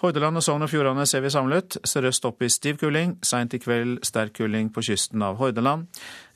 [0.03, 1.77] Hordaland og Sogn og Fjordane ser vi samlet.
[1.87, 3.13] Sørøst opp i stiv kuling.
[3.23, 5.85] Seint i kveld sterk kuling på kysten av Hordaland.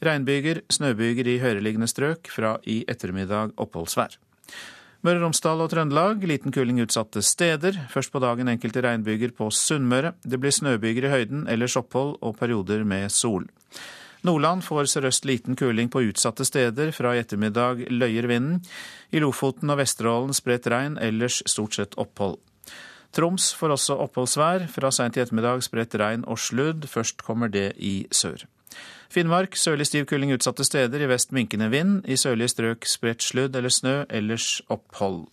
[0.07, 2.31] Regnbyger, snøbyger i høyereliggende strøk.
[2.31, 4.15] Fra i ettermiddag oppholdsvær.
[5.03, 7.75] Møre og Romsdal og Trøndelag liten kuling utsatte steder.
[7.91, 10.15] Først på dagen enkelte regnbyger på Sunnmøre.
[10.23, 13.51] Det blir snøbyger i høyden, ellers opphold og perioder med sol.
[14.23, 16.95] Nordland får sørøst liten kuling på utsatte steder.
[16.95, 18.63] Fra i ettermiddag løyer vinden.
[19.11, 22.39] I Lofoten og Vesterålen spredt regn, ellers stort sett opphold.
[23.17, 24.67] Troms får også oppholdsvær.
[24.69, 26.85] Fra seint i ettermiddag spredt regn og sludd.
[26.85, 28.45] Først kommer det i sør.
[29.09, 31.01] Finnmark sørlig stiv kuling utsatte steder.
[31.01, 32.03] I vest minkende vind.
[32.05, 35.25] I sørlige strøk spredt sludd eller snø, ellers opphold.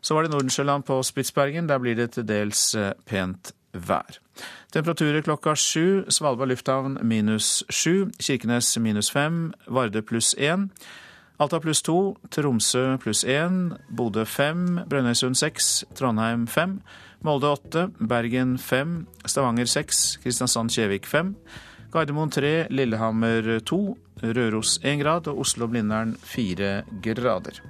[0.00, 1.68] Så var det Nordensjøland på Spitsbergen.
[1.68, 4.18] Der blir det til dels eh, pent vær.
[4.72, 6.04] Temperaturer klokka sju.
[6.10, 8.10] Svalbard lufthavn minus sju.
[8.18, 9.52] Kirkenes minus fem.
[9.66, 10.70] Vardø pluss én.
[11.36, 12.16] Alta pluss to.
[12.32, 13.74] Tromsø pluss én.
[13.92, 14.80] Bodø fem.
[14.88, 15.84] Brønnøysund seks.
[15.94, 16.78] Trondheim fem.
[17.26, 17.86] Molde åtte.
[18.00, 19.02] Bergen fem.
[19.28, 20.16] Stavanger seks.
[20.24, 21.34] Kristiansand-Kjevik fem.
[21.92, 22.54] Gardermoen tre.
[22.72, 23.98] Lillehammer to.
[24.22, 25.28] Røros én grad.
[25.28, 27.60] Og Oslo-Blindern fire grader.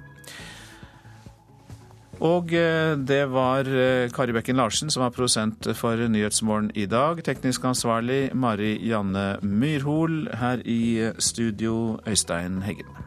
[2.23, 7.19] Og eh, det var eh, Kari Bekken Larsen som var produsent for Nyhetsmorgen i dag.
[7.21, 10.23] Teknisk ansvarlig Mari Janne Myrhol.
[10.39, 13.06] Her i studio Øystein Heggen.